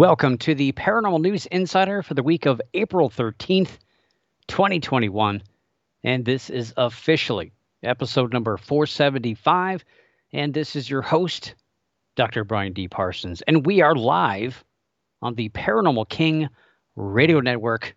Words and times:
Welcome 0.00 0.38
to 0.38 0.54
the 0.54 0.72
Paranormal 0.72 1.20
News 1.20 1.44
Insider 1.44 2.02
for 2.02 2.14
the 2.14 2.22
week 2.22 2.46
of 2.46 2.58
April 2.72 3.10
13th, 3.10 3.76
2021. 4.48 5.42
And 6.02 6.24
this 6.24 6.48
is 6.48 6.72
officially 6.78 7.52
episode 7.82 8.32
number 8.32 8.56
475. 8.56 9.84
And 10.32 10.54
this 10.54 10.74
is 10.74 10.88
your 10.88 11.02
host, 11.02 11.54
Dr. 12.16 12.44
Brian 12.44 12.72
D. 12.72 12.88
Parsons. 12.88 13.42
And 13.42 13.66
we 13.66 13.82
are 13.82 13.94
live 13.94 14.64
on 15.20 15.34
the 15.34 15.50
Paranormal 15.50 16.08
King 16.08 16.48
radio 16.96 17.40
network. 17.40 17.94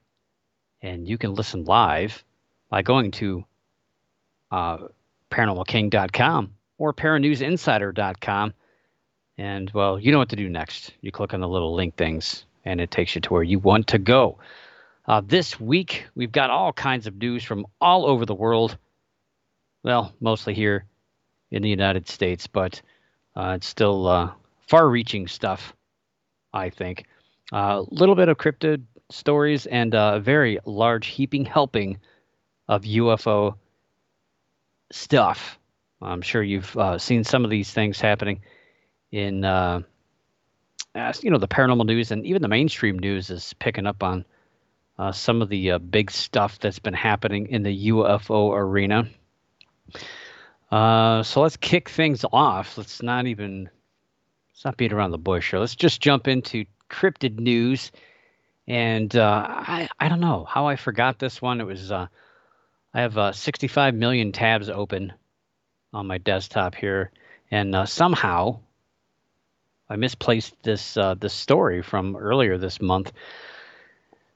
And 0.82 1.08
you 1.08 1.18
can 1.18 1.34
listen 1.34 1.64
live 1.64 2.26
by 2.70 2.82
going 2.82 3.12
to 3.12 3.46
uh, 4.52 4.78
paranormalking.com 5.32 6.54
or 6.78 6.94
paranewsinsider.com. 6.94 8.54
And 9.38 9.72
well, 9.72 10.00
you 10.00 10.12
know 10.12 10.20
what 10.20 10.30
to 10.30 10.36
do 10.36 10.50
next. 10.50 10.94
You 11.02 11.12
click 11.12 11.34
on 11.34 11.40
the 11.40 11.48
little 11.48 11.74
link 11.74 11.96
things, 11.96 12.46
and 12.66 12.80
it 12.80 12.92
takes 12.92 13.16
you 13.16 13.22
to 13.22 13.34
where 13.34 13.44
you 13.44 13.60
want 13.60 13.88
to 13.88 13.98
go. 13.98 14.38
Uh, 15.08 15.22
this 15.26 15.60
week, 15.60 16.06
we've 16.16 16.32
got 16.32 16.50
all 16.50 16.72
kinds 16.72 17.08
of 17.08 17.16
news 17.16 17.44
from 17.44 17.66
all 17.82 18.06
over 18.06 18.26
the 18.26 18.36
world. 18.36 18.78
Well, 19.84 20.14
mostly 20.22 20.54
here 20.54 20.86
in 21.52 21.62
the 21.62 21.70
United 21.70 22.08
States, 22.08 22.48
but 22.48 22.82
uh, 23.36 23.54
it's 23.56 23.68
still 23.68 24.08
uh, 24.08 24.32
far 24.68 24.88
reaching 24.88 25.28
stuff, 25.28 25.74
I 26.54 26.70
think. 26.70 27.06
A 27.52 27.56
uh, 27.56 27.86
little 27.90 28.16
bit 28.16 28.30
of 28.30 28.38
cryptid 28.38 28.84
stories 29.10 29.66
and 29.66 29.94
a 29.94 30.20
very 30.20 30.60
large 30.66 31.08
heaping 31.08 31.46
helping 31.46 32.00
of 32.68 32.84
UFO 32.84 33.56
stuff. 34.92 35.60
I'm 36.02 36.22
sure 36.22 36.42
you've 36.44 36.76
uh, 36.78 36.98
seen 36.98 37.24
some 37.24 37.44
of 37.44 37.50
these 37.50 37.72
things 37.72 38.00
happening 38.00 38.42
in 39.14 39.46
uh, 39.46 39.82
you 41.22 41.30
know 41.30 41.38
the 41.38 41.48
paranormal 41.48 41.86
news 41.86 42.12
and 42.12 42.26
even 42.26 42.42
the 42.42 42.48
mainstream 42.48 42.98
news 42.98 43.30
is 43.30 43.54
picking 43.60 43.86
up 43.86 44.02
on 44.02 44.26
uh, 44.98 45.12
some 45.12 45.42
of 45.42 45.50
the 45.50 45.72
uh, 45.72 45.78
big 45.78 46.10
stuff 46.10 46.58
that's 46.60 46.80
been 46.80 46.96
happening 46.96 47.48
in 47.48 47.62
the 47.62 47.90
UFO 47.90 48.52
arena. 48.56 49.08
Uh, 50.72 51.22
so 51.22 51.42
let's 51.42 51.58
kick 51.58 51.90
things 51.90 52.26
off. 52.32 52.78
Let's 52.78 53.04
not 53.04 53.28
even 53.28 53.70
let's 54.52 54.66
not 54.66 54.78
beat 54.78 54.92
around 54.92 55.12
the 55.12 55.20
bush 55.20 55.52
here. 55.52 55.60
Let's 55.60 55.76
just 55.76 56.02
jump 56.02 56.28
into 56.28 56.66
cryptid 56.90 57.38
news. 57.40 57.92
And 58.68 59.16
uh, 59.16 59.46
I 59.48 59.90
I 60.00 60.10
don't 60.10 60.22
know 60.22 60.44
how 60.44 60.66
I 60.66 60.76
forgot 60.76 61.20
this 61.20 61.40
one. 61.40 61.62
It 61.62 61.68
was 61.68 61.92
uh, 61.92 62.08
I 62.96 63.02
have 63.02 63.36
65 63.36 63.94
million 63.94 64.32
tabs 64.32 64.70
open 64.70 65.14
on 65.94 66.08
my 66.08 66.18
desktop 66.18 66.74
here, 66.74 67.12
and 67.52 67.88
somehow 67.88 68.60
I 69.94 69.96
misplaced 69.96 70.56
this 70.64 70.98
uh, 70.98 71.14
this 71.14 71.34
story 71.34 71.84
from 71.84 72.16
earlier 72.16 72.58
this 72.58 72.82
month. 72.82 73.14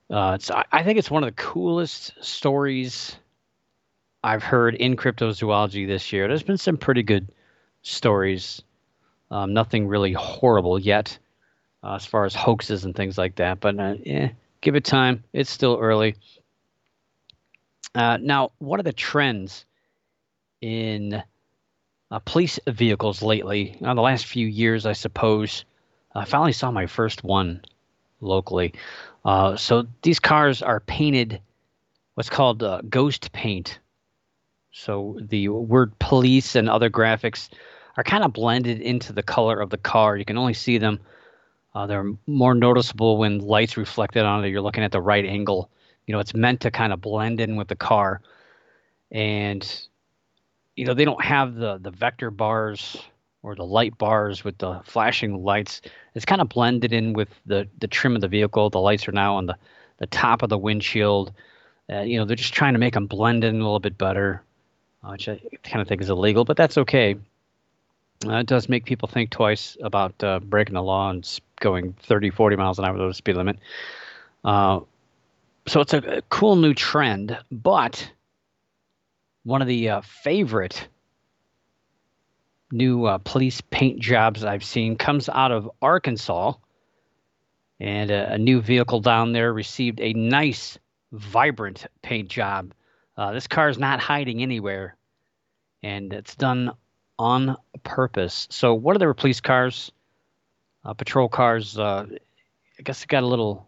Uh, 0.08 0.34
it's 0.36 0.52
I, 0.52 0.64
I 0.72 0.84
think 0.84 1.00
it's 1.00 1.10
one 1.10 1.24
of 1.24 1.36
the 1.36 1.42
coolest 1.42 2.14
stories 2.24 3.16
I've 4.24 4.44
heard 4.44 4.76
in 4.76 4.96
cryptozoology 4.96 5.88
this 5.88 6.14
year. 6.14 6.28
There's 6.28 6.44
been 6.44 6.60
some 6.60 6.78
pretty 6.78 7.02
good 7.02 7.32
stories, 7.82 8.62
um, 9.32 9.56
nothing 9.56 9.88
really 9.88 10.14
horrible 10.14 10.78
yet, 10.78 11.18
uh, 11.84 11.96
as 11.96 12.06
far 12.06 12.26
as 12.26 12.36
hoaxes 12.36 12.86
and 12.86 12.96
things 12.96 13.18
like 13.18 13.38
that. 13.38 13.60
But 13.60 13.80
uh, 13.80 13.96
eh, 14.06 14.30
give 14.62 14.76
it 14.76 14.86
time. 14.86 15.24
It's 15.34 15.50
still 15.50 15.80
early. 15.82 16.18
Uh, 17.96 18.20
now, 18.22 18.52
what 18.60 18.80
are 18.80 18.84
the 18.84 18.94
trends 18.94 19.66
in 20.62 21.24
uh, 22.12 22.20
police 22.20 22.60
vehicles 22.68 23.22
lately. 23.22 23.78
Uh, 23.84 23.94
the 23.94 24.02
last 24.02 24.26
few 24.26 24.48
years, 24.48 24.86
I 24.86 24.94
suppose. 24.94 25.66
I 26.16 26.26
finally 26.26 26.54
saw 26.54 26.72
my 26.72 26.88
first 26.88 27.24
one 27.24 27.62
locally. 28.22 28.74
Uh, 29.26 29.56
so 29.56 29.88
these 30.02 30.20
cars 30.20 30.62
are 30.62 30.80
painted 30.80 31.42
what's 32.16 32.30
called 32.30 32.64
uh, 32.64 32.82
ghost 32.90 33.32
paint. 33.32 33.78
So 34.72 35.20
the 35.22 35.50
word 35.50 35.98
police 36.00 36.56
and 36.56 36.68
other 36.68 36.90
graphics 36.90 37.50
are 37.96 38.04
kind 38.04 38.24
of 38.24 38.34
blended 38.34 38.82
into 38.82 39.14
the 39.14 39.22
color 39.22 39.60
of 39.60 39.70
the 39.70 39.78
car. 39.78 40.18
You 40.18 40.26
can 40.26 40.38
only 40.38 40.56
see 40.56 40.80
them. 40.80 41.00
Uh, 41.76 41.86
they're 41.86 42.12
more 42.26 42.56
noticeable 42.56 43.18
when 43.18 43.40
lights 43.40 43.78
reflected 43.78 44.24
on 44.24 44.44
it. 44.44 44.50
You're 44.50 44.62
looking 44.62 44.84
at 44.84 44.92
the 44.92 45.02
right 45.02 45.26
angle. 45.26 45.70
You 46.08 46.14
know, 46.14 46.20
it's 46.20 46.34
meant 46.34 46.62
to 46.62 46.72
kind 46.72 46.92
of 46.92 47.02
blend 47.02 47.40
in 47.40 47.56
with 47.56 47.68
the 47.68 47.76
car. 47.76 48.22
And 49.12 49.88
you 50.78 50.86
know 50.86 50.94
they 50.94 51.04
don't 51.04 51.24
have 51.24 51.56
the 51.56 51.80
the 51.80 51.92
vector 51.92 52.32
bars 52.32 52.96
or 53.44 53.56
the 53.56 53.66
light 53.66 53.98
bars 53.98 54.44
with 54.44 54.58
the 54.60 54.80
flashing 54.86 55.44
lights. 55.44 55.82
It's 56.16 56.26
kind 56.26 56.40
of 56.40 56.48
blended 56.48 56.94
in 56.94 57.14
with 57.14 57.30
the 57.46 57.68
the 57.80 57.88
trim 57.88 58.16
of 58.16 58.22
the 58.22 58.28
vehicle. 58.30 58.70
The 58.70 58.80
lights 58.80 59.08
are 59.08 59.12
now 59.12 59.36
on 59.36 59.48
the 59.48 59.58
the 59.98 60.08
top 60.08 60.44
of 60.44 60.50
the 60.50 60.58
windshield. 60.58 61.34
Uh, 61.92 62.02
you 62.02 62.18
know 62.18 62.26
they're 62.26 62.36
just 62.36 62.54
trying 62.54 62.74
to 62.74 62.80
make 62.80 62.94
them 62.94 63.08
blend 63.08 63.44
in 63.44 63.56
a 63.56 63.58
little 63.58 63.80
bit 63.80 63.98
better, 63.98 64.44
uh, 65.04 65.10
which 65.10 65.28
I 65.28 65.42
kind 65.64 65.82
of 65.82 65.88
think 65.88 66.02
is 66.02 66.10
illegal, 66.10 66.46
but 66.46 66.56
that's 66.56 66.78
okay. 66.78 67.16
Uh, 68.26 68.38
it 68.38 68.48
does 68.48 68.70
make 68.70 68.86
people 68.86 69.08
think 69.08 69.30
twice 69.30 69.78
about 69.82 70.24
uh, 70.24 70.40
breaking 70.40 70.74
the 70.74 70.82
law 70.82 71.10
and 71.10 71.40
going 71.60 71.94
30, 72.02 72.32
40 72.32 72.56
miles 72.56 72.80
an 72.80 72.86
hour 72.86 72.96
over 72.96 73.08
the 73.08 73.14
speed 73.14 73.36
limit. 73.36 73.60
Uh, 74.44 74.80
so 75.68 75.82
it's 75.82 75.94
a, 75.94 75.98
a 75.98 76.22
cool 76.24 76.56
new 76.56 76.74
trend, 76.74 77.38
but 77.52 78.12
one 79.48 79.62
of 79.62 79.68
the 79.70 79.90
uh, 79.90 80.02
favorite 80.02 80.90
new 82.70 83.06
uh, 83.06 83.18
police 83.20 83.62
paint 83.62 83.98
jobs 83.98 84.44
I've 84.44 84.66
seen 84.66 84.98
comes 84.98 85.30
out 85.30 85.54
of 85.54 85.72
Arkansas. 85.82 86.52
And 87.80 88.12
a, 88.12 88.34
a 88.34 88.38
new 88.38 88.60
vehicle 88.60 89.00
down 89.00 89.32
there 89.32 89.54
received 89.54 90.02
a 90.02 90.12
nice, 90.12 90.78
vibrant 91.14 91.86
paint 92.02 92.28
job. 92.28 92.74
Uh, 93.16 93.32
this 93.32 93.48
car 93.48 93.70
is 93.70 93.78
not 93.78 94.02
hiding 94.02 94.42
anywhere, 94.42 94.98
and 95.82 96.12
it's 96.12 96.36
done 96.36 96.74
on 97.18 97.56
purpose. 97.84 98.50
So, 98.52 98.74
what 98.74 98.98
are 98.98 99.00
their 99.00 99.14
police 99.14 99.40
cars? 99.40 99.94
Uh, 100.84 100.94
patrol 100.94 101.30
cars. 101.30 101.80
Uh, 101.80 102.06
I 102.78 102.82
guess 102.84 103.02
it 103.02 103.08
got 103.08 103.24
a 103.24 103.28
little, 103.28 103.66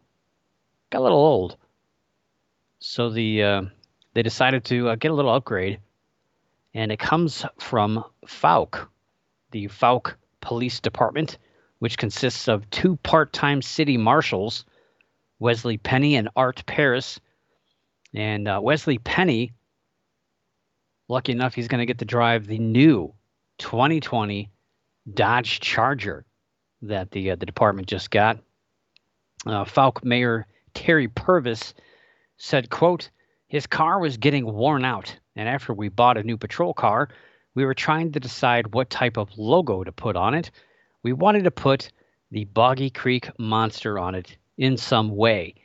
got 0.90 1.00
a 1.00 1.04
little 1.04 1.20
old. 1.20 1.56
So 2.80 3.10
the 3.10 3.44
uh, 3.44 3.62
they 4.20 4.24
decided 4.24 4.66
to 4.66 4.90
uh, 4.90 4.96
get 4.96 5.12
a 5.12 5.14
little 5.14 5.34
upgrade, 5.34 5.80
and 6.74 6.92
it 6.92 7.00
comes 7.00 7.46
from 7.58 8.04
Fouke, 8.28 8.86
the 9.52 9.70
Fouke 9.70 10.16
Police 10.42 10.82
Department, 10.82 11.38
which 11.78 11.98
consists 11.98 12.50
of 12.50 12.70
two 12.70 12.98
part 12.98 13.32
time 13.32 13.62
city 13.62 13.96
marshals, 13.96 14.66
Wesley 15.40 15.78
Penny 15.78 16.18
and 16.18 16.28
Art 16.36 16.66
Paris. 16.66 17.22
And 18.14 18.46
uh, 18.50 18.60
Wesley 18.62 18.98
Penny, 18.98 19.54
lucky 21.08 21.32
enough, 21.32 21.56
he's 21.56 21.70
going 21.70 21.80
to 21.80 21.86
get 21.86 22.00
to 22.00 22.06
drive 22.06 22.46
the 22.46 22.60
new 22.60 23.14
2020 23.60 24.50
Dodge 25.14 25.62
Charger 25.62 26.26
that 26.82 27.12
the 27.12 27.32
uh, 27.32 27.36
the 27.38 27.46
department 27.46 27.88
just 27.88 28.12
got. 28.12 28.38
Uh, 29.46 29.64
Fouke 29.64 30.04
Mayor 30.04 30.46
Terry 30.74 31.08
Purvis 31.08 31.74
said, 32.36 32.70
"quote 32.70 33.10
his 33.50 33.66
car 33.66 34.00
was 34.00 34.18
getting 34.18 34.46
worn 34.46 34.86
out, 34.86 35.18
and 35.36 35.50
after 35.50 35.74
we 35.74 35.90
bought 35.90 36.18
a 36.18 36.24
new 36.24 36.38
patrol 36.38 36.72
car, 36.72 37.10
we 37.56 37.66
were 37.66 37.74
trying 37.74 38.12
to 38.12 38.20
decide 38.20 38.76
what 38.76 38.92
type 38.92 39.18
of 39.18 39.36
logo 39.40 39.84
to 39.84 39.92
put 39.92 40.16
on 40.16 40.36
it. 40.36 40.52
We 41.02 41.14
wanted 41.14 41.46
to 41.46 41.52
put 41.52 41.92
the 42.30 42.46
Boggy 42.46 42.92
Creek 42.92 43.28
Monster 43.40 43.98
on 43.98 44.14
it 44.14 44.38
in 44.60 44.78
some 44.78 45.16
way. 45.16 45.56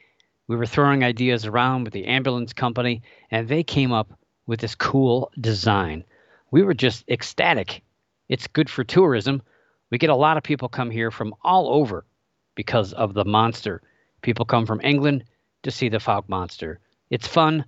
We 0.49 0.57
were 0.57 0.65
throwing 0.65 1.05
ideas 1.05 1.45
around 1.45 1.85
with 1.85 1.93
the 1.93 2.07
ambulance 2.07 2.55
company, 2.55 3.03
and 3.31 3.47
they 3.47 3.63
came 3.63 3.93
up 3.93 4.19
with 4.47 4.61
this 4.61 4.75
cool 4.75 5.31
design. 5.39 6.05
We 6.51 6.63
were 6.63 6.73
just 6.73 7.05
ecstatic. 7.11 7.83
It's 8.31 8.47
good 8.47 8.71
for 8.71 8.85
tourism. 8.85 9.43
We 9.91 9.99
get 9.99 10.09
a 10.09 10.17
lot 10.17 10.39
of 10.39 10.43
people 10.43 10.71
come 10.71 10.91
here 10.91 11.11
from 11.11 11.35
all 11.43 11.69
over 11.69 12.07
because 12.55 12.95
of 12.95 13.13
the 13.13 13.27
monster. 13.27 13.83
People 14.23 14.47
come 14.47 14.65
from 14.65 14.81
England 14.83 15.25
to 15.65 15.71
see 15.71 15.91
the 15.91 15.99
Fouke 15.99 16.31
monster. 16.31 16.81
It's 17.11 17.29
fun 17.29 17.67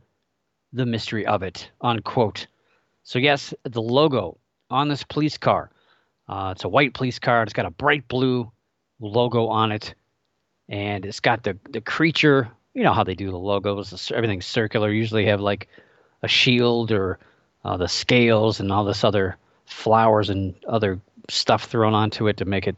the 0.76 0.86
mystery 0.86 1.26
of 1.26 1.42
it, 1.42 1.70
unquote. 1.80 2.46
So, 3.02 3.18
yes, 3.18 3.54
the 3.64 3.82
logo 3.82 4.38
on 4.70 4.88
this 4.88 5.02
police 5.02 5.38
car. 5.38 5.70
Uh, 6.28 6.52
it's 6.54 6.64
a 6.64 6.68
white 6.68 6.92
police 6.92 7.18
car. 7.18 7.42
It's 7.42 7.52
got 7.52 7.66
a 7.66 7.70
bright 7.70 8.06
blue 8.08 8.50
logo 9.00 9.46
on 9.46 9.72
it, 9.72 9.94
and 10.68 11.06
it's 11.06 11.20
got 11.20 11.42
the 11.44 11.56
the 11.70 11.80
creature. 11.80 12.48
You 12.74 12.82
know 12.82 12.92
how 12.92 13.04
they 13.04 13.14
do 13.14 13.30
the 13.30 13.38
logos. 13.38 14.10
Everything's 14.12 14.46
circular. 14.46 14.90
Usually 14.90 15.26
have 15.26 15.40
like 15.40 15.68
a 16.22 16.28
shield 16.28 16.92
or 16.92 17.18
uh, 17.64 17.76
the 17.76 17.88
scales 17.88 18.60
and 18.60 18.70
all 18.72 18.84
this 18.84 19.04
other 19.04 19.36
flowers 19.66 20.30
and 20.30 20.54
other 20.68 21.00
stuff 21.28 21.64
thrown 21.64 21.94
onto 21.94 22.28
it 22.28 22.36
to 22.38 22.44
make 22.44 22.66
it 22.66 22.76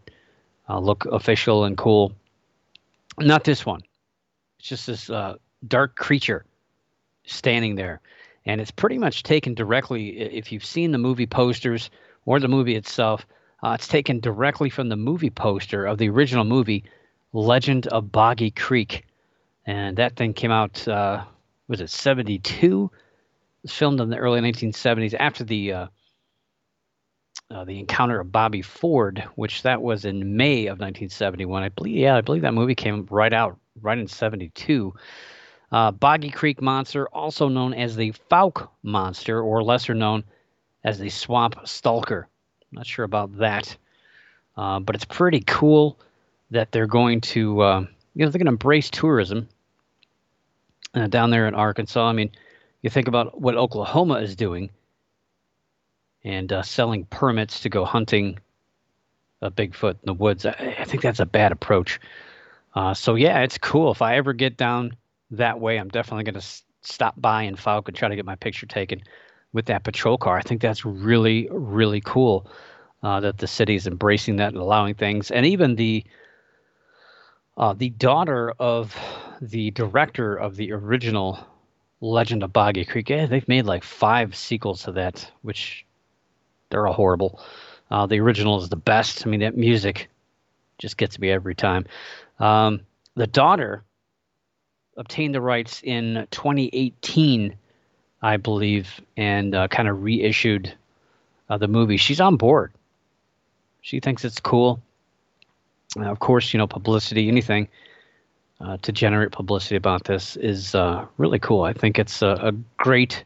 uh, 0.68 0.78
look 0.78 1.06
official 1.06 1.64
and 1.64 1.76
cool. 1.76 2.12
Not 3.18 3.44
this 3.44 3.66
one. 3.66 3.80
It's 4.58 4.68
just 4.68 4.86
this 4.86 5.10
uh, 5.10 5.36
dark 5.66 5.96
creature 5.96 6.44
standing 7.30 7.74
there. 7.74 8.00
And 8.46 8.60
it's 8.60 8.70
pretty 8.70 8.98
much 8.98 9.22
taken 9.22 9.54
directly, 9.54 10.18
if 10.18 10.52
you've 10.52 10.64
seen 10.64 10.90
the 10.90 10.98
movie 10.98 11.26
posters 11.26 11.90
or 12.24 12.40
the 12.40 12.48
movie 12.48 12.76
itself, 12.76 13.26
uh, 13.62 13.72
it's 13.72 13.88
taken 13.88 14.20
directly 14.20 14.70
from 14.70 14.88
the 14.88 14.96
movie 14.96 15.30
poster 15.30 15.84
of 15.84 15.98
the 15.98 16.08
original 16.08 16.44
movie, 16.44 16.84
Legend 17.32 17.86
of 17.88 18.10
Boggy 18.12 18.50
Creek. 18.50 19.04
And 19.66 19.96
that 19.98 20.16
thing 20.16 20.32
came 20.32 20.50
out, 20.50 20.86
uh, 20.88 21.24
was 21.66 21.80
it 21.80 21.90
72? 21.90 22.90
It 22.92 23.62
was 23.62 23.72
filmed 23.72 24.00
in 24.00 24.08
the 24.08 24.16
early 24.16 24.40
1970s 24.40 25.14
after 25.18 25.44
the 25.44 25.72
uh, 25.72 25.86
uh, 27.50 27.64
the 27.64 27.78
encounter 27.78 28.20
of 28.20 28.30
Bobby 28.30 28.60
Ford, 28.60 29.24
which 29.34 29.62
that 29.62 29.80
was 29.80 30.04
in 30.04 30.36
May 30.36 30.66
of 30.66 30.78
1971. 30.80 31.62
I 31.62 31.68
believe, 31.70 31.96
yeah, 31.96 32.16
I 32.16 32.20
believe 32.20 32.42
that 32.42 32.52
movie 32.52 32.74
came 32.74 33.06
right 33.10 33.32
out 33.32 33.58
right 33.80 33.98
in 33.98 34.06
72. 34.06 34.94
Uh, 35.70 35.90
Boggy 35.90 36.30
Creek 36.30 36.62
Monster, 36.62 37.06
also 37.08 37.48
known 37.48 37.74
as 37.74 37.94
the 37.94 38.12
Fouke 38.30 38.68
Monster, 38.82 39.40
or 39.40 39.62
lesser 39.62 39.94
known 39.94 40.24
as 40.82 40.98
the 40.98 41.10
Swamp 41.10 41.56
Stalker. 41.64 42.28
Not 42.72 42.86
sure 42.86 43.04
about 43.04 43.38
that, 43.38 43.76
uh, 44.56 44.80
but 44.80 44.94
it's 44.94 45.04
pretty 45.04 45.42
cool 45.46 45.98
that 46.50 46.72
they're 46.72 46.86
going 46.86 47.20
to, 47.20 47.60
uh, 47.60 47.80
you 48.14 48.24
know, 48.24 48.30
they're 48.30 48.38
going 48.38 48.46
to 48.46 48.52
embrace 48.52 48.88
tourism 48.88 49.48
uh, 50.94 51.06
down 51.06 51.30
there 51.30 51.46
in 51.46 51.54
Arkansas. 51.54 52.06
I 52.06 52.12
mean, 52.12 52.30
you 52.82 52.90
think 52.90 53.08
about 53.08 53.40
what 53.40 53.56
Oklahoma 53.56 54.14
is 54.14 54.36
doing 54.36 54.70
and 56.24 56.52
uh, 56.52 56.62
selling 56.62 57.04
permits 57.04 57.60
to 57.60 57.68
go 57.68 57.84
hunting 57.84 58.38
a 59.42 59.50
Bigfoot 59.50 59.92
in 59.92 60.06
the 60.06 60.14
woods. 60.14 60.46
I, 60.46 60.76
I 60.78 60.84
think 60.84 61.02
that's 61.02 61.20
a 61.20 61.26
bad 61.26 61.52
approach. 61.52 62.00
Uh, 62.74 62.94
so 62.94 63.14
yeah, 63.14 63.40
it's 63.40 63.58
cool. 63.58 63.90
If 63.90 64.02
I 64.02 64.16
ever 64.16 64.32
get 64.32 64.56
down 64.56 64.96
that 65.32 65.60
way, 65.60 65.78
I'm 65.78 65.88
definitely 65.88 66.24
going 66.24 66.34
to 66.34 66.38
s- 66.38 66.64
stop 66.82 67.14
by 67.20 67.42
in 67.42 67.56
and 67.56 67.94
try 67.94 68.08
to 68.08 68.16
get 68.16 68.24
my 68.24 68.36
picture 68.36 68.66
taken 68.66 69.02
with 69.52 69.66
that 69.66 69.84
patrol 69.84 70.18
car. 70.18 70.36
I 70.36 70.42
think 70.42 70.60
that's 70.60 70.84
really, 70.84 71.48
really 71.50 72.00
cool 72.00 72.50
uh, 73.02 73.20
that 73.20 73.38
the 73.38 73.46
city 73.46 73.74
is 73.74 73.86
embracing 73.86 74.36
that 74.36 74.52
and 74.52 74.58
allowing 74.58 74.94
things. 74.94 75.30
And 75.30 75.46
even 75.46 75.76
the 75.76 76.04
uh, 77.56 77.72
the 77.72 77.90
daughter 77.90 78.52
of 78.60 78.96
the 79.40 79.72
director 79.72 80.36
of 80.36 80.54
the 80.54 80.72
original 80.72 81.38
Legend 82.00 82.44
of 82.44 82.52
Boggy 82.52 82.84
Creek, 82.84 83.10
yeah, 83.10 83.26
they've 83.26 83.48
made 83.48 83.66
like 83.66 83.82
five 83.82 84.36
sequels 84.36 84.84
to 84.84 84.92
that, 84.92 85.28
which 85.42 85.84
they're 86.70 86.86
all 86.86 86.92
horrible. 86.92 87.40
Uh, 87.90 88.06
the 88.06 88.20
original 88.20 88.62
is 88.62 88.68
the 88.68 88.76
best. 88.76 89.26
I 89.26 89.30
mean, 89.30 89.40
that 89.40 89.56
music 89.56 90.08
just 90.78 90.96
gets 90.96 91.18
me 91.18 91.30
every 91.30 91.56
time. 91.56 91.86
Um, 92.38 92.82
the 93.16 93.26
daughter 93.26 93.82
obtained 94.98 95.34
the 95.34 95.40
rights 95.40 95.80
in 95.82 96.26
2018, 96.30 97.54
I 98.20 98.36
believe, 98.36 99.00
and 99.16 99.54
uh, 99.54 99.68
kind 99.68 99.88
of 99.88 100.02
reissued 100.02 100.74
uh, 101.48 101.56
the 101.56 101.68
movie. 101.68 101.96
She's 101.96 102.20
on 102.20 102.36
board. 102.36 102.72
She 103.80 104.00
thinks 104.00 104.24
it's 104.24 104.40
cool. 104.40 104.82
Uh, 105.96 106.02
of 106.02 106.18
course, 106.18 106.52
you 106.52 106.58
know, 106.58 106.66
publicity, 106.66 107.28
anything 107.28 107.68
uh, 108.60 108.76
to 108.82 108.92
generate 108.92 109.32
publicity 109.32 109.76
about 109.76 110.04
this 110.04 110.36
is 110.36 110.74
uh, 110.74 111.06
really 111.16 111.38
cool. 111.38 111.62
I 111.62 111.72
think 111.72 111.98
it's 111.98 112.20
a, 112.22 112.28
a 112.28 112.52
great, 112.76 113.24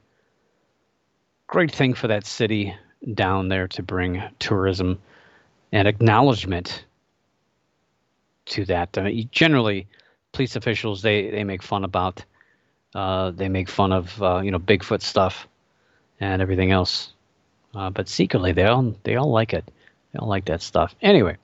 great 1.47 1.73
thing 1.73 1.95
for 1.95 2.07
that 2.09 2.27
city 2.27 2.77
down 3.15 3.49
there 3.49 3.67
to 3.69 3.83
bring 3.83 4.23
tourism 4.39 5.01
and 5.73 5.89
acknowledgement 5.89 6.85
to 8.45 8.65
that. 8.67 8.97
Uh, 8.97 9.11
generally, 9.31 9.87
police 10.33 10.57
officials 10.57 11.03
they 11.03 11.31
they 11.31 11.45
make 11.45 11.63
fun 11.63 11.85
about 11.85 12.25
uh, 12.95 13.31
they 13.31 13.49
make 13.49 13.69
fun 13.69 13.93
of 13.93 14.23
uh, 14.23 14.41
you 14.41 14.51
know 14.51 14.59
Bigfoot 14.59 15.03
stuff 15.03 15.47
and 16.21 16.43
everything 16.43 16.71
else, 16.71 17.13
uh, 17.75 17.91
but 17.91 18.09
secretly 18.09 18.53
they 18.53 18.65
all 18.65 18.95
they 19.05 19.17
all 19.17 19.31
like 19.31 19.53
it. 19.53 19.71
They 20.13 20.19
all 20.19 20.29
like 20.29 20.47
that 20.47 20.63
stuff. 20.63 20.95
Anyway, 21.01 21.37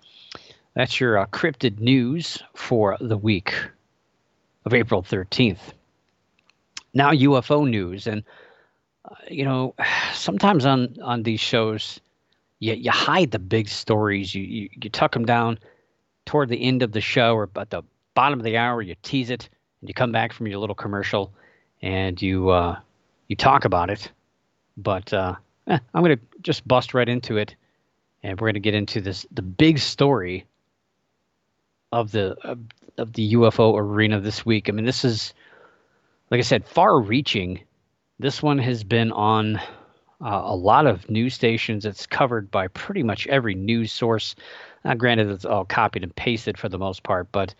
that's 0.75 1.01
your 1.01 1.19
uh, 1.19 1.27
cryptid 1.27 1.79
news 1.79 2.43
for 2.55 2.97
the 3.01 3.17
week 3.17 3.55
of 4.65 4.75
April 4.75 5.03
thirteenth. 5.03 5.73
Now 6.95 7.13
UFO 7.13 7.69
news 7.69 8.07
and 8.07 8.25
you 9.29 9.45
know, 9.45 9.75
sometimes 10.15 10.67
on 10.67 10.97
on 11.03 11.23
these 11.23 11.41
shows, 11.41 12.01
you 12.61 12.75
you 12.75 12.91
hide 12.91 13.31
the 13.31 13.39
big 13.39 13.69
stories. 13.69 14.35
You 14.35 14.43
you, 14.43 14.71
you 14.81 14.91
tuck 14.91 15.13
them 15.13 15.25
down 15.25 15.59
toward 16.25 16.49
the 16.49 16.63
end 16.63 16.83
of 16.83 16.93
the 16.93 17.01
show 17.01 17.35
or 17.35 17.49
at 17.57 17.71
the 17.71 17.83
bottom 18.19 18.41
of 18.41 18.45
the 18.45 18.57
hour. 18.57 18.83
You 18.83 18.97
tease 19.05 19.31
it, 19.31 19.49
and 19.81 19.89
you 19.89 19.95
come 19.95 20.11
back 20.11 20.33
from 20.33 20.49
your 20.49 20.59
little 20.59 20.75
commercial, 20.75 21.33
and 21.83 22.21
you 22.21 22.49
uh, 22.49 22.77
you 23.29 23.37
talk 23.37 23.65
about 23.65 23.91
it. 23.91 24.11
But 24.77 25.13
uh, 25.13 25.37
eh, 25.69 25.79
I'm 25.95 26.03
going 26.03 26.19
to 26.19 26.25
just 26.43 26.67
bust 26.67 26.95
right 26.95 27.09
into 27.09 27.37
it, 27.37 27.55
and 28.25 28.33
we're 28.41 28.49
going 28.49 28.55
to 28.55 28.61
get 28.61 28.75
into 28.75 29.01
this 29.01 29.25
the 29.31 29.43
big 29.43 29.79
story 29.79 30.45
of 31.93 32.11
the 32.11 32.37
of, 32.43 32.59
of 32.97 33.13
the 33.13 33.35
UFO 33.35 33.79
arena 33.79 34.19
this 34.19 34.45
week. 34.45 34.69
I 34.69 34.73
mean, 34.73 34.85
this 34.85 35.05
is 35.05 35.33
like 36.33 36.39
I 36.39 36.43
said, 36.43 36.67
far-reaching 36.67 37.61
this 38.19 38.43
one 38.43 38.59
has 38.59 38.83
been 38.83 39.13
on 39.13 39.59
uh, 40.21 40.43
a 40.45 40.57
lot 40.57 40.89
of 40.89 41.09
news 41.09 41.35
stations. 41.35 41.87
It's 41.87 42.05
covered 42.05 42.51
by 42.51 42.67
pretty 42.67 43.05
much 43.05 43.29
every 43.29 43.55
news 43.55 43.93
source. 43.93 44.35
Uh, 44.85 44.95
granted, 44.95 45.29
it's 45.29 45.45
all 45.45 45.65
copied 45.65 46.03
and 46.03 46.17
pasted 46.17 46.59
for 46.59 46.69
the 46.69 46.79
most 46.79 47.05
part, 47.05 47.31
but 47.31 47.55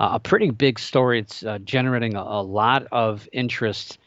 a 0.00 0.18
pretty 0.18 0.50
big 0.50 0.78
story. 0.78 1.20
It's 1.20 1.44
uh, 1.44 1.58
generating 1.58 2.16
a, 2.16 2.22
a, 2.22 2.42
lot 2.42 2.86
of 2.90 3.28
interest 3.32 3.98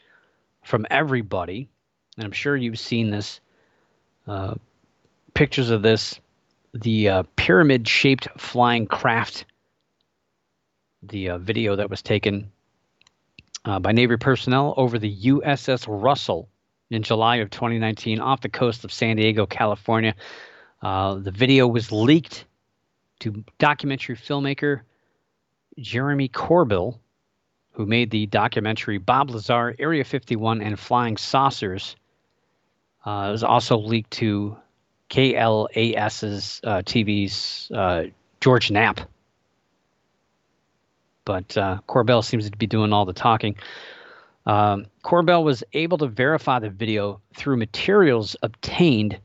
from 0.64 0.86
everybody. 0.90 1.68
And 2.16 2.24
I'm 2.24 2.32
sure 2.32 2.56
you've 2.56 2.78
seen 2.78 3.10
this 3.10 3.40
uh, 4.26 4.54
pictures 5.34 5.70
of 5.70 5.82
this 5.82 6.20
the 6.72 7.08
uh, 7.08 7.22
pyramid 7.36 7.86
shaped 7.86 8.26
flying 8.36 8.86
craft, 8.86 9.44
the 11.04 11.38
video 11.38 11.76
that 11.76 11.88
was 11.88 12.02
taken 12.02 12.50
uh, 13.64 13.78
by 13.78 13.92
Navy 13.92 14.16
personnel 14.16 14.74
over 14.76 14.98
the 14.98 15.16
USS 15.16 15.86
Russell 15.88 16.48
in 16.90 17.04
July 17.04 17.36
of 17.36 17.50
2019 17.50 18.18
off 18.18 18.40
the 18.40 18.48
coast 18.48 18.84
of 18.84 18.92
San 18.92 19.16
Diego, 19.16 19.46
California. 19.46 20.16
Uh, 20.82 21.14
the 21.14 21.30
video 21.30 21.68
was 21.68 21.92
leaked 21.92 22.44
to 23.20 23.44
documentary 23.58 24.16
filmmaker 24.16 24.80
Jeremy 25.78 26.28
Corbell, 26.28 26.98
who 27.72 27.86
made 27.86 28.10
the 28.10 28.26
documentary 28.26 28.98
Bob 28.98 29.30
Lazar, 29.30 29.74
Area 29.78 30.04
51, 30.04 30.62
and 30.62 30.78
Flying 30.78 31.16
Saucers. 31.16 31.96
Uh, 33.04 33.28
was 33.30 33.44
also 33.44 33.76
leaked 33.76 34.12
to 34.12 34.56
KLAS's 35.10 36.60
uh, 36.64 36.78
TV's 36.78 37.70
uh, 37.70 38.04
George 38.40 38.70
Knapp 38.70 39.00
but 41.24 41.56
uh, 41.56 41.78
Corbell 41.88 42.24
seems 42.24 42.48
to 42.48 42.56
be 42.56 42.66
doing 42.66 42.92
all 42.92 43.04
the 43.04 43.12
talking. 43.12 43.56
Um, 44.46 44.86
Corbell 45.02 45.42
was 45.42 45.64
able 45.72 45.98
to 45.98 46.06
verify 46.06 46.58
the 46.58 46.70
video 46.70 47.20
through 47.34 47.56
materials 47.56 48.36
obtained 48.42 49.18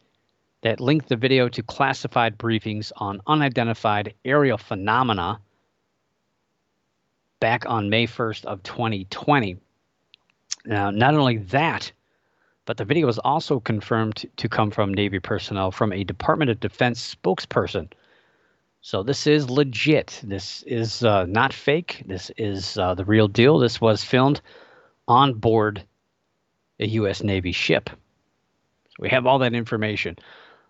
that 0.61 0.79
linked 0.79 1.09
the 1.09 1.15
video 1.15 1.49
to 1.49 1.63
classified 1.63 2.37
briefings 2.37 2.91
on 2.97 3.21
unidentified 3.27 4.13
aerial 4.25 4.57
phenomena 4.57 5.39
back 7.39 7.65
on 7.65 7.89
May 7.89 8.08
1st 8.08 8.46
of 8.46 8.63
2020. 8.63 9.58
Now, 10.65 10.91
not 10.91 11.15
only 11.15 11.38
that, 11.38 11.91
but 12.65 12.77
the 12.77 12.86
video 12.86 13.08
was 13.08 13.19
also 13.19 13.60
confirmed 13.60 14.25
to 14.38 14.50
come 14.50 14.72
from 14.72 14.93
Navy 14.93 15.19
personnel 15.19 15.72
from 15.72 15.93
a 15.93 16.03
Department 16.03 16.51
of 16.51 16.60
Defense 16.60 17.15
spokesperson 17.15 17.89
so 18.81 19.03
this 19.03 19.27
is 19.27 19.50
legit. 19.50 20.22
This 20.24 20.63
is 20.63 21.03
uh, 21.03 21.25
not 21.25 21.51
fake. 21.51 22.03
This 22.05 22.31
is 22.38 22.77
uh, 22.77 22.96
the 22.96 23.03
real 23.03 23.27
deal. 23.27 23.60
This 23.60 23.81
was 23.81 24.03
filmed 24.03 24.41
on 25.08 25.34
board 25.34 25.84
a 26.79 26.88
U.S. 26.88 27.22
Navy 27.22 27.51
ship. 27.51 27.89
We 28.98 29.10
have 29.10 29.25
all 29.25 29.39
that 29.39 29.53
information. 29.53 30.17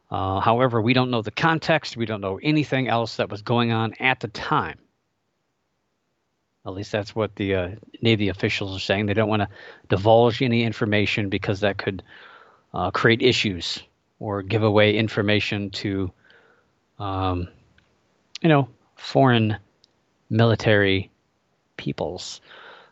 Uh, 0.09 0.39
however, 0.39 0.81
we 0.81 0.93
don't 0.93 1.11
know 1.11 1.21
the 1.21 1.29
context. 1.29 1.97
We 1.97 2.07
don't 2.07 2.21
know 2.21 2.39
anything 2.41 2.87
else 2.87 3.17
that 3.17 3.29
was 3.29 3.43
going 3.43 3.71
on 3.71 3.93
at 3.99 4.19
the 4.19 4.27
time. 4.27 4.79
At 6.65 6.73
least 6.73 6.91
that's 6.91 7.15
what 7.15 7.35
the 7.35 7.55
uh, 7.55 7.69
Navy 8.01 8.29
officials 8.29 8.75
are 8.75 8.81
saying. 8.81 9.05
They 9.05 9.13
don't 9.13 9.29
want 9.29 9.41
to 9.41 9.49
divulge 9.87 10.41
any 10.41 10.63
information 10.63 11.29
because 11.29 11.61
that 11.61 11.77
could 11.77 12.03
uh, 12.73 12.91
create 12.91 13.21
issues 13.21 13.81
or 14.19 14.41
give 14.41 14.63
away 14.63 14.95
information 14.97 15.69
to 15.69 16.11
um, 16.99 17.47
you 18.41 18.49
know, 18.49 18.67
foreign 18.95 19.57
military 20.29 21.09
peoples. 21.77 22.41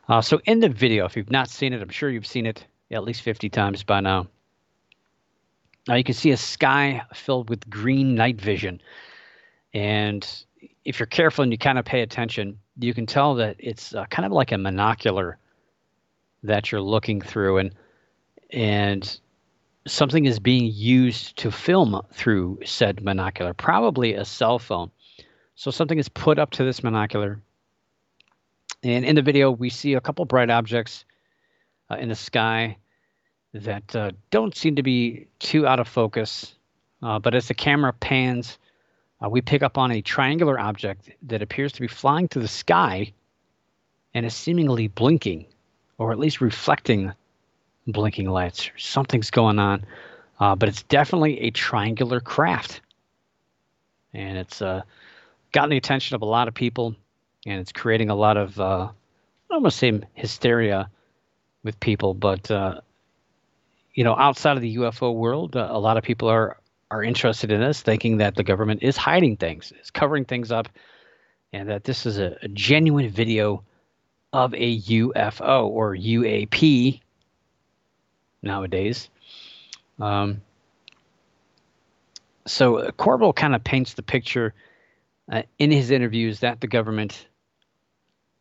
Uh, 0.07 0.21
so 0.21 0.39
in 0.45 0.59
the 0.59 0.69
video, 0.69 1.05
if 1.05 1.17
you've 1.17 1.31
not 1.31 1.49
seen 1.49 1.73
it, 1.73 1.81
I'm 1.81 1.89
sure 1.89 2.09
you've 2.09 2.27
seen 2.27 2.45
it 2.45 2.65
at 2.91 3.03
least 3.03 3.21
50 3.21 3.49
times 3.49 3.83
by 3.83 3.99
now. 3.99 4.27
Now 5.87 5.95
you 5.95 6.03
can 6.03 6.15
see 6.15 6.31
a 6.31 6.37
sky 6.37 7.01
filled 7.13 7.49
with 7.49 7.69
green 7.69 8.15
night 8.15 8.39
vision. 8.39 8.81
And 9.73 10.27
if 10.87 10.99
you're 10.99 11.05
careful 11.05 11.43
and 11.43 11.51
you 11.51 11.57
kind 11.57 11.77
of 11.77 11.83
pay 11.83 12.01
attention, 12.01 12.57
you 12.79 12.93
can 12.93 13.05
tell 13.05 13.35
that 13.35 13.57
it's 13.59 13.93
uh, 13.93 14.05
kind 14.05 14.25
of 14.25 14.31
like 14.31 14.53
a 14.53 14.55
monocular 14.55 15.35
that 16.43 16.71
you're 16.71 16.81
looking 16.81 17.19
through 17.19 17.57
and 17.57 17.75
and 18.51 19.19
something 19.85 20.23
is 20.23 20.39
being 20.39 20.71
used 20.73 21.37
to 21.39 21.51
film 21.51 22.01
through 22.13 22.59
said 22.63 22.97
monocular, 22.97 23.55
probably 23.55 24.13
a 24.13 24.23
cell 24.23 24.59
phone. 24.59 24.89
So 25.55 25.71
something 25.71 25.99
is 25.99 26.07
put 26.07 26.39
up 26.39 26.51
to 26.51 26.63
this 26.63 26.79
monocular. 26.79 27.41
And 28.81 29.03
in 29.03 29.15
the 29.15 29.21
video, 29.21 29.51
we 29.51 29.69
see 29.69 29.95
a 29.95 30.01
couple 30.01 30.23
bright 30.23 30.49
objects 30.49 31.03
uh, 31.91 31.95
in 31.95 32.07
the 32.07 32.15
sky 32.15 32.77
that 33.53 33.93
uh, 33.93 34.11
don't 34.29 34.55
seem 34.55 34.77
to 34.77 34.83
be 34.83 35.27
too 35.39 35.67
out 35.67 35.81
of 35.81 35.87
focus. 35.89 36.55
Uh, 37.03 37.19
but 37.19 37.35
as 37.35 37.49
the 37.49 37.53
camera 37.53 37.91
pans, 37.91 38.57
uh, 39.23 39.29
we 39.29 39.41
pick 39.41 39.63
up 39.63 39.77
on 39.77 39.91
a 39.91 40.01
triangular 40.01 40.59
object 40.59 41.09
that 41.23 41.41
appears 41.41 41.73
to 41.73 41.81
be 41.81 41.87
flying 41.87 42.27
through 42.27 42.43
the 42.43 42.47
sky 42.47 43.11
and 44.13 44.25
is 44.25 44.35
seemingly 44.35 44.87
blinking, 44.87 45.45
or 45.97 46.11
at 46.11 46.19
least 46.19 46.41
reflecting 46.41 47.11
blinking 47.87 48.29
lights. 48.29 48.69
Something's 48.77 49.31
going 49.31 49.59
on, 49.59 49.85
uh, 50.39 50.55
but 50.55 50.69
it's 50.69 50.83
definitely 50.83 51.39
a 51.41 51.51
triangular 51.51 52.19
craft, 52.19 52.81
and 54.13 54.37
it's 54.37 54.61
uh, 54.61 54.81
gotten 55.51 55.69
the 55.69 55.77
attention 55.77 56.15
of 56.15 56.21
a 56.21 56.25
lot 56.25 56.47
of 56.47 56.53
people, 56.53 56.95
and 57.45 57.59
it's 57.59 57.71
creating 57.71 58.09
a 58.09 58.15
lot 58.15 58.37
of 58.37 58.59
uh, 58.59 58.89
I 59.49 59.53
don't 59.53 59.63
want 59.63 59.71
to 59.71 59.77
say 59.77 59.99
hysteria 60.13 60.89
with 61.63 61.79
people, 61.79 62.13
but 62.13 62.51
uh, 62.51 62.81
you 63.93 64.03
know, 64.03 64.15
outside 64.15 64.57
of 64.57 64.61
the 64.61 64.77
UFO 64.77 65.15
world, 65.15 65.55
uh, 65.55 65.67
a 65.71 65.79
lot 65.79 65.97
of 65.97 66.03
people 66.03 66.29
are 66.29 66.57
are 66.89 67.03
interested 67.03 67.51
in 67.51 67.59
this, 67.59 67.81
thinking 67.81 68.17
that 68.17 68.35
the 68.35 68.43
government 68.43 68.83
is 68.83 68.95
hiding 68.95 69.37
things, 69.37 69.73
is 69.81 69.91
covering 69.91 70.25
things 70.25 70.51
up, 70.51 70.69
and 71.51 71.69
that 71.69 71.83
this 71.83 72.05
is 72.05 72.17
a, 72.17 72.37
a 72.41 72.47
genuine 72.47 73.09
video 73.09 73.63
of 74.33 74.53
a 74.53 74.79
UFO 74.79 75.67
or 75.67 75.95
UAP 75.95 77.01
nowadays. 78.41 79.09
Um, 79.99 80.41
so 82.45 82.77
uh, 82.77 82.91
Corbell 82.91 83.35
kind 83.35 83.55
of 83.55 83.63
paints 83.63 83.93
the 83.93 84.03
picture 84.03 84.53
uh, 85.31 85.43
in 85.59 85.71
his 85.71 85.91
interviews 85.91 86.39
that 86.39 86.61
the 86.61 86.67
government 86.67 87.27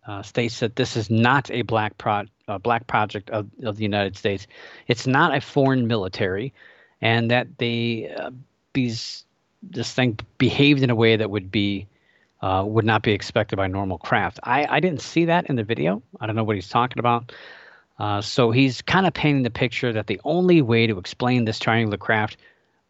uh, 0.07 0.23
states 0.23 0.61
that 0.61 0.77
this 0.77 0.97
is 0.97 1.11
not 1.11 1.51
a 1.51 1.63
black 1.63 1.99
pro- 1.99 2.27
black 2.63 2.87
project 2.87 3.31
of, 3.31 3.49
of 3.65 3.77
the 3.77 3.83
United 3.83 4.17
States. 4.17 4.47
It's 4.87 5.07
not 5.07 5.35
a 5.35 5.41
foreign 5.41 5.89
military, 5.89 6.55
and 7.01 7.31
that 7.31 7.59
they 7.59 8.15
uh, 8.17 8.31
these 8.73 9.25
this 9.63 9.93
thing 9.93 10.19
behaved 10.39 10.83
in 10.83 10.91
a 10.91 10.95
way 10.95 11.17
that 11.17 11.31
would 11.31 11.51
be 11.51 11.87
uh, 12.43 12.65
would 12.67 12.85
not 12.85 13.03
be 13.03 13.13
expected 13.13 13.57
by 13.57 13.67
normal 13.67 13.99
craft. 13.99 14.39
I, 14.43 14.67
I 14.69 14.81
didn't 14.81 15.01
see 15.01 15.25
that 15.27 15.47
in 15.47 15.57
the 15.57 15.65
video. 15.65 16.03
I 16.21 16.27
don't 16.27 16.37
know 16.37 16.45
what 16.45 16.57
he's 16.57 16.69
talking 16.69 16.99
about. 16.99 17.33
Uh, 17.99 18.21
so 18.21 18.51
he's 18.51 18.83
kind 18.83 19.07
of 19.07 19.15
painting 19.15 19.43
the 19.43 19.51
picture 19.51 19.93
that 19.93 20.07
the 20.07 20.21
only 20.25 20.61
way 20.61 20.87
to 20.87 20.99
explain 20.99 21.45
this 21.45 21.59
triangular 21.59 21.97
craft 21.97 22.37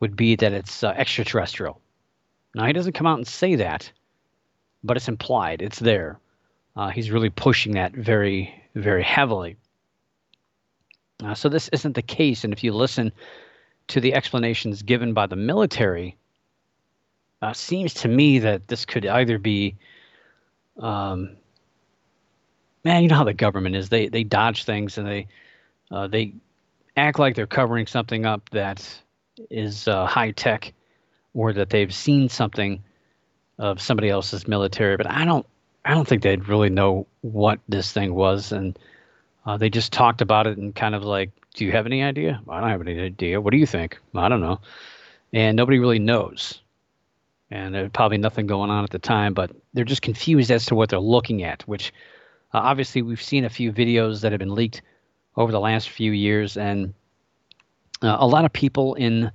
would 0.01 0.17
be 0.17 0.37
that 0.37 0.53
it's 0.53 0.83
uh, 0.83 0.89
extraterrestrial. 0.89 1.81
Now, 2.55 2.67
he 2.67 2.73
doesn't 2.73 2.95
come 2.95 3.07
out 3.07 3.19
and 3.19 3.27
say 3.27 3.55
that, 3.57 3.91
but 4.83 4.97
it's 4.97 5.09
implied, 5.09 5.63
it's 5.63 5.79
there. 5.79 6.19
Uh, 6.75 6.89
he's 6.89 7.11
really 7.11 7.31
pushing 7.31 7.73
that 7.75 7.93
very, 7.93 8.53
very 8.75 9.03
heavily. 9.03 9.57
Uh, 11.23 11.35
so, 11.35 11.49
this 11.49 11.69
isn't 11.69 11.95
the 11.95 12.03
case. 12.03 12.45
And 12.45 12.53
if 12.53 12.65
you 12.65 12.73
listen 12.73 13.13
to 13.89 14.01
the 14.01 14.15
explanations 14.15 14.83
given 14.83 15.13
by 15.15 15.27
the 15.27 15.37
military, 15.37 16.17
uh, 17.43 17.53
seems 17.53 17.95
to 17.95 18.09
me 18.09 18.41
that 18.41 18.69
this 18.69 18.85
could 18.85 19.07
either 19.07 19.39
be 19.39 19.77
um, 20.79 21.37
man, 22.87 23.03
you 23.03 23.09
know 23.09 23.17
how 23.17 23.25
the 23.25 23.35
government 23.35 23.77
is. 23.77 23.89
They 23.89 24.09
they 24.09 24.25
dodge 24.25 24.65
things 24.65 24.97
and 24.97 25.07
they 25.07 25.27
uh, 25.91 26.07
they 26.07 26.35
act 26.97 27.19
like 27.19 27.35
they're 27.35 27.47
covering 27.47 27.87
something 27.87 28.25
up 28.25 28.49
that 28.51 29.03
is 29.51 29.89
uh, 29.89 30.07
high 30.07 30.31
tech, 30.31 30.73
or 31.35 31.53
that 31.53 31.71
they've 31.71 31.95
seen 31.95 32.29
something 32.29 32.83
of 33.59 33.81
somebody 33.81 34.09
else's 34.09 34.47
military. 34.47 34.97
But 34.97 35.11
I 35.11 35.25
don't 35.25 35.47
I 35.85 35.95
don't 35.95 36.07
think 36.07 36.23
they'd 36.23 36.49
really 36.49 36.71
know 36.71 37.07
what 37.23 37.61
this 37.69 37.93
thing 37.93 38.15
was, 38.15 38.53
and 38.53 38.79
uh, 39.45 39.57
they 39.57 39.71
just 39.71 39.93
talked 39.93 40.21
about 40.21 40.47
it 40.47 40.59
and 40.59 40.75
kind 40.75 40.95
of 40.95 41.05
like, 41.05 41.31
do 41.57 41.65
you 41.65 41.73
have 41.73 41.87
any 41.87 42.03
idea? 42.03 42.41
I 42.49 42.61
don't 42.61 42.71
have 42.71 42.81
any 42.81 43.01
idea. 43.01 43.41
What 43.41 43.51
do 43.51 43.57
you 43.57 43.67
think? 43.67 43.99
I 44.15 44.29
don't 44.29 44.41
know, 44.41 44.61
and 45.33 45.57
nobody 45.57 45.79
really 45.79 45.99
knows. 45.99 46.61
And 47.51 47.75
there's 47.75 47.91
probably 47.93 48.19
nothing 48.19 48.47
going 48.47 48.71
on 48.71 48.85
at 48.85 48.91
the 48.91 48.99
time, 48.99 49.33
but 49.33 49.51
they're 49.73 49.85
just 49.85 50.03
confused 50.03 50.51
as 50.51 50.67
to 50.67 50.75
what 50.75 50.89
they're 50.89 50.99
looking 50.99 51.45
at, 51.45 51.63
which 51.63 51.93
uh, 52.53 52.59
obviously, 52.59 53.03
we've 53.03 53.23
seen 53.23 53.45
a 53.45 53.51
few 53.51 53.73
videos 53.73 54.21
that 54.21 54.33
have 54.33 54.39
been 54.39 54.55
leaked 54.55 54.83
over 55.37 55.53
the 55.53 55.61
last 55.61 55.91
few 55.91 56.13
years, 56.13 56.57
and 56.57 56.95
uh, 58.03 58.17
a 58.19 58.27
lot 58.27 58.45
of 58.45 58.53
people 58.53 58.95
in 58.95 59.31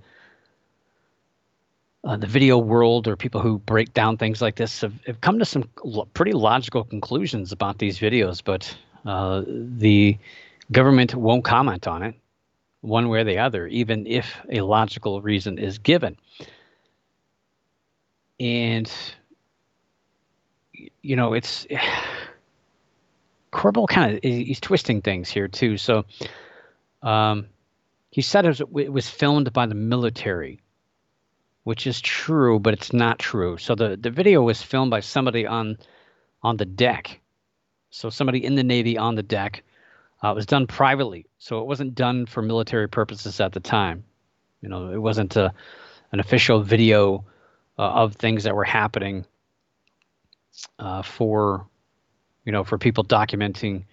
uh, 2.03 2.17
the 2.17 2.27
video 2.27 2.57
world 2.57 3.07
or 3.07 3.15
people 3.15 3.41
who 3.41 3.59
break 3.59 3.93
down 3.93 4.17
things 4.17 4.41
like 4.41 4.55
this 4.55 4.81
have, 4.81 4.93
have 5.05 5.21
come 5.21 5.37
to 5.37 5.45
some 5.45 5.69
lo- 5.83 6.07
pretty 6.13 6.31
logical 6.31 6.83
conclusions 6.83 7.51
about 7.51 7.77
these 7.77 7.99
videos, 7.99 8.41
but 8.43 8.75
uh, 9.05 9.43
the 9.47 10.17
government 10.71 11.15
won't 11.15 11.43
comment 11.43 11.87
on 11.87 12.03
it 12.03 12.15
one 12.81 13.09
way 13.09 13.19
or 13.19 13.23
the 13.23 13.39
other, 13.39 13.67
even 13.67 14.07
if 14.07 14.39
a 14.49 14.61
logical 14.61 15.21
reason 15.21 15.57
is 15.57 15.77
given. 15.77 16.17
And, 18.39 18.91
you 21.01 21.15
know, 21.15 21.33
it's. 21.33 21.67
Corbell 23.51 23.85
kind 23.85 24.15
of 24.15 24.23
he's 24.23 24.61
twisting 24.61 25.01
things 25.01 25.29
here 25.29 25.49
too. 25.49 25.75
So 25.75 26.05
um, 27.03 27.47
he 28.09 28.21
said 28.21 28.45
it 28.45 28.47
was, 28.47 28.61
it 28.61 28.93
was, 28.93 29.09
filmed 29.09 29.51
by 29.51 29.65
the 29.65 29.75
military, 29.75 30.61
which 31.65 31.85
is 31.85 31.99
true, 31.99 32.59
but 32.59 32.73
it's 32.73 32.93
not 32.93 33.19
true. 33.19 33.57
So 33.57 33.75
the, 33.75 33.97
the 33.97 34.09
video 34.09 34.41
was 34.41 34.61
filmed 34.61 34.89
by 34.89 35.01
somebody 35.01 35.45
on 35.45 35.77
on 36.41 36.55
the 36.55 36.65
deck. 36.65 37.19
So 37.89 38.09
somebody 38.09 38.45
in 38.45 38.55
the 38.55 38.63
Navy 38.63 38.97
on 38.97 39.15
the 39.15 39.23
deck. 39.23 39.63
Uh, 40.23 40.31
it 40.31 40.35
was 40.35 40.45
done 40.45 40.67
privately, 40.67 41.25
so 41.39 41.59
it 41.59 41.67
wasn't 41.67 41.95
done 41.95 42.25
for 42.25 42.41
military 42.41 42.87
purposes 42.87 43.39
at 43.39 43.53
the 43.53 43.59
time. 43.59 44.03
You 44.61 44.69
know, 44.69 44.91
it 44.91 44.99
wasn't 44.99 45.35
a, 45.35 45.53
an 46.11 46.19
official 46.19 46.61
video 46.61 47.25
uh, 47.79 47.89
of 47.89 48.15
things 48.15 48.43
that 48.43 48.55
were 48.55 48.63
happening 48.63 49.25
uh, 50.77 51.01
for 51.01 51.65
you 52.45 52.51
know, 52.51 52.63
for 52.63 52.77
people 52.77 53.03
documenting 53.03 53.83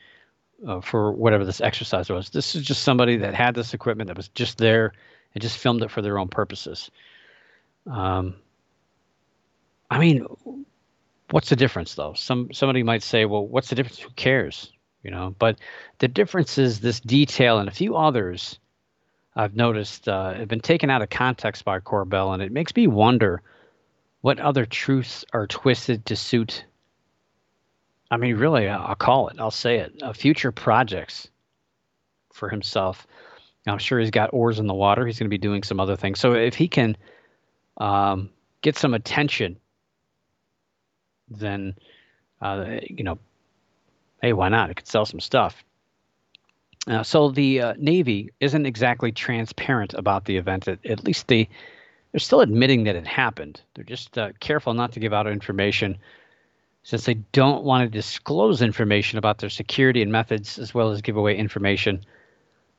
uh, 0.66 0.80
for 0.80 1.12
whatever 1.12 1.44
this 1.44 1.60
exercise 1.60 2.10
was. 2.10 2.30
This 2.30 2.54
is 2.54 2.64
just 2.64 2.82
somebody 2.82 3.16
that 3.18 3.34
had 3.34 3.54
this 3.54 3.74
equipment 3.74 4.08
that 4.08 4.16
was 4.16 4.28
just 4.28 4.58
there 4.58 4.92
and 5.34 5.42
just 5.42 5.58
filmed 5.58 5.82
it 5.82 5.90
for 5.90 6.02
their 6.02 6.18
own 6.18 6.28
purposes. 6.28 6.90
Um, 7.86 8.36
I 9.90 9.98
mean, 9.98 10.26
what's 11.30 11.48
the 11.48 11.56
difference 11.56 11.94
though? 11.94 12.14
Some 12.14 12.52
somebody 12.52 12.82
might 12.82 13.02
say, 13.02 13.24
well, 13.24 13.46
what's 13.46 13.68
the 13.68 13.74
difference? 13.74 13.98
Who 13.98 14.10
cares? 14.10 14.72
You 15.02 15.10
know, 15.10 15.34
but 15.38 15.58
the 15.98 16.08
difference 16.08 16.58
is 16.58 16.80
this 16.80 17.00
detail 17.00 17.58
and 17.58 17.68
a 17.68 17.72
few 17.72 17.96
others 17.96 18.58
I've 19.36 19.54
noticed 19.54 20.08
uh, 20.08 20.34
have 20.34 20.48
been 20.48 20.60
taken 20.60 20.90
out 20.90 21.02
of 21.02 21.10
context 21.10 21.64
by 21.64 21.78
Corbell, 21.78 22.34
and 22.34 22.42
it 22.42 22.50
makes 22.50 22.74
me 22.74 22.88
wonder 22.88 23.42
what 24.20 24.40
other 24.40 24.66
truths 24.66 25.24
are 25.32 25.46
twisted 25.46 26.06
to 26.06 26.16
suit 26.16 26.64
I 28.10 28.16
mean, 28.16 28.36
really, 28.36 28.68
I'll 28.68 28.94
call 28.94 29.28
it. 29.28 29.36
I'll 29.38 29.50
say 29.50 29.78
it. 29.78 30.02
Uh, 30.02 30.12
future 30.12 30.52
projects 30.52 31.28
for 32.32 32.48
himself. 32.48 33.06
I'm 33.66 33.78
sure 33.78 34.00
he's 34.00 34.10
got 34.10 34.32
oars 34.32 34.58
in 34.58 34.66
the 34.66 34.74
water. 34.74 35.06
He's 35.06 35.18
going 35.18 35.26
to 35.26 35.30
be 35.34 35.38
doing 35.38 35.62
some 35.62 35.78
other 35.78 35.96
things. 35.96 36.18
So 36.18 36.32
if 36.34 36.54
he 36.54 36.68
can 36.68 36.96
um, 37.76 38.30
get 38.62 38.76
some 38.76 38.94
attention, 38.94 39.58
then 41.28 41.74
uh, 42.40 42.78
you 42.82 43.04
know, 43.04 43.18
hey, 44.22 44.32
why 44.32 44.48
not? 44.48 44.70
It 44.70 44.76
could 44.76 44.88
sell 44.88 45.06
some 45.06 45.20
stuff. 45.20 45.64
Uh, 46.86 47.02
so 47.02 47.30
the 47.30 47.60
uh, 47.60 47.74
Navy 47.76 48.30
isn't 48.40 48.66
exactly 48.66 49.12
transparent 49.12 49.94
about 49.94 50.24
the 50.24 50.36
event. 50.36 50.68
At, 50.68 50.84
at, 50.86 51.04
least 51.04 51.26
they 51.28 51.48
they're 52.12 52.20
still 52.20 52.40
admitting 52.40 52.84
that 52.84 52.96
it 52.96 53.06
happened. 53.06 53.60
They're 53.74 53.84
just 53.84 54.16
uh, 54.16 54.32
careful 54.40 54.72
not 54.72 54.92
to 54.92 55.00
give 55.00 55.12
out 55.12 55.26
information 55.26 55.98
since 56.82 57.04
they 57.04 57.14
don't 57.14 57.64
want 57.64 57.84
to 57.84 57.98
disclose 57.98 58.62
information 58.62 59.18
about 59.18 59.38
their 59.38 59.50
security 59.50 60.00
and 60.00 60.10
methods, 60.10 60.58
as 60.58 60.72
well 60.72 60.90
as 60.90 61.02
give 61.02 61.18
away 61.18 61.36
information 61.36 62.06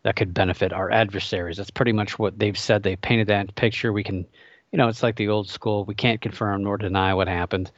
that 0.01 0.15
could 0.15 0.33
benefit 0.33 0.73
our 0.73 0.89
adversaries. 0.89 1.57
That's 1.57 1.69
pretty 1.69 1.91
much 1.91 2.17
what 2.17 2.39
they've 2.39 2.57
said. 2.57 2.81
They 2.81 2.95
painted 2.95 3.27
that 3.27 3.53
picture. 3.53 3.93
We 3.93 4.03
can, 4.03 4.25
you 4.71 4.77
know, 4.77 4.87
it's 4.87 5.03
like 5.03 5.17
the 5.17 5.27
old 5.27 5.49
school. 5.49 5.85
We 5.85 5.93
can't 5.93 6.21
confirm 6.21 6.63
nor 6.63 6.77
deny 6.77 7.13
what 7.13 7.27
happened. 7.27 7.71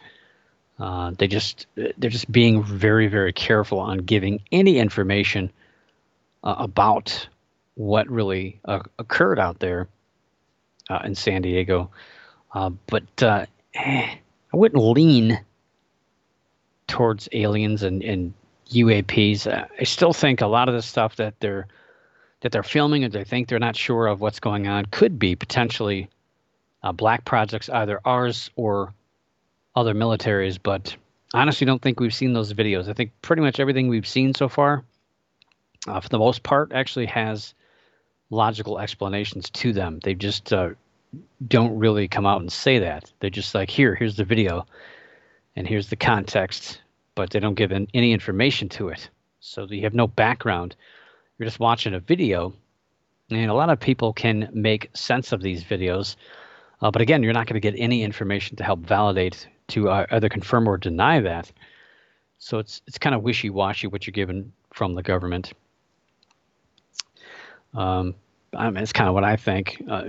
Uh, 0.82 1.12
they 1.16 1.28
just 1.28 1.68
they're 1.76 2.10
just 2.10 2.32
being 2.32 2.64
very 2.64 3.08
very 3.08 3.32
careful 3.32 3.80
on 3.80 4.00
giving 4.00 4.42
any 4.52 4.80
information 4.80 5.52
uh, 6.44 6.56
about 6.58 7.28
what 7.76 8.10
really 8.10 8.60
uh, 8.66 8.80
occurred 8.98 9.38
out 9.38 9.60
there 9.60 9.88
uh, 10.90 11.00
in 11.04 11.14
San 11.14 11.44
Diego. 11.44 11.92
Uh, 12.54 12.72
but 12.88 13.04
eh, 13.22 13.46
I 13.76 14.20
wouldn't 14.52 14.84
lean 14.84 15.40
towards 16.88 17.30
aliens 17.32 17.84
and, 17.84 18.02
and 18.02 18.34
UAPs. 18.72 19.48
I 19.48 19.84
still 19.84 20.14
think 20.14 20.42
a 20.42 20.48
lot 20.48 20.68
of 20.68 20.74
the 20.74 20.82
stuff 20.82 21.18
that 21.18 21.40
they're 21.40 21.68
that 22.42 22.52
they're 22.52 22.64
filming 22.64 23.04
or 23.04 23.10
they 23.10 23.24
think 23.24 23.48
they're 23.48 23.60
not 23.60 23.76
sure 23.76 24.08
of 24.08 24.20
what's 24.20 24.40
going 24.40 24.68
on 24.68 24.88
could 24.88 25.20
be 25.20 25.36
potentially 25.36 26.10
uh, 26.82 26.92
black 26.92 27.24
projects, 27.24 27.70
either 27.70 28.02
ours 28.04 28.50
or 28.56 28.96
other 29.76 29.94
militaries. 29.94 30.58
But 30.62 30.96
honestly, 31.34 31.66
don't 31.66 31.82
think 31.82 32.00
we've 32.00 32.14
seen 32.14 32.34
those 32.34 32.54
videos. 32.54 32.90
I 32.90 32.94
think 32.94 33.12
pretty 33.22 33.42
much 33.42 33.60
everything 33.60 33.88
we've 33.88 34.08
seen 34.08 34.34
so 34.34 34.50
far, 34.50 34.84
uh, 35.88 36.00
for 36.00 36.10
the 36.10 36.20
most 36.20 36.44
part, 36.44 36.72
actually 36.74 37.08
has 37.08 37.54
logical 38.30 38.80
explanations 38.80 39.50
to 39.50 39.74
them. 39.74 40.00
They 40.04 40.14
just 40.14 40.54
uh, 40.54 40.70
don't 41.46 41.78
really 41.78 42.08
come 42.08 42.26
out 42.26 42.42
and 42.42 42.52
say 42.52 42.80
that. 42.80 43.12
They're 43.20 43.30
just 43.30 43.54
like, 43.54 43.70
here, 43.70 43.96
here's 43.96 44.16
the 44.16 44.24
video, 44.24 44.66
and 45.56 45.68
here's 45.68 45.90
the 45.90 45.96
context, 45.96 46.82
but 47.16 47.30
they 47.30 47.40
don't 47.40 47.56
give 47.56 47.72
in, 47.72 47.88
any 47.94 48.14
information 48.14 48.70
to 48.70 48.90
it. 48.90 49.10
So 49.40 49.66
you 49.66 49.84
have 49.84 49.94
no 49.94 50.08
background. 50.08 50.76
You're 51.38 51.48
just 51.48 51.60
watching 51.60 51.94
a 51.94 52.00
video, 52.00 52.54
and 53.30 53.50
a 53.50 53.54
lot 53.54 53.70
of 53.70 53.80
people 53.80 54.14
can 54.14 54.50
make 54.54 54.90
sense 54.94 55.32
of 55.32 55.42
these 55.42 55.64
videos. 55.64 56.16
Uh, 56.82 56.92
but 56.92 57.02
again, 57.02 57.24
you're 57.24 57.34
not 57.34 57.48
going 57.48 57.60
to 57.60 57.72
get 57.72 57.80
any 57.80 58.04
information 58.04 58.58
to 58.58 58.64
help 58.64 58.80
validate, 58.80 59.48
to 59.70 59.90
uh, 59.90 60.06
either 60.12 60.30
confirm 60.30 60.68
or 60.68 60.78
deny 60.78 61.20
that. 61.22 61.52
So 62.40 62.58
it's 62.58 62.82
it's 62.88 62.98
kind 62.98 63.16
of 63.16 63.22
wishy-washy 63.22 63.88
what 63.88 64.08
you're 64.08 64.12
given 64.12 64.52
from 64.74 64.96
the 64.96 65.04
government. 65.04 65.54
Um, 67.74 68.16
I 68.54 68.70
mean, 68.70 68.84
it's 68.84 68.94
kind 68.94 69.08
of 69.08 69.14
what 69.14 69.24
I 69.24 69.36
think. 69.36 69.82
Uh, 69.90 70.04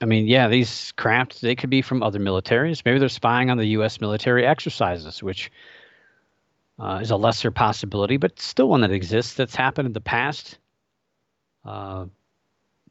I 0.00 0.04
mean, 0.04 0.26
yeah, 0.26 0.48
these 0.48 0.92
craft 0.92 1.40
they 1.40 1.54
could 1.54 1.70
be 1.70 1.80
from 1.80 2.02
other 2.02 2.18
militaries. 2.18 2.82
Maybe 2.84 2.98
they're 2.98 3.08
spying 3.08 3.50
on 3.50 3.58
the 3.58 3.66
U.S. 3.68 4.00
military 4.00 4.44
exercises, 4.44 5.22
which 5.22 5.50
uh, 6.78 6.98
is 7.00 7.12
a 7.12 7.16
lesser 7.16 7.50
possibility, 7.52 8.16
but 8.16 8.40
still 8.40 8.68
one 8.68 8.80
that 8.80 8.90
exists. 8.90 9.34
That's 9.34 9.54
happened 9.54 9.86
in 9.86 9.92
the 9.92 10.00
past. 10.00 10.58
Uh, 11.64 12.06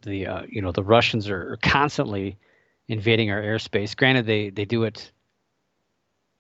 the 0.04 0.26
uh, 0.26 0.44
you 0.48 0.62
know 0.62 0.72
the 0.72 0.84
Russians 0.84 1.30
are 1.30 1.58
constantly 1.62 2.38
invading 2.88 3.30
our 3.30 3.42
airspace. 3.42 3.96
Granted, 3.96 4.26
they 4.26 4.50
they 4.50 4.66
do 4.66 4.84
it 4.84 5.12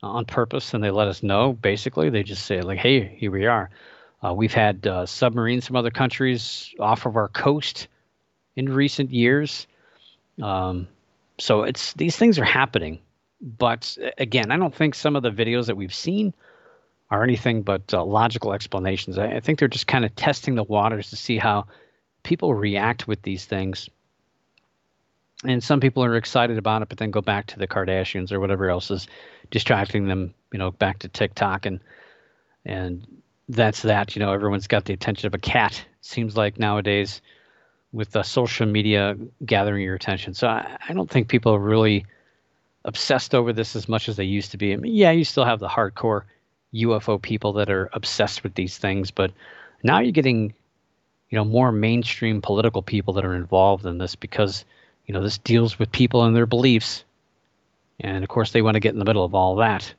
on 0.03 0.25
purpose 0.25 0.73
and 0.73 0.83
they 0.83 0.91
let 0.91 1.07
us 1.07 1.23
know. 1.23 1.53
Basically, 1.53 2.09
they 2.09 2.23
just 2.23 2.45
say 2.45 2.61
like, 2.61 2.79
"Hey, 2.79 3.15
here 3.17 3.31
we 3.31 3.45
are." 3.45 3.69
Uh, 4.23 4.33
we've 4.33 4.53
had 4.53 4.85
uh, 4.85 5.05
submarines 5.05 5.65
from 5.65 5.75
other 5.75 5.91
countries 5.91 6.73
off 6.79 7.05
of 7.05 7.15
our 7.15 7.27
coast 7.27 7.87
in 8.55 8.71
recent 8.71 9.11
years. 9.11 9.67
Um, 10.41 10.87
so 11.39 11.63
it's 11.63 11.93
these 11.93 12.17
things 12.17 12.37
are 12.37 12.45
happening, 12.45 12.99
but 13.41 13.97
again, 14.17 14.51
I 14.51 14.57
don't 14.57 14.75
think 14.75 14.95
some 14.95 15.15
of 15.15 15.23
the 15.23 15.31
videos 15.31 15.67
that 15.67 15.77
we've 15.77 15.93
seen 15.93 16.33
are 17.09 17.23
anything 17.23 17.61
but 17.61 17.93
uh, 17.93 18.03
logical 18.03 18.53
explanations. 18.53 19.17
I, 19.17 19.27
I 19.27 19.39
think 19.39 19.59
they're 19.59 19.67
just 19.67 19.87
kind 19.87 20.05
of 20.05 20.15
testing 20.15 20.55
the 20.55 20.63
waters 20.63 21.09
to 21.09 21.15
see 21.15 21.37
how 21.37 21.65
people 22.23 22.53
react 22.53 23.07
with 23.07 23.21
these 23.23 23.45
things. 23.45 23.89
And 25.43 25.63
some 25.63 25.79
people 25.79 26.03
are 26.03 26.15
excited 26.15 26.59
about 26.59 26.83
it, 26.83 26.89
but 26.89 26.99
then 26.99 27.09
go 27.09 27.21
back 27.21 27.47
to 27.47 27.59
the 27.59 27.67
Kardashians 27.67 28.31
or 28.31 28.39
whatever 28.39 28.69
else 28.69 28.91
is 28.91 29.07
distracting 29.51 30.07
them, 30.07 30.33
you 30.51 30.59
know, 30.59 30.71
back 30.71 30.99
to 30.99 31.07
TikTok 31.07 31.65
and 31.65 31.79
and 32.65 33.05
that's 33.49 33.81
that. 33.83 34.15
You 34.15 34.21
know, 34.21 34.33
everyone's 34.33 34.67
got 34.67 34.85
the 34.85 34.93
attention 34.93 35.27
of 35.27 35.33
a 35.33 35.39
cat. 35.39 35.83
Seems 36.01 36.35
like 36.35 36.57
nowadays 36.57 37.21
with 37.93 38.15
uh, 38.15 38.23
social 38.23 38.65
media 38.65 39.17
gathering 39.45 39.83
your 39.83 39.95
attention. 39.95 40.33
So 40.33 40.47
I, 40.47 40.77
I, 40.87 40.93
don't 40.93 41.09
think 41.09 41.27
people 41.27 41.53
are 41.53 41.59
really 41.59 42.05
obsessed 42.85 43.35
over 43.35 43.51
this 43.51 43.75
as 43.75 43.89
much 43.89 44.07
as 44.07 44.15
they 44.15 44.23
used 44.23 44.51
to 44.51 44.57
be. 44.57 44.73
I 44.73 44.77
mean, 44.77 44.93
yeah, 44.93 45.11
you 45.11 45.25
still 45.25 45.43
have 45.43 45.59
the 45.59 45.67
hardcore 45.67 46.23
UFO 46.73 47.21
people 47.21 47.53
that 47.53 47.69
are 47.69 47.89
obsessed 47.93 48.43
with 48.43 48.55
these 48.55 48.77
things, 48.77 49.11
but 49.11 49.31
now 49.83 49.99
you're 49.99 50.13
getting, 50.13 50.53
you 51.29 51.37
know, 51.37 51.43
more 51.43 51.71
mainstream 51.71 52.41
political 52.41 52.81
people 52.81 53.13
that 53.15 53.25
are 53.25 53.35
involved 53.35 53.85
in 53.85 53.97
this 53.97 54.15
because, 54.15 54.63
you 55.05 55.13
know, 55.13 55.21
this 55.21 55.37
deals 55.37 55.77
with 55.77 55.91
people 55.91 56.23
and 56.23 56.35
their 56.35 56.45
beliefs. 56.45 57.03
And 58.01 58.23
of 58.23 58.29
course, 58.29 58.51
they 58.51 58.61
want 58.61 58.75
to 58.75 58.79
get 58.79 58.93
in 58.93 58.99
the 58.99 59.05
middle 59.05 59.23
of 59.23 59.35
all 59.35 59.57
that. 59.57 59.93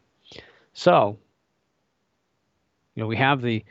So, 0.74 1.18
you 2.94 3.02
know, 3.02 3.06
we 3.06 3.16
have 3.16 3.40
the 3.40 3.64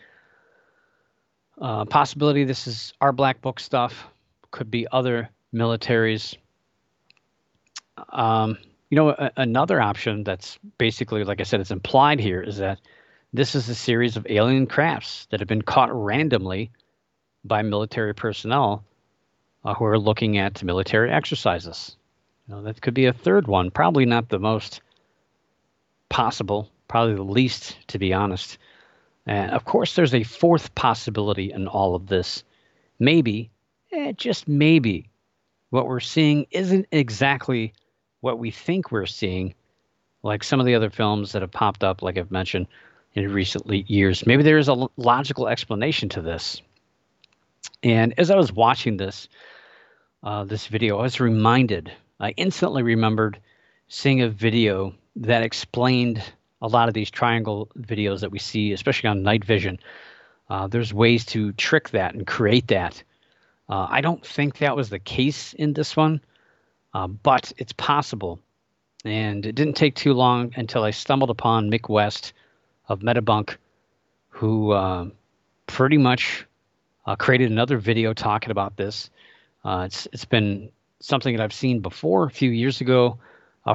uh, 1.59 1.85
possibility 1.85 2.43
this 2.43 2.67
is 2.67 2.93
our 3.01 3.11
black 3.11 3.41
book 3.41 3.59
stuff, 3.59 4.07
could 4.49 4.71
be 4.71 4.87
other 4.91 5.29
militaries. 5.53 6.35
Um, 8.09 8.57
you 8.89 8.95
know, 8.95 9.09
a, 9.09 9.31
another 9.37 9.79
option 9.81 10.23
that's 10.23 10.57
basically, 10.77 11.23
like 11.23 11.39
I 11.39 11.43
said, 11.43 11.59
it's 11.59 11.71
implied 11.71 12.19
here 12.19 12.41
is 12.41 12.57
that 12.57 12.79
this 13.33 13.55
is 13.55 13.69
a 13.69 13.75
series 13.75 14.17
of 14.17 14.25
alien 14.29 14.65
crafts 14.65 15.27
that 15.29 15.39
have 15.39 15.47
been 15.47 15.61
caught 15.61 15.89
randomly 15.93 16.71
by 17.43 17.61
military 17.61 18.13
personnel 18.13 18.83
uh, 19.63 19.73
who 19.73 19.85
are 19.85 19.99
looking 19.99 20.37
at 20.37 20.63
military 20.63 21.11
exercises. 21.11 21.95
Know, 22.51 22.61
that 22.63 22.81
could 22.81 22.93
be 22.93 23.05
a 23.05 23.13
third 23.13 23.47
one, 23.47 23.71
probably 23.71 24.05
not 24.05 24.27
the 24.27 24.37
most 24.37 24.81
possible, 26.09 26.69
probably 26.89 27.15
the 27.15 27.23
least, 27.23 27.77
to 27.87 27.97
be 27.97 28.13
honest. 28.13 28.57
And 29.25 29.51
of 29.51 29.63
course, 29.63 29.95
there's 29.95 30.13
a 30.13 30.23
fourth 30.23 30.75
possibility 30.75 31.53
in 31.53 31.67
all 31.69 31.95
of 31.95 32.07
this. 32.07 32.43
Maybe, 32.99 33.49
eh, 33.93 34.11
just 34.17 34.49
maybe, 34.49 35.09
what 35.69 35.87
we're 35.87 36.01
seeing 36.01 36.45
isn't 36.51 36.87
exactly 36.91 37.73
what 38.19 38.37
we 38.37 38.51
think 38.51 38.91
we're 38.91 39.05
seeing, 39.05 39.53
like 40.21 40.43
some 40.43 40.59
of 40.59 40.65
the 40.65 40.75
other 40.75 40.89
films 40.89 41.31
that 41.31 41.41
have 41.41 41.51
popped 41.51 41.85
up, 41.85 42.01
like 42.01 42.17
I've 42.17 42.31
mentioned 42.31 42.67
in 43.13 43.31
recent 43.31 43.65
years. 43.89 44.25
Maybe 44.25 44.43
there 44.43 44.57
is 44.57 44.67
a 44.67 44.89
logical 44.97 45.47
explanation 45.47 46.09
to 46.09 46.21
this. 46.21 46.61
And 47.81 48.13
as 48.17 48.29
I 48.29 48.35
was 48.35 48.51
watching 48.51 48.97
this, 48.97 49.29
uh, 50.21 50.43
this 50.43 50.67
video, 50.67 50.99
I 50.99 51.03
was 51.03 51.21
reminded, 51.21 51.93
I 52.21 52.35
instantly 52.37 52.83
remembered 52.83 53.39
seeing 53.87 54.21
a 54.21 54.29
video 54.29 54.93
that 55.15 55.41
explained 55.41 56.23
a 56.61 56.67
lot 56.67 56.87
of 56.87 56.93
these 56.93 57.09
triangle 57.09 57.67
videos 57.75 58.19
that 58.19 58.31
we 58.31 58.37
see, 58.37 58.73
especially 58.73 59.09
on 59.09 59.23
night 59.23 59.43
vision. 59.43 59.79
Uh, 60.47 60.67
there's 60.67 60.93
ways 60.93 61.25
to 61.25 61.51
trick 61.53 61.89
that 61.89 62.13
and 62.13 62.27
create 62.27 62.67
that. 62.67 63.01
Uh, 63.67 63.87
I 63.89 64.01
don't 64.01 64.23
think 64.23 64.59
that 64.59 64.75
was 64.75 64.89
the 64.89 64.99
case 64.99 65.53
in 65.53 65.73
this 65.73 65.97
one, 65.97 66.21
uh, 66.93 67.07
but 67.07 67.51
it's 67.57 67.73
possible. 67.73 68.39
And 69.03 69.43
it 69.43 69.55
didn't 69.55 69.73
take 69.73 69.95
too 69.95 70.13
long 70.13 70.53
until 70.55 70.83
I 70.83 70.91
stumbled 70.91 71.31
upon 71.31 71.71
Mick 71.71 71.89
West 71.89 72.33
of 72.87 72.99
Metabunk, 72.99 73.55
who 74.29 74.71
uh, 74.71 75.07
pretty 75.65 75.97
much 75.97 76.45
uh, 77.07 77.15
created 77.15 77.49
another 77.49 77.79
video 77.79 78.13
talking 78.13 78.51
about 78.51 78.77
this. 78.77 79.09
Uh, 79.63 79.85
it's 79.87 80.07
it's 80.11 80.25
been 80.25 80.71
something 81.01 81.35
that 81.35 81.43
I've 81.43 81.53
seen 81.53 81.81
before 81.81 82.25
a 82.25 82.31
few 82.31 82.49
years 82.49 82.81
ago 82.81 83.17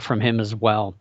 from 0.01 0.21
him 0.21 0.41
as 0.41 0.55
well. 0.55 0.95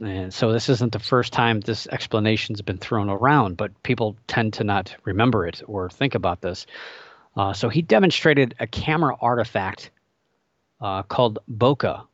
And 0.00 0.32
so 0.32 0.52
this 0.52 0.68
isn't 0.68 0.92
the 0.92 0.98
first 0.98 1.32
time 1.32 1.60
this 1.60 1.86
explanation's 1.88 2.62
been 2.62 2.78
thrown 2.78 3.10
around, 3.10 3.56
but 3.56 3.82
people 3.82 4.16
tend 4.26 4.54
to 4.54 4.64
not 4.64 4.94
remember 5.04 5.46
it 5.46 5.62
or 5.66 5.90
think 5.90 6.14
about 6.14 6.40
this. 6.40 6.66
Uh, 7.36 7.52
so 7.52 7.68
he 7.68 7.82
demonstrated 7.82 8.54
a 8.60 8.66
camera 8.66 9.16
artifact 9.20 9.90
uh, 10.80 11.02
called 11.02 11.40
bokeh. 11.50 12.06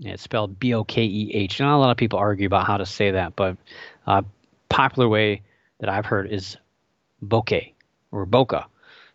It's 0.00 0.22
spelled 0.22 0.58
B 0.58 0.74
O 0.74 0.84
K 0.84 1.04
E 1.04 1.32
H. 1.34 1.60
Not 1.60 1.76
a 1.76 1.78
lot 1.78 1.90
of 1.90 1.96
people 1.96 2.18
argue 2.18 2.46
about 2.46 2.66
how 2.66 2.78
to 2.78 2.86
say 2.86 3.10
that, 3.12 3.36
but 3.36 3.56
uh, 4.06 4.22
popular 4.68 5.08
way 5.08 5.42
that 5.80 5.90
I've 5.90 6.06
heard 6.06 6.32
is 6.32 6.56
bokeh 7.24 7.72
or 8.10 8.26
bokeh. 8.26 8.64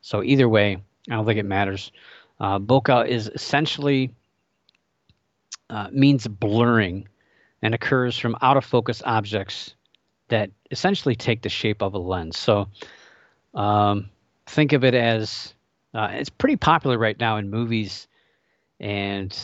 So 0.01 0.21
either 0.21 0.47
way, 0.47 0.77
I 1.09 1.13
don't 1.15 1.25
think 1.25 1.39
it 1.39 1.45
matters. 1.45 1.91
Uh, 2.39 2.59
bokeh 2.59 3.07
is 3.07 3.27
essentially 3.33 4.13
uh, 5.69 5.87
means 5.91 6.27
blurring 6.27 7.07
and 7.61 7.73
occurs 7.73 8.17
from 8.17 8.35
out 8.41 8.57
of 8.57 8.65
focus 8.65 9.01
objects 9.05 9.73
that 10.27 10.49
essentially 10.71 11.15
take 11.15 11.41
the 11.41 11.49
shape 11.49 11.81
of 11.81 11.93
a 11.93 11.97
lens. 11.97 12.37
So 12.37 12.67
um, 13.53 14.09
think 14.47 14.73
of 14.73 14.83
it 14.83 14.93
as 14.93 15.53
uh, 15.93 16.09
it's 16.11 16.29
pretty 16.29 16.57
popular 16.57 16.97
right 16.97 17.19
now 17.19 17.37
in 17.37 17.49
movies 17.49 18.07
and 18.79 19.37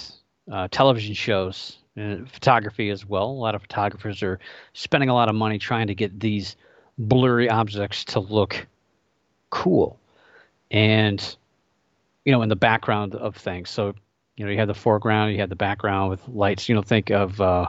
uh, 0.52 0.68
television 0.70 1.14
shows 1.14 1.78
and 1.96 2.30
photography 2.30 2.90
as 2.90 3.06
well. 3.06 3.26
A 3.26 3.32
lot 3.32 3.56
of 3.56 3.62
photographers 3.62 4.22
are 4.22 4.40
spending 4.74 5.10
a 5.10 5.14
lot 5.14 5.30
of 5.30 5.36
money 5.36 5.60
trying 5.60 5.88
to 5.88 5.96
get 5.96 6.20
these 6.20 6.56
blurry 6.98 7.50
objects 7.50 8.04
to 8.06 8.20
look 8.20 8.68
cool 9.50 10.00
and 10.70 11.36
you 12.26 12.32
know 12.32 12.42
in 12.42 12.50
the 12.50 12.56
background 12.56 13.16
of 13.16 13.36
things 13.36 13.70
so 13.70 13.94
you 14.42 14.46
know, 14.46 14.52
you 14.52 14.58
have 14.58 14.68
the 14.68 14.74
foreground, 14.74 15.34
you 15.34 15.40
have 15.40 15.50
the 15.50 15.56
background 15.56 16.10
with 16.10 16.28
lights. 16.28 16.68
You 16.68 16.76
know, 16.76 16.82
think 16.82 17.12
of 17.12 17.40
uh, 17.40 17.68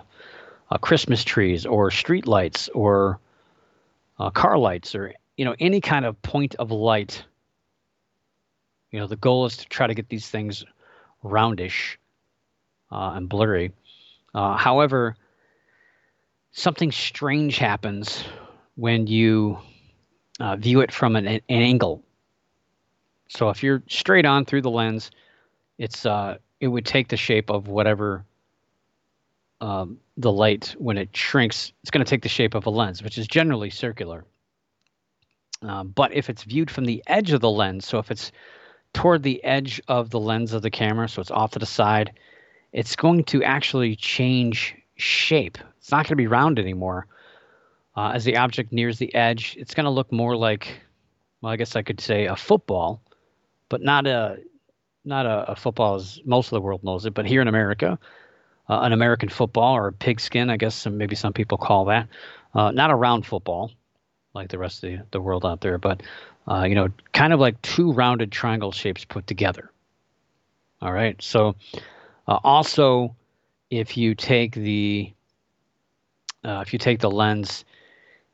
uh, 0.70 0.78
Christmas 0.78 1.24
trees 1.24 1.66
or 1.66 1.90
street 1.90 2.26
lights 2.26 2.68
or 2.70 3.18
uh, 4.18 4.30
car 4.30 4.56
lights 4.56 4.94
or 4.94 5.12
you 5.36 5.44
know 5.44 5.54
any 5.58 5.80
kind 5.80 6.06
of 6.06 6.20
point 6.22 6.54
of 6.54 6.70
light. 6.70 7.24
You 8.90 9.00
know, 9.00 9.06
the 9.06 9.16
goal 9.16 9.46
is 9.46 9.58
to 9.58 9.68
try 9.68 9.86
to 9.86 9.94
get 9.94 10.08
these 10.08 10.28
things 10.28 10.64
roundish 11.22 11.98
uh, 12.90 13.12
and 13.16 13.28
blurry. 13.28 13.72
Uh, 14.34 14.56
however, 14.56 15.16
something 16.52 16.92
strange 16.92 17.58
happens 17.58 18.24
when 18.76 19.06
you 19.06 19.58
uh, 20.40 20.56
view 20.56 20.80
it 20.80 20.90
from 20.90 21.16
an, 21.16 21.26
an, 21.26 21.42
angle. 21.48 22.02
So 23.34 23.48
if 23.48 23.62
you're 23.62 23.82
straight 23.88 24.26
on 24.26 24.44
through 24.44 24.60
the 24.60 24.70
lens, 24.70 25.10
it's 25.78 26.04
uh, 26.04 26.36
it 26.60 26.68
would 26.68 26.84
take 26.84 27.08
the 27.08 27.16
shape 27.16 27.50
of 27.50 27.66
whatever 27.66 28.24
um, 29.62 29.98
the 30.18 30.30
light 30.30 30.74
when 30.78 30.98
it 30.98 31.16
shrinks. 31.16 31.72
It's 31.80 31.90
going 31.90 32.04
to 32.04 32.10
take 32.10 32.22
the 32.22 32.28
shape 32.28 32.54
of 32.54 32.66
a 32.66 32.70
lens, 32.70 33.02
which 33.02 33.16
is 33.16 33.26
generally 33.26 33.70
circular. 33.70 34.26
Uh, 35.66 35.84
but 35.84 36.12
if 36.12 36.28
it's 36.28 36.42
viewed 36.42 36.70
from 36.70 36.84
the 36.84 37.02
edge 37.06 37.32
of 37.32 37.40
the 37.40 37.50
lens, 37.50 37.86
so 37.86 37.98
if 37.98 38.10
it's 38.10 38.32
toward 38.92 39.22
the 39.22 39.42
edge 39.44 39.80
of 39.88 40.10
the 40.10 40.20
lens 40.20 40.52
of 40.52 40.60
the 40.60 40.70
camera, 40.70 41.08
so 41.08 41.22
it's 41.22 41.30
off 41.30 41.52
to 41.52 41.58
the 41.58 41.64
side, 41.66 42.12
it's 42.72 42.96
going 42.96 43.24
to 43.24 43.42
actually 43.42 43.96
change 43.96 44.74
shape. 44.96 45.56
It's 45.78 45.90
not 45.90 46.04
going 46.04 46.10
to 46.10 46.16
be 46.16 46.26
round 46.26 46.58
anymore. 46.58 47.06
Uh, 47.96 48.10
as 48.10 48.24
the 48.24 48.36
object 48.36 48.72
nears 48.72 48.98
the 48.98 49.14
edge, 49.14 49.56
it's 49.58 49.72
going 49.72 49.84
to 49.84 49.90
look 49.90 50.12
more 50.12 50.36
like, 50.36 50.82
well, 51.40 51.52
I 51.52 51.56
guess 51.56 51.76
I 51.76 51.82
could 51.82 52.00
say 52.00 52.26
a 52.26 52.36
football, 52.36 53.00
but 53.72 53.80
not 53.80 54.06
a 54.06 54.36
not 55.02 55.24
a, 55.24 55.52
a 55.52 55.56
football 55.56 55.94
as 55.94 56.20
most 56.26 56.48
of 56.48 56.50
the 56.50 56.60
world 56.60 56.84
knows 56.84 57.06
it. 57.06 57.14
But 57.14 57.24
here 57.24 57.40
in 57.40 57.48
America, 57.48 57.98
uh, 58.68 58.80
an 58.80 58.92
American 58.92 59.30
football 59.30 59.74
or 59.74 59.90
pigskin, 59.90 60.50
I 60.50 60.58
guess 60.58 60.74
some, 60.74 60.98
maybe 60.98 61.16
some 61.16 61.32
people 61.32 61.56
call 61.56 61.86
that, 61.86 62.08
uh, 62.54 62.70
not 62.70 62.90
a 62.90 62.94
round 62.94 63.24
football 63.24 63.72
like 64.34 64.50
the 64.50 64.58
rest 64.58 64.84
of 64.84 64.90
the, 64.90 64.98
the 65.10 65.20
world 65.20 65.46
out 65.46 65.62
there, 65.62 65.78
but 65.78 66.02
uh, 66.46 66.64
you 66.64 66.74
know, 66.74 66.88
kind 67.14 67.32
of 67.32 67.40
like 67.40 67.60
two 67.62 67.92
rounded 67.92 68.30
triangle 68.30 68.72
shapes 68.72 69.06
put 69.06 69.26
together. 69.26 69.70
All 70.82 70.92
right, 70.92 71.20
so 71.22 71.56
uh, 72.28 72.38
also, 72.44 73.16
if 73.70 73.96
you 73.96 74.14
take 74.14 74.54
the 74.54 75.12
uh, 76.44 76.62
if 76.66 76.74
you 76.74 76.78
take 76.78 77.00
the 77.00 77.10
lens 77.10 77.64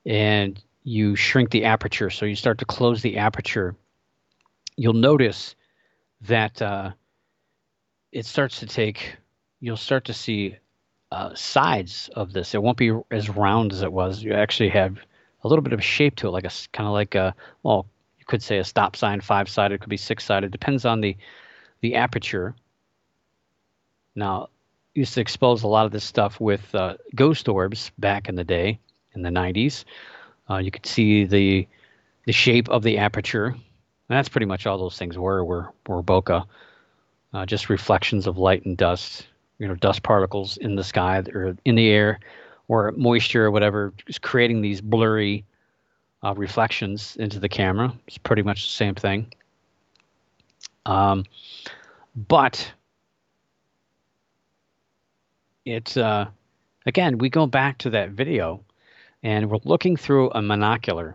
and 0.05 0.61
you 0.83 1.15
shrink 1.15 1.51
the 1.51 1.67
aperture, 1.67 2.11
so 2.11 2.27
you 2.27 2.35
start 2.35 2.59
to 2.59 2.65
close 2.65 3.03
the 3.03 3.19
aperture, 3.19 3.77
you'll 4.79 4.95
notice 4.95 5.55
that 6.23 6.61
uh, 6.63 6.93
it 8.13 8.27
starts 8.27 8.61
to 8.61 8.67
take. 8.67 9.17
You'll 9.61 9.77
start 9.77 10.05
to 10.07 10.15
see 10.15 10.57
uh, 11.13 11.35
sides 11.35 12.09
of 12.15 12.33
this. 12.33 12.55
It 12.55 12.63
won't 12.63 12.79
be 12.79 12.93
as 13.11 13.29
round 13.29 13.73
as 13.73 13.83
it 13.83 13.93
was. 13.93 14.23
You 14.23 14.33
actually 14.33 14.71
have 14.71 14.99
a 15.45 15.49
little 15.49 15.63
bit 15.63 15.73
of 15.73 15.85
shape 15.85 16.17
to 16.17 16.29
it, 16.29 16.31
like 16.31 16.45
a 16.45 16.53
kind 16.73 16.87
of 16.87 16.93
like 16.93 17.15
a 17.15 17.35
well, 17.63 17.87
you 18.19 18.25
could 18.27 18.43
say 18.43 18.59
a 18.59 18.65
stop 18.65 18.97
sign, 18.97 19.21
five 19.21 19.49
sided, 19.49 19.81
could 19.81 19.91
be 19.91 19.97
six 19.97 20.25
sided. 20.25 20.51
Depends 20.51 20.85
on 20.85 21.01
the 21.01 21.17
the 21.81 21.95
aperture 21.95 22.55
now, 24.19 24.49
used 24.95 25.15
to 25.15 25.21
expose 25.21 25.63
a 25.63 25.69
lot 25.69 25.87
of 25.87 25.93
this 25.93 26.03
stuff 26.03 26.41
with 26.41 26.75
uh, 26.75 26.97
ghost 27.15 27.49
orbs 27.49 27.93
back 27.99 28.29
in 28.29 28.35
the 28.35 28.43
day, 28.43 28.81
in 29.15 29.23
the 29.23 29.31
90s. 29.31 29.85
Uh, 30.51 30.57
you 30.57 30.71
could 30.71 30.87
see 30.87 31.25
the 31.25 31.67
the 32.27 32.33
shape 32.33 32.69
of 32.69 32.83
the 32.83 32.99
aperture. 32.99 33.55
And 34.09 34.17
that's 34.17 34.29
pretty 34.29 34.47
much 34.47 34.67
all 34.67 34.79
those 34.79 34.99
things 34.99 35.19
were 35.19 35.45
were 35.45 35.73
were 35.87 36.03
bokeh, 36.03 36.47
uh, 37.35 37.47
just 37.47 37.69
reflections 37.69 38.27
of 38.27 38.39
light 38.39 38.65
and 38.65 38.77
dust. 38.77 39.27
You 39.59 39.67
know, 39.69 39.75
dust 39.75 40.03
particles 40.03 40.57
in 40.57 40.77
the 40.77 40.85
sky 40.85 41.23
or 41.35 41.57
in 41.65 41.75
the 41.75 41.89
air, 41.89 42.21
or 42.69 42.93
moisture 42.97 43.47
or 43.47 43.51
whatever, 43.51 43.93
just 44.07 44.23
creating 44.23 44.61
these 44.61 44.81
blurry 44.81 45.45
uh, 46.23 46.35
reflections 46.37 47.17
into 47.17 47.41
the 47.41 47.49
camera. 47.49 47.93
It's 48.07 48.19
pretty 48.19 48.43
much 48.43 48.65
the 48.65 48.71
same 48.71 48.95
thing. 48.95 49.33
Um, 50.87 51.25
but 52.15 52.73
it's 55.65 55.97
uh, 55.97 56.27
again, 56.87 57.19
we 57.19 57.29
go 57.31 57.47
back 57.47 57.79
to 57.79 57.91
that 57.91 58.11
video 58.11 58.65
and 59.23 59.51
we're 59.51 59.59
looking 59.65 59.97
through 59.97 60.31
a 60.31 60.41
monocular, 60.41 61.15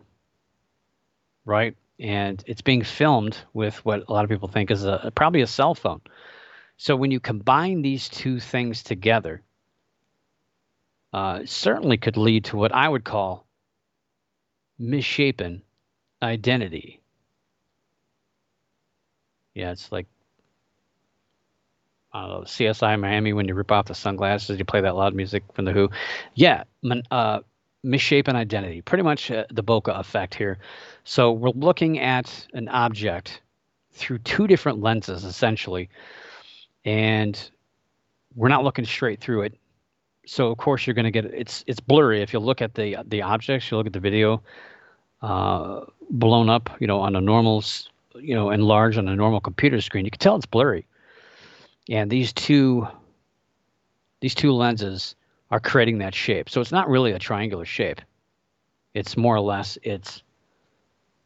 right? 1.45 1.75
And 1.99 2.43
it's 2.47 2.61
being 2.61 2.83
filmed 2.83 3.37
with 3.53 3.83
what 3.85 4.03
a 4.07 4.11
lot 4.11 4.23
of 4.23 4.29
people 4.29 4.47
think 4.47 4.71
is 4.71 4.83
a, 4.83 5.11
probably 5.15 5.41
a 5.41 5.47
cell 5.47 5.75
phone. 5.75 6.01
So 6.77 6.95
when 6.95 7.11
you 7.11 7.19
combine 7.19 7.81
these 7.81 8.09
two 8.09 8.39
things 8.39 8.83
together, 8.83 9.41
uh, 11.13 11.41
certainly 11.45 11.97
could 11.97 12.17
lead 12.17 12.45
to 12.45 12.57
what 12.57 12.73
I 12.73 12.89
would 12.89 13.03
call 13.03 13.45
misshapen 14.79 15.61
identity. 16.21 17.01
Yeah, 19.53 19.71
it's 19.71 19.91
like 19.91 20.07
uh, 22.13 22.41
CSI 22.41 22.99
Miami 22.99 23.33
when 23.33 23.47
you 23.47 23.53
rip 23.53 23.71
off 23.71 23.85
the 23.85 23.95
sunglasses, 23.95 24.57
you 24.57 24.65
play 24.65 24.81
that 24.81 24.95
loud 24.95 25.13
music 25.13 25.43
from 25.53 25.65
the 25.65 25.73
Who. 25.73 25.89
Yeah, 26.33 26.63
uh, 27.11 27.39
misshapen 27.83 28.35
identity, 28.35 28.81
pretty 28.81 29.03
much 29.03 29.29
uh, 29.29 29.45
the 29.51 29.63
bokeh 29.63 29.97
effect 29.99 30.35
here. 30.35 30.57
So 31.03 31.31
we're 31.31 31.49
looking 31.49 31.99
at 31.99 32.47
an 32.53 32.69
object 32.69 33.41
through 33.91 34.19
two 34.19 34.47
different 34.47 34.81
lenses 34.81 35.23
essentially, 35.23 35.89
and 36.85 37.49
we're 38.35 38.49
not 38.49 38.63
looking 38.63 38.85
straight 38.85 39.19
through 39.19 39.43
it. 39.43 39.57
So 40.25 40.47
of 40.47 40.57
course 40.57 40.87
you're 40.87 40.93
going 40.93 41.05
to 41.05 41.11
get 41.11 41.25
it's 41.25 41.63
it's 41.67 41.79
blurry. 41.79 42.21
If 42.21 42.33
you 42.33 42.39
look 42.39 42.61
at 42.61 42.75
the 42.75 42.97
the 43.05 43.21
objects, 43.21 43.69
you 43.69 43.77
look 43.77 43.87
at 43.87 43.93
the 43.93 43.99
video 43.99 44.41
uh, 45.21 45.81
blown 46.09 46.49
up, 46.49 46.69
you 46.79 46.87
know, 46.87 46.99
on 47.01 47.15
a 47.15 47.21
normal, 47.21 47.63
you 48.15 48.33
know, 48.33 48.49
enlarged 48.49 48.97
on 48.97 49.07
a 49.07 49.15
normal 49.15 49.41
computer 49.41 49.81
screen, 49.81 50.05
you 50.05 50.11
can 50.11 50.19
tell 50.19 50.35
it's 50.35 50.45
blurry 50.45 50.85
and 51.89 52.09
these 52.09 52.31
two 52.33 52.87
these 54.21 54.35
two 54.35 54.53
lenses 54.53 55.15
are 55.53 55.59
creating 55.59 55.99
that 55.99 56.15
shape. 56.15 56.49
So 56.49 56.61
it's 56.61 56.71
not 56.71 56.89
really 56.89 57.11
a 57.11 57.19
triangular 57.19 57.63
shape. 57.63 58.01
It's 58.95 59.15
more 59.15 59.35
or 59.35 59.39
less 59.39 59.77
it's 59.83 60.23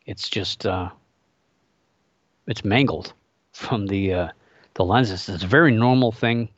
it's 0.05 0.27
just 0.27 0.65
uh, 0.65 0.89
it's 2.45 2.65
mangled 2.65 3.13
from 3.53 3.87
the 3.87 4.13
uh, 4.13 4.27
the 4.73 4.83
lenses. 4.83 5.29
It's 5.29 5.45
a 5.45 5.47
very 5.47 5.71
normal 5.71 6.11
thing 6.11 6.49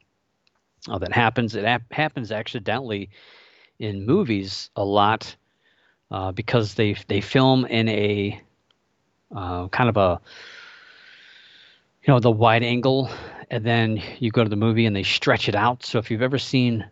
uh, 0.89 0.97
that 0.97 1.13
happens. 1.13 1.53
It 1.53 1.63
ap- 1.63 1.93
happens 1.93 2.31
accidentally 2.31 3.11
in 3.77 4.03
movies 4.03 4.71
a 4.75 4.83
lot 4.83 5.35
uh, 6.09 6.31
because 6.31 6.73
they 6.73 6.95
they 7.07 7.21
film 7.21 7.65
in 7.65 7.87
a 7.87 8.41
uh, 9.35 9.67
kind 9.67 9.89
of 9.89 9.97
a 9.97 10.19
you 12.03 12.11
know 12.11 12.19
the 12.19 12.31
wide 12.31 12.63
angle 12.63 13.11
and 13.51 13.63
then 13.63 14.01
you 14.17 14.31
go 14.31 14.43
to 14.43 14.49
the 14.49 14.55
movie 14.55 14.87
and 14.87 14.95
they 14.95 15.03
stretch 15.03 15.47
it 15.47 15.55
out. 15.55 15.85
So 15.85 15.99
if 15.99 16.09
you've 16.09 16.23
ever 16.23 16.39
seen 16.39 16.89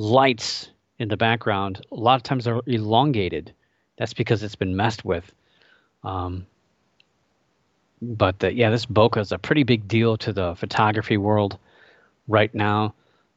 lights 0.00 0.70
in 0.98 1.08
the 1.08 1.16
background, 1.16 1.84
a 1.92 1.94
lot 1.94 2.14
of 2.14 2.22
times 2.22 2.44
they're 2.44 2.60
elongated. 2.66 3.52
That's 3.98 4.14
because 4.14 4.42
it's 4.42 4.54
been 4.54 4.74
messed 4.74 5.04
with. 5.04 5.30
Um, 6.02 6.46
but 8.00 8.38
the, 8.38 8.52
yeah, 8.52 8.70
this 8.70 8.86
bokeh 8.86 9.20
is 9.20 9.30
a 9.30 9.38
pretty 9.38 9.62
big 9.62 9.86
deal 9.86 10.16
to 10.16 10.32
the 10.32 10.54
photography 10.54 11.18
world 11.18 11.58
right 12.28 12.54
now, 12.54 12.94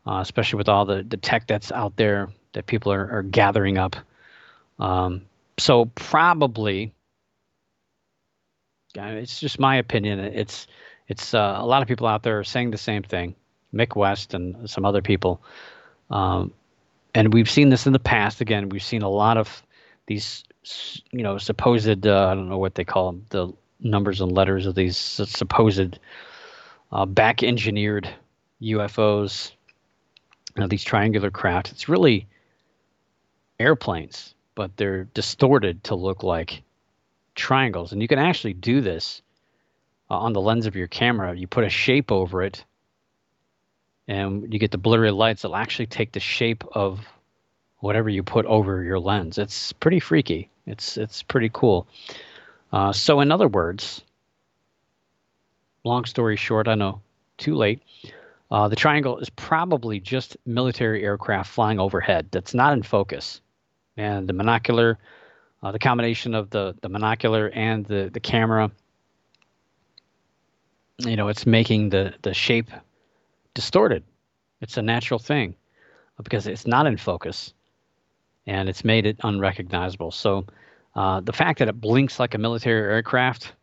uh, 0.07 0.19
especially 0.21 0.57
with 0.57 0.69
all 0.69 0.85
the, 0.85 1.03
the 1.03 1.17
tech 1.17 1.47
that's 1.47 1.69
out 1.73 1.97
there 1.97 2.29
that 2.53 2.65
people 2.65 2.93
are, 2.93 3.11
are 3.11 3.23
gathering 3.23 3.77
up. 3.77 3.97
Um, 4.79 5.23
so 5.59 5.85
probably, 5.95 6.93
it's 8.95 9.39
just 9.41 9.59
my 9.59 9.75
opinion. 9.75 10.19
It's 10.19 10.67
it's 11.09 11.33
uh, 11.33 11.57
a 11.59 11.65
lot 11.65 11.81
of 11.81 11.87
people 11.89 12.07
out 12.07 12.23
there 12.23 12.39
are 12.39 12.43
saying 12.43 12.71
the 12.71 12.77
same 12.77 13.03
thing. 13.03 13.35
Mick 13.73 13.95
West 13.95 14.33
and 14.33 14.69
some 14.69 14.85
other 14.85 15.01
people, 15.01 15.41
um, 16.13 16.53
and 17.15 17.33
we've 17.33 17.49
seen 17.49 17.69
this 17.69 17.87
in 17.87 17.93
the 17.93 17.99
past. 17.99 18.39
Again, 18.39 18.69
we've 18.69 18.83
seen 18.83 19.01
a 19.01 19.09
lot 19.09 19.35
of 19.35 19.63
these, 20.05 20.43
you 21.11 21.23
know, 21.23 21.39
supposed 21.39 22.05
uh, 22.05 22.27
I 22.27 22.35
don't 22.35 22.49
know 22.49 22.59
what 22.59 22.75
they 22.75 22.83
call 22.85 23.11
them, 23.11 23.25
the 23.29 23.51
numbers 23.79 24.21
and 24.21 24.31
letters 24.31 24.67
of 24.67 24.75
these 24.75 24.95
supposed 24.95 25.97
uh, 26.91 27.05
back 27.07 27.41
engineered 27.41 28.07
UFOs, 28.61 29.51
you 30.55 30.61
know, 30.61 30.67
these 30.67 30.83
triangular 30.83 31.31
craft. 31.31 31.71
It's 31.71 31.89
really 31.89 32.27
airplanes, 33.59 34.35
but 34.53 34.77
they're 34.77 35.05
distorted 35.05 35.83
to 35.85 35.95
look 35.95 36.21
like 36.21 36.61
triangles, 37.33 37.91
and 37.91 38.03
you 38.03 38.07
can 38.07 38.19
actually 38.19 38.53
do 38.53 38.81
this 38.81 39.23
uh, 40.11 40.17
on 40.19 40.33
the 40.33 40.41
lens 40.41 40.67
of 40.67 40.75
your 40.75 40.87
camera. 40.87 41.35
You 41.35 41.47
put 41.47 41.63
a 41.63 41.69
shape 41.69 42.11
over 42.11 42.43
it, 42.43 42.63
and 44.07 44.51
you 44.51 44.59
get 44.59 44.71
the 44.71 44.77
blurry 44.77 45.11
lights 45.11 45.41
that'll 45.41 45.55
actually 45.55 45.87
take 45.87 46.11
the 46.11 46.19
shape 46.19 46.63
of 46.73 47.07
whatever 47.79 48.09
you 48.09 48.23
put 48.23 48.45
over 48.45 48.83
your 48.83 48.99
lens. 48.99 49.37
It's 49.37 49.73
pretty 49.73 49.99
freaky. 49.99 50.49
It's 50.65 50.97
it's 50.97 51.23
pretty 51.23 51.49
cool. 51.53 51.87
Uh, 52.71 52.91
so, 52.93 53.19
in 53.19 53.31
other 53.31 53.47
words, 53.47 54.01
long 55.83 56.05
story 56.05 56.35
short, 56.35 56.67
I 56.67 56.75
know 56.75 57.01
too 57.37 57.55
late. 57.55 57.81
Uh, 58.49 58.67
the 58.67 58.75
triangle 58.75 59.17
is 59.17 59.29
probably 59.31 59.99
just 59.99 60.37
military 60.45 61.03
aircraft 61.03 61.49
flying 61.49 61.79
overhead. 61.79 62.27
That's 62.31 62.53
not 62.53 62.73
in 62.73 62.83
focus, 62.83 63.41
and 63.97 64.27
the 64.27 64.33
monocular, 64.33 64.97
uh, 65.61 65.71
the 65.71 65.79
combination 65.79 66.35
of 66.35 66.49
the 66.49 66.75
the 66.81 66.89
monocular 66.89 67.51
and 67.53 67.85
the 67.85 68.09
the 68.13 68.19
camera 68.19 68.71
you 70.99 71.15
know, 71.15 71.27
it's 71.27 71.45
making 71.45 71.89
the 71.89 72.13
the 72.21 72.33
shape 72.33 72.69
distorted. 73.53 74.03
It's 74.61 74.77
a 74.77 74.81
natural 74.81 75.19
thing 75.19 75.55
because 76.23 76.47
it's 76.47 76.67
not 76.67 76.87
in 76.87 76.97
focus, 76.97 77.53
and 78.47 78.69
it's 78.69 78.83
made 78.83 79.05
it 79.05 79.17
unrecognizable. 79.23 80.11
So 80.11 80.45
uh, 80.95 81.19
the 81.21 81.33
fact 81.33 81.59
that 81.59 81.67
it 81.67 81.81
blinks 81.81 82.19
like 82.19 82.33
a 82.33 82.37
military 82.37 82.93
aircraft, 82.93 83.53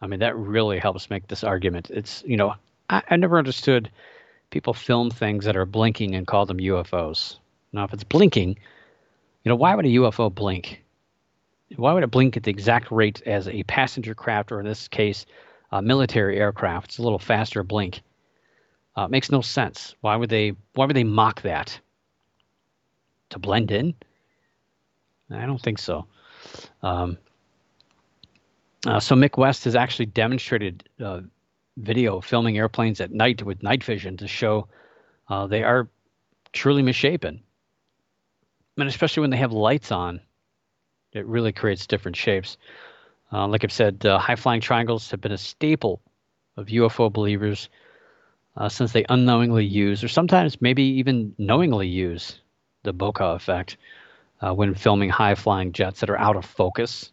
I 0.00 0.06
mean, 0.06 0.20
that 0.20 0.36
really 0.36 0.78
helps 0.78 1.10
make 1.10 1.28
this 1.28 1.44
argument. 1.44 1.90
It's 1.90 2.22
you 2.26 2.36
know, 2.36 2.54
I, 2.90 3.02
I 3.10 3.16
never 3.16 3.38
understood 3.38 3.90
people 4.50 4.74
film 4.74 5.10
things 5.10 5.44
that 5.44 5.56
are 5.56 5.64
blinking 5.64 6.14
and 6.14 6.26
call 6.26 6.44
them 6.44 6.58
UFOs. 6.58 7.36
Now, 7.72 7.84
if 7.84 7.92
it's 7.92 8.04
blinking, 8.04 8.50
you 9.44 9.48
know, 9.48 9.56
why 9.56 9.74
would 9.74 9.86
a 9.86 9.90
UFO 9.90 10.32
blink? 10.32 10.82
Why 11.76 11.94
would 11.94 12.02
it 12.02 12.10
blink 12.10 12.36
at 12.36 12.42
the 12.42 12.50
exact 12.50 12.90
rate 12.90 13.22
as 13.24 13.48
a 13.48 13.62
passenger 13.62 14.14
craft, 14.14 14.52
or 14.52 14.60
in 14.60 14.66
this 14.66 14.88
case, 14.88 15.24
a 15.70 15.80
military 15.80 16.38
aircraft? 16.38 16.90
It's 16.90 16.98
a 16.98 17.02
little 17.02 17.18
faster 17.18 17.62
blink. 17.62 18.02
Uh, 18.94 19.08
makes 19.08 19.30
no 19.30 19.40
sense. 19.40 19.94
Why 20.00 20.16
would 20.16 20.30
they? 20.30 20.52
Why 20.74 20.86
would 20.86 20.96
they 20.96 21.04
mock 21.04 21.42
that? 21.42 21.78
To 23.30 23.38
blend 23.38 23.70
in? 23.70 23.94
I 25.30 25.46
don't 25.46 25.60
think 25.60 25.78
so. 25.78 26.06
Um, 26.82 27.16
uh, 28.86 29.00
so 29.00 29.14
Mick 29.14 29.38
West 29.38 29.64
has 29.64 29.74
actually 29.74 30.06
demonstrated 30.06 30.88
uh, 31.02 31.20
video 31.78 32.20
filming 32.20 32.58
airplanes 32.58 33.00
at 33.00 33.12
night 33.12 33.42
with 33.42 33.62
night 33.62 33.82
vision 33.82 34.16
to 34.18 34.28
show 34.28 34.68
uh, 35.28 35.46
they 35.46 35.62
are 35.62 35.88
truly 36.52 36.82
misshapen. 36.82 37.42
And 38.76 38.88
especially 38.88 39.22
when 39.22 39.30
they 39.30 39.36
have 39.36 39.52
lights 39.52 39.92
on, 39.92 40.20
it 41.12 41.26
really 41.26 41.52
creates 41.52 41.86
different 41.86 42.16
shapes. 42.16 42.56
Uh, 43.32 43.46
like 43.46 43.64
I've 43.64 43.72
said, 43.72 44.04
uh, 44.04 44.18
high 44.18 44.36
flying 44.36 44.60
triangles 44.60 45.10
have 45.10 45.20
been 45.20 45.32
a 45.32 45.38
staple 45.38 46.02
of 46.56 46.66
UFO 46.66 47.10
believers 47.10 47.68
uh, 48.56 48.68
since 48.68 48.92
they 48.92 49.04
unknowingly 49.08 49.64
use, 49.64 50.04
or 50.04 50.08
sometimes 50.08 50.60
maybe 50.60 50.82
even 50.82 51.34
knowingly 51.38 51.88
use, 51.88 52.40
the 52.82 52.92
bokeh 52.92 53.36
effect 53.36 53.76
uh, 54.40 54.52
when 54.52 54.74
filming 54.74 55.08
high 55.08 55.34
flying 55.34 55.72
jets 55.72 56.00
that 56.00 56.10
are 56.10 56.18
out 56.18 56.36
of 56.36 56.44
focus. 56.44 57.12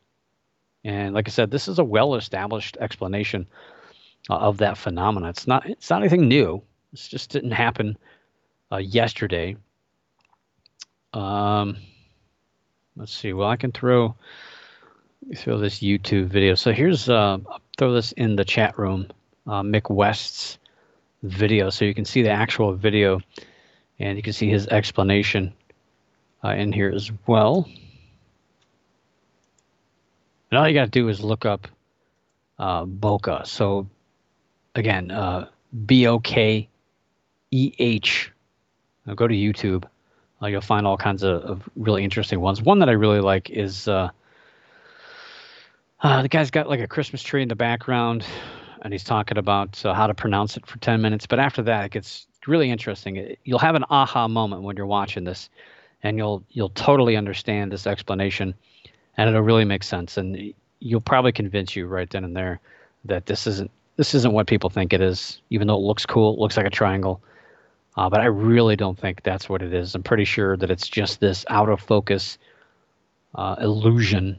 And 0.84 1.14
like 1.14 1.28
I 1.28 1.32
said, 1.32 1.52
this 1.52 1.68
is 1.68 1.80
a 1.80 1.84
well 1.84 2.16
established 2.16 2.78
explanation 2.80 3.48
uh, 4.30 4.38
of 4.38 4.58
that 4.58 4.78
phenomenon. 4.78 5.30
It's 5.30 5.48
not 5.48 5.70
it's 5.70 5.90
not 5.90 6.02
anything 6.02 6.28
new. 6.28 6.62
This 6.92 7.08
just 7.08 7.30
didn't 7.30 7.52
happen 7.52 7.98
uh, 8.72 8.78
yesterday. 8.78 9.58
Um, 11.14 11.78
let's 12.96 13.14
see. 13.14 13.34
Well, 13.34 13.50
I 13.50 13.58
can 13.58 13.72
throw 13.72 14.16
throw 15.36 15.60
this 15.60 15.80
YouTube 15.80 16.28
video. 16.28 16.56
So 16.56 16.72
here's 16.72 17.10
uh, 17.10 17.40
throw 17.78 17.94
this 17.94 18.12
in 18.14 18.36
the 18.36 18.46
chat 18.46 18.80
room. 18.80 19.08
Uh, 19.46 19.62
Mick 19.62 19.90
West's 19.90 20.58
video, 21.24 21.70
so 21.70 21.86
you 21.86 21.94
can 21.94 22.06
see 22.06 22.22
the 22.22 22.32
actual 22.32 22.74
video, 22.74 23.22
and 24.00 24.18
you 24.18 24.24
can 24.24 24.34
see 24.34 24.50
his 24.50 24.68
explanation 24.68 25.54
uh, 26.44 26.50
in 26.50 26.72
here 26.72 26.92
as 26.94 27.12
well. 27.28 27.68
And 30.52 30.58
all 30.58 30.68
you 30.68 30.74
got 30.74 30.86
to 30.86 30.92
do 30.92 31.10
is 31.10 31.22
look 31.22 31.46
up 31.46 31.68
uh, 32.58 32.86
Bokeh. 32.86 33.46
So 33.46 33.88
again, 34.76 35.12
uh, 35.12 35.48
B 35.86 36.08
O 36.08 36.20
K 36.20 36.68
E 37.52 37.74
H. 37.78 38.32
Go 39.16 39.28
to 39.28 39.34
YouTube. 39.34 39.86
Uh, 40.42 40.48
you'll 40.48 40.62
find 40.62 40.86
all 40.86 40.98
kinds 40.98 41.24
of, 41.24 41.42
of, 41.42 41.70
really 41.76 42.04
interesting 42.04 42.40
ones. 42.40 42.62
One 42.62 42.80
that 42.80 42.90
I 42.90 42.94
really 42.94 43.20
like 43.20 43.50
is 43.50 43.88
uh, 43.88 44.10
uh, 46.02 46.22
the 46.22 46.30
guy's 46.30 46.52
got 46.52 46.70
like 46.70 46.80
a 46.80 46.88
Christmas 46.88 47.22
tree 47.22 47.42
in 47.42 47.50
the 47.50 47.56
background, 47.56 48.24
and 48.82 48.94
he's 48.94 49.04
talking 49.04 49.38
about 49.38 49.84
uh, 49.86 49.94
how 49.94 50.08
to 50.08 50.14
pronounce 50.14 50.58
it 50.58 50.66
for 50.66 50.78
10 50.80 51.02
minutes. 51.02 51.26
But 51.26 51.40
after 51.40 51.62
that, 51.64 51.86
it 51.86 51.92
gets 51.92 52.28
really 52.48 52.72
interesting. 52.72 53.36
You'll 53.44 53.60
have 53.60 53.76
an 53.76 53.86
aha 53.90 54.28
moment 54.28 54.64
when 54.64 54.78
you're 54.78 54.86
watching 54.86 55.24
this, 55.24 55.50
and 56.04 56.18
you'll 56.18 56.44
you'll 56.50 56.70
totally 56.70 57.16
understand 57.16 57.72
this 57.72 57.88
explanation, 57.88 58.54
and 59.18 59.30
it'll 59.30 59.42
really 59.42 59.66
make 59.66 59.84
sense. 59.84 60.18
And 60.18 60.54
you'll 60.80 61.02
probably 61.02 61.32
convince 61.32 61.76
you 61.76 61.88
right 61.88 62.10
then 62.10 62.24
and 62.24 62.36
there 62.36 62.60
that 63.06 63.26
this 63.26 63.48
isn't 63.48 63.72
this 63.98 64.16
isn't 64.16 64.34
what 64.34 64.48
people 64.48 64.70
think 64.70 64.94
it 64.94 65.02
is, 65.02 65.42
even 65.50 65.68
though 65.68 65.76
it 65.76 65.82
looks 65.82 66.06
cool, 66.06 66.34
it 66.34 66.40
looks 66.40 66.56
like 66.56 66.66
a 66.66 66.70
triangle. 66.70 67.22
Uh, 67.98 68.10
but 68.10 68.22
I 68.22 68.26
really 68.26 68.78
don't 68.78 68.98
think 68.98 69.24
that's 69.24 69.50
what 69.50 69.62
it 69.62 69.74
is. 69.74 69.94
I'm 69.94 70.04
pretty 70.04 70.24
sure 70.24 70.56
that 70.56 70.72
it's 70.72 70.88
just 70.88 71.20
this 71.20 71.44
out 71.50 71.68
of 71.68 71.82
focus 71.82 72.38
uh, 73.36 73.56
illusion, 73.60 74.38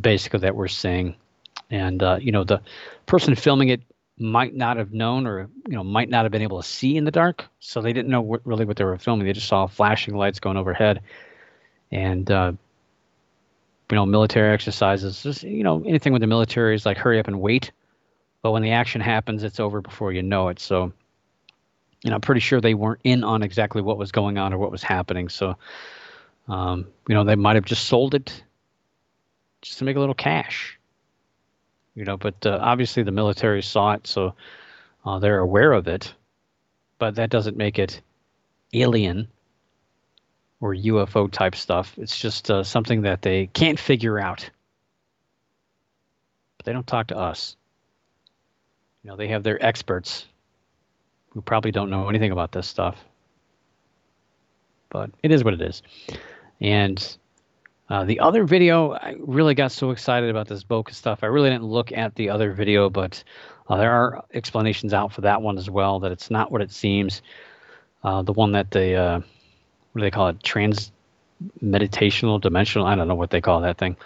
basically, 0.00 0.40
that 0.40 0.56
we're 0.56 0.68
seeing. 0.68 1.14
And, 1.70 2.02
uh, 2.02 2.18
you 2.20 2.32
know, 2.32 2.44
the 2.44 2.60
person 3.06 3.34
filming 3.34 3.68
it 3.68 3.82
might 4.18 4.54
not 4.54 4.76
have 4.76 4.92
known 4.92 5.26
or, 5.26 5.48
you 5.66 5.74
know, 5.74 5.84
might 5.84 6.08
not 6.08 6.24
have 6.24 6.32
been 6.32 6.42
able 6.42 6.62
to 6.62 6.66
see 6.66 6.96
in 6.96 7.04
the 7.04 7.10
dark. 7.10 7.44
So 7.60 7.82
they 7.82 7.92
didn't 7.92 8.10
know 8.10 8.22
what, 8.22 8.46
really 8.46 8.64
what 8.64 8.76
they 8.76 8.84
were 8.84 8.96
filming. 8.98 9.26
They 9.26 9.32
just 9.32 9.48
saw 9.48 9.66
flashing 9.66 10.16
lights 10.16 10.40
going 10.40 10.56
overhead. 10.56 11.02
And, 11.90 12.30
uh, 12.30 12.52
you 13.90 13.94
know, 13.94 14.06
military 14.06 14.52
exercises, 14.52 15.22
just, 15.22 15.42
you 15.42 15.62
know, 15.62 15.82
anything 15.84 16.12
with 16.12 16.20
the 16.20 16.26
military 16.26 16.74
is 16.74 16.86
like 16.86 16.96
hurry 16.96 17.18
up 17.18 17.28
and 17.28 17.40
wait 17.40 17.72
but 18.46 18.52
when 18.52 18.62
the 18.62 18.70
action 18.70 19.00
happens, 19.00 19.42
it's 19.42 19.58
over 19.58 19.80
before 19.80 20.12
you 20.12 20.22
know 20.22 20.46
it. 20.50 20.60
So, 20.60 20.92
you 22.04 22.10
know, 22.10 22.14
I'm 22.14 22.20
pretty 22.20 22.40
sure 22.40 22.60
they 22.60 22.74
weren't 22.74 23.00
in 23.02 23.24
on 23.24 23.42
exactly 23.42 23.82
what 23.82 23.98
was 23.98 24.12
going 24.12 24.38
on 24.38 24.54
or 24.54 24.58
what 24.58 24.70
was 24.70 24.84
happening. 24.84 25.28
So, 25.28 25.56
um, 26.46 26.86
you 27.08 27.16
know, 27.16 27.24
they 27.24 27.34
might 27.34 27.56
have 27.56 27.64
just 27.64 27.86
sold 27.86 28.14
it 28.14 28.44
just 29.62 29.78
to 29.78 29.84
make 29.84 29.96
a 29.96 29.98
little 29.98 30.14
cash. 30.14 30.75
You 31.96 32.04
know, 32.04 32.16
but 32.16 32.46
uh, 32.46 32.58
obviously 32.60 33.02
the 33.02 33.10
military 33.10 33.62
saw 33.62 33.92
it, 33.92 34.06
so 34.06 34.34
uh, 35.04 35.18
they're 35.18 35.38
aware 35.38 35.72
of 35.72 35.88
it. 35.88 36.14
But 36.98 37.16
that 37.16 37.30
doesn't 37.30 37.56
make 37.56 37.78
it 37.78 38.00
alien 38.72 39.28
or 40.60 40.74
UFO 40.74 41.30
type 41.30 41.56
stuff. 41.56 41.94
It's 41.96 42.18
just 42.18 42.50
uh, 42.50 42.62
something 42.62 43.02
that 43.02 43.22
they 43.22 43.46
can't 43.46 43.78
figure 43.78 44.20
out. 44.20 44.48
But 46.58 46.66
they 46.66 46.72
don't 46.72 46.86
talk 46.86 47.08
to 47.08 47.16
us. 47.16 47.56
You 49.02 49.10
know, 49.10 49.16
they 49.16 49.28
have 49.28 49.42
their 49.42 49.64
experts 49.64 50.26
who 51.30 51.40
probably 51.40 51.70
don't 51.70 51.90
know 51.90 52.08
anything 52.08 52.32
about 52.32 52.52
this 52.52 52.66
stuff. 52.66 53.02
But 54.90 55.10
it 55.22 55.32
is 55.32 55.44
what 55.44 55.54
it 55.54 55.62
is. 55.62 55.82
And 56.60 57.16
uh, 57.88 58.04
the 58.04 58.20
other 58.20 58.44
video, 58.44 58.92
I 58.92 59.14
really 59.18 59.54
got 59.54 59.70
so 59.70 59.90
excited 59.90 60.28
about 60.28 60.48
this 60.48 60.64
Bokeh 60.64 60.92
stuff. 60.92 61.20
I 61.22 61.26
really 61.26 61.50
didn't 61.50 61.66
look 61.66 61.92
at 61.92 62.16
the 62.16 62.30
other 62.30 62.52
video, 62.52 62.90
but 62.90 63.22
uh, 63.68 63.76
there 63.76 63.92
are 63.92 64.24
explanations 64.34 64.92
out 64.92 65.12
for 65.12 65.20
that 65.20 65.40
one 65.40 65.56
as 65.56 65.70
well. 65.70 66.00
That 66.00 66.10
it's 66.10 66.30
not 66.30 66.50
what 66.50 66.62
it 66.62 66.72
seems. 66.72 67.22
Uh, 68.02 68.22
the 68.22 68.32
one 68.32 68.52
that 68.52 68.72
they, 68.72 68.96
uh, 68.96 69.18
what 69.18 69.24
do 69.94 70.00
they 70.00 70.10
call 70.10 70.28
it? 70.28 70.42
Trans 70.42 70.90
meditational 71.62 72.40
dimensional. 72.40 72.86
I 72.88 72.96
don't 72.96 73.06
know 73.06 73.14
what 73.14 73.30
they 73.30 73.40
call 73.40 73.60
that 73.60 73.78
thing. 73.78 73.96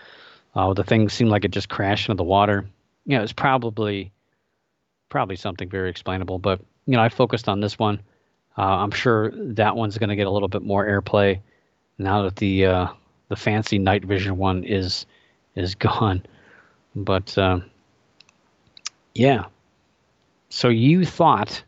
Uh, 0.55 0.75
the 0.75 0.85
thing 0.85 1.09
seemed 1.09 1.31
like 1.31 1.45
it 1.45 1.51
just 1.51 1.69
crashed 1.71 2.09
into 2.09 2.17
the 2.17 2.25
water. 2.25 2.67
Yeah, 3.07 3.19
it 3.19 3.23
was 3.23 3.33
probably 3.33 4.13
probably 5.09 5.37
something 5.37 5.69
very 5.71 5.89
explainable. 5.89 6.39
But 6.39 6.61
you 6.87 6.97
know, 6.97 7.03
I 7.03 7.09
focused 7.09 7.49
on 7.49 7.61
this 7.61 7.79
one. 7.79 8.01
I'm 8.57 8.91
sure 8.91 9.33
that 9.55 9.75
one's 9.75 9.97
going 9.97 10.11
to 10.11 10.17
get 10.17 10.27
a 10.27 10.31
little 10.31 10.49
bit 10.49 10.61
more 10.61 10.85
airplay 10.85 11.41
now 11.97 12.25
that 12.25 12.37
the 12.37 12.91
the 13.31 13.37
fancy 13.37 13.79
night 13.79 14.05
vision 14.05 14.37
one 14.37 14.65
is 14.65 15.07
is 15.55 15.75
gone. 15.77 16.23
But 16.95 17.39
uh, 17.39 17.61
yeah, 19.15 19.45
so 20.51 20.69
you 20.69 21.07
thought 21.07 21.63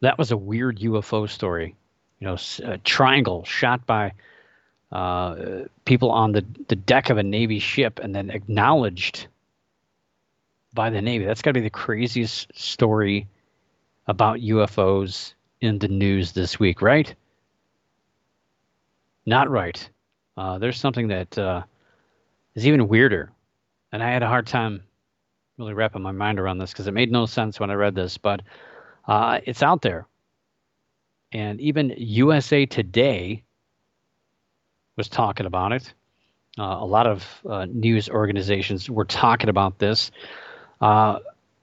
that 0.00 0.16
was 0.16 0.30
a 0.30 0.36
weird 0.36 0.78
UFO 0.78 1.28
story, 1.28 1.74
you 2.20 2.26
know, 2.26 2.36
a 2.64 2.78
triangle 2.78 3.44
shot 3.44 3.84
by 3.84 4.12
uh, 4.92 5.64
people 5.84 6.12
on 6.12 6.32
the 6.32 6.44
the 6.68 6.76
deck 6.76 7.10
of 7.10 7.18
a 7.18 7.22
Navy 7.22 7.58
ship 7.58 7.98
and 7.98 8.14
then 8.14 8.30
acknowledged 8.30 9.26
by 10.72 10.88
the 10.88 11.02
Navy. 11.02 11.24
That's 11.24 11.42
got 11.42 11.50
to 11.50 11.60
be 11.60 11.60
the 11.60 11.70
craziest 11.70 12.56
story 12.56 13.26
about 14.06 14.38
UFOs 14.38 15.34
in 15.60 15.80
the 15.80 15.88
news 15.88 16.32
this 16.32 16.60
week, 16.60 16.80
right? 16.80 17.12
Not 19.26 19.50
right. 19.50 19.90
Uh, 20.38 20.56
there's 20.58 20.78
something 20.78 21.08
that 21.08 21.36
uh, 21.36 21.62
is 22.54 22.64
even 22.64 22.86
weirder. 22.86 23.32
And 23.90 24.00
I 24.00 24.12
had 24.12 24.22
a 24.22 24.28
hard 24.28 24.46
time 24.46 24.84
really 25.58 25.74
wrapping 25.74 26.00
my 26.00 26.12
mind 26.12 26.38
around 26.38 26.58
this 26.58 26.70
because 26.70 26.86
it 26.86 26.94
made 26.94 27.10
no 27.10 27.26
sense 27.26 27.58
when 27.58 27.72
I 27.72 27.74
read 27.74 27.96
this, 27.96 28.18
but 28.18 28.42
uh, 29.08 29.40
it's 29.44 29.64
out 29.64 29.82
there. 29.82 30.06
And 31.32 31.60
even 31.60 31.92
USA 31.96 32.66
Today 32.66 33.42
was 34.96 35.08
talking 35.08 35.44
about 35.44 35.72
it. 35.72 35.92
Uh, 36.56 36.76
a 36.78 36.86
lot 36.86 37.08
of 37.08 37.26
uh, 37.44 37.66
news 37.68 38.08
organizations 38.08 38.88
were 38.88 39.04
talking 39.06 39.48
about 39.48 39.80
this. 39.80 40.12
Uh, 40.80 41.18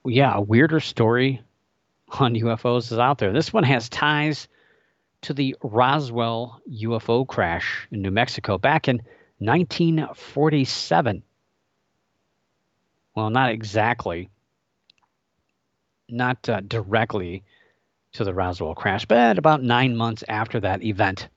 yeah, 0.06 0.36
a 0.36 0.42
weirder 0.42 0.82
story 0.82 1.42
on 2.20 2.34
UFOs 2.36 2.92
is 2.92 3.00
out 3.00 3.20
there. 3.20 3.32
This 3.32 3.54
one 3.54 3.64
has 3.64 3.88
ties 3.88 4.50
to 5.26 5.34
the 5.34 5.56
Roswell 5.64 6.62
UFO 6.72 7.28
crash 7.28 7.88
in 7.92 8.04
New 8.04 8.12
Mexico 8.12 8.60
back 8.60 8.88
in 8.88 9.02
1947. 9.40 11.24
Well, 13.16 13.30
not 13.32 13.50
exactly. 13.50 14.30
not 16.08 16.48
uh, 16.48 16.62
directly 16.62 17.44
to 18.14 18.24
the 18.24 18.34
Roswell 18.34 18.76
crash, 18.76 19.06
but 19.06 19.40
about 19.40 19.64
nine 19.64 19.96
months 19.96 20.24
after 20.28 20.60
that 20.60 20.84
event. 20.84 21.28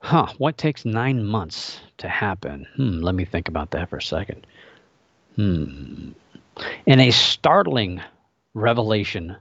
Huh, 0.00 0.28
what 0.38 0.56
takes 0.56 0.86
nine 0.86 1.22
months 1.24 1.80
to 1.98 2.08
happen? 2.08 2.66
Hmm, 2.76 3.00
let 3.00 3.14
me 3.14 3.26
think 3.26 3.48
about 3.48 3.72
that 3.72 3.90
for 3.90 3.98
a 3.98 4.02
second. 4.02 4.46
Hmm. 5.36 6.12
In 6.86 7.00
a 7.00 7.10
startling 7.10 8.00
revelation, 8.54 9.36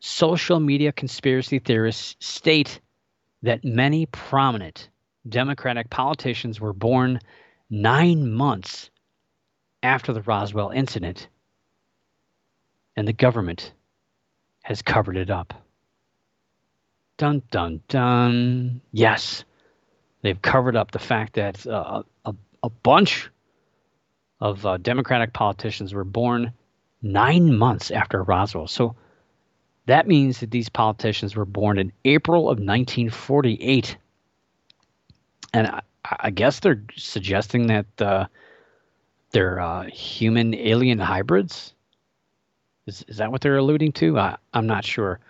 social 0.00 0.58
media 0.58 0.92
conspiracy 0.92 1.58
theorists 1.58 2.16
state 2.18 2.80
that 3.42 3.64
many 3.64 4.06
prominent 4.06 4.88
Democratic 5.28 5.90
politicians 5.90 6.60
were 6.60 6.72
born 6.72 7.20
nine 7.68 8.32
months 8.32 8.90
after 9.82 10.12
the 10.12 10.22
Roswell 10.22 10.70
incident, 10.70 11.28
and 12.96 13.06
the 13.06 13.12
government 13.12 13.72
has 14.62 14.82
covered 14.82 15.16
it 15.16 15.30
up. 15.30 15.54
Dun, 17.16 17.42
dun, 17.50 17.80
dun. 17.88 18.80
Yes, 18.92 19.44
they've 20.22 20.40
covered 20.40 20.76
up 20.76 20.90
the 20.90 20.98
fact 20.98 21.34
that 21.34 21.66
uh, 21.66 22.02
a, 22.24 22.34
a 22.62 22.70
bunch 22.70 23.30
of 24.40 24.64
uh, 24.64 24.78
Democratic 24.78 25.32
politicians 25.32 25.92
were 25.92 26.04
born 26.04 26.52
nine 27.02 27.56
months 27.56 27.90
after 27.90 28.22
Roswell. 28.22 28.66
So 28.66 28.96
that 29.86 30.06
means 30.06 30.40
that 30.40 30.50
these 30.50 30.68
politicians 30.68 31.34
were 31.34 31.44
born 31.44 31.78
in 31.78 31.92
April 32.04 32.42
of 32.42 32.58
1948. 32.58 33.96
And 35.52 35.66
I, 35.66 35.80
I 36.04 36.30
guess 36.30 36.60
they're 36.60 36.82
suggesting 36.96 37.66
that 37.68 37.86
uh, 38.00 38.26
they're 39.32 39.60
uh, 39.60 39.84
human 39.84 40.54
alien 40.54 40.98
hybrids. 40.98 41.74
Is, 42.86 43.04
is 43.08 43.18
that 43.18 43.30
what 43.32 43.40
they're 43.40 43.56
alluding 43.56 43.92
to? 43.92 44.18
I, 44.18 44.36
I'm 44.52 44.66
not 44.66 44.84
sure. 44.84 45.20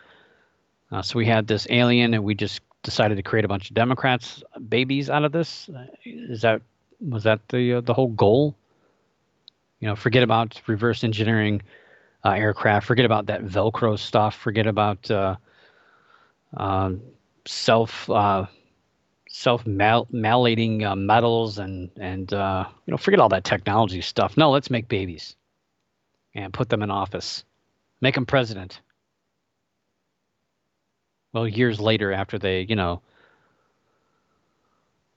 Uh, 0.91 1.03
so 1.03 1.19
we 1.19 1.27
had 1.27 1.47
this 1.47 1.67
alien, 1.71 2.15
and 2.15 2.25
we 2.25 2.35
just 2.35 2.61
decided 2.83 3.17
to 3.17 3.23
create 3.23 3.45
a 3.45 3.49
bunch 3.49 3.71
of 3.71 3.75
Democrats 3.75 4.43
babies 4.69 5.11
out 5.11 5.25
of 5.25 5.33
this. 5.33 5.69
Is 6.05 6.43
that 6.43 6.63
was 7.01 7.25
that 7.25 7.41
the 7.49 7.75
uh, 7.75 7.81
the 7.81 7.95
whole 7.95 8.09
goal? 8.09 8.57
You 9.79 9.89
know, 9.89 9.97
forget 9.97 10.23
about 10.23 10.61
reverse 10.67 11.05
engineering 11.05 11.63
uh, 12.25 12.31
aircraft. 12.31 12.87
Forget 12.87 13.05
about 13.05 13.27
that 13.27 13.43
Velcro 13.45 13.99
stuff. 13.99 14.37
Forget 14.37 14.67
about 14.67 15.11
uh, 15.11 15.37
uh, 16.57 16.93
self 17.47 18.09
uh, 18.11 18.47
self 19.29 19.67
malating 19.67 20.85
uh, 20.85 20.97
metals 20.97 21.59
and 21.59 21.91
and 21.99 22.33
uh, 22.33 22.65
you 22.87 22.91
know 22.91 22.97
forget 22.97 23.21
all 23.21 23.29
that 23.31 23.45
technology 23.45 24.01
stuff. 24.01 24.37
No, 24.37 24.51
let's 24.51 24.71
make 24.71 24.89
babies 24.89 25.37
and 26.35 26.53
put 26.53 26.69
them 26.69 26.83
in 26.83 26.91
office, 26.91 27.45
make 28.01 28.15
them 28.15 28.27
president. 28.27 28.81
Well, 31.33 31.47
years 31.47 31.81
later, 31.81 32.13
after 32.13 32.39
they 32.39 32.63
you 32.63 32.77
know 32.77 33.03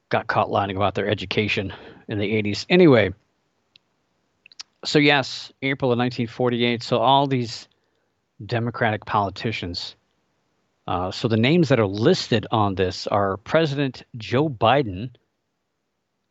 got 0.10 0.28
caught 0.28 0.52
lying 0.52 0.76
about 0.76 0.94
their 0.94 1.08
education 1.10 1.74
in 2.08 2.20
the 2.20 2.32
80s. 2.44 2.68
Anyway, 2.70 3.12
so 4.86 5.00
yes, 5.00 5.52
April 5.62 5.92
of 5.92 5.98
1948. 5.98 6.84
So 6.84 6.98
all 6.98 7.28
these 7.28 7.68
Democratic 8.46 9.06
politicians. 9.06 9.96
Uh, 10.86 11.12
so 11.12 11.28
the 11.28 11.38
names 11.38 11.70
that 11.70 11.80
are 11.80 11.88
listed 11.88 12.46
on 12.52 12.76
this 12.76 13.08
are 13.08 13.38
President 13.38 14.04
Joe 14.18 14.50
Biden, 14.50 15.12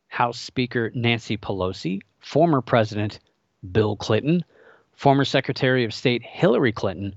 House 0.07 0.39
Speaker 0.39 0.91
Nancy 0.93 1.37
Pelosi, 1.37 2.01
former 2.19 2.61
President 2.61 3.19
Bill 3.71 3.95
Clinton, 3.95 4.45
former 4.91 5.25
Secretary 5.25 5.85
of 5.85 5.93
State 5.93 6.21
Hillary 6.23 6.71
Clinton, 6.71 7.15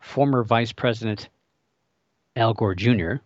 former 0.00 0.42
Vice 0.42 0.72
President 0.72 1.28
Al 2.36 2.54
Gore 2.54 2.74
Jr., 2.74 3.16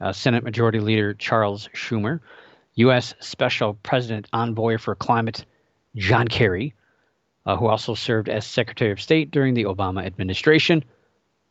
uh, 0.00 0.12
Senate 0.12 0.42
Majority 0.42 0.80
Leader 0.80 1.14
Charles 1.14 1.68
Schumer, 1.74 2.20
U.S. 2.74 3.14
Special 3.20 3.74
President 3.74 4.28
Envoy 4.32 4.78
for 4.78 4.94
Climate 4.94 5.44
John 5.96 6.28
Kerry, 6.28 6.74
uh, 7.46 7.56
who 7.56 7.66
also 7.66 7.94
served 7.94 8.28
as 8.28 8.46
Secretary 8.46 8.92
of 8.92 9.00
State 9.00 9.30
during 9.30 9.54
the 9.54 9.64
Obama 9.64 10.04
administration, 10.04 10.84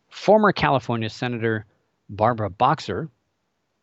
former 0.09 0.51
California 0.51 1.09
Senator 1.09 1.65
Barbara 2.09 2.49
Boxer, 2.49 3.09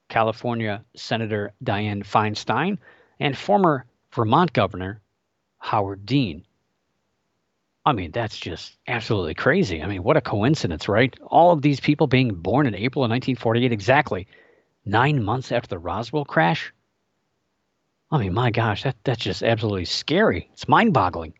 California 0.08 0.84
Senator 0.94 1.52
Dianne 1.62 2.04
Feinstein, 2.04 2.78
and 3.18 3.36
former 3.36 3.86
Vermont 4.12 4.52
Governor 4.52 5.00
Howard 5.58 6.06
Dean. 6.06 6.44
I 7.86 7.92
mean, 7.92 8.12
that's 8.12 8.38
just 8.38 8.76
absolutely 8.86 9.34
crazy. 9.34 9.82
I 9.82 9.86
mean, 9.86 10.02
what 10.02 10.16
a 10.16 10.22
coincidence, 10.22 10.88
right? 10.88 11.14
All 11.26 11.52
of 11.52 11.62
these 11.62 11.80
people 11.80 12.06
being 12.06 12.34
born 12.34 12.66
in 12.66 12.74
April 12.74 13.04
of 13.04 13.10
1948, 13.10 13.72
exactly 13.72 14.26
nine 14.86 15.22
months 15.22 15.52
after 15.52 15.68
the 15.68 15.78
Roswell 15.78 16.24
crash. 16.24 16.72
I 18.14 18.18
mean, 18.18 18.32
my 18.32 18.52
gosh, 18.52 18.84
that, 18.84 18.94
that's 19.02 19.24
just 19.24 19.42
absolutely 19.42 19.86
scary. 19.86 20.48
It's 20.52 20.68
mind 20.68 20.94
boggling. 20.94 21.34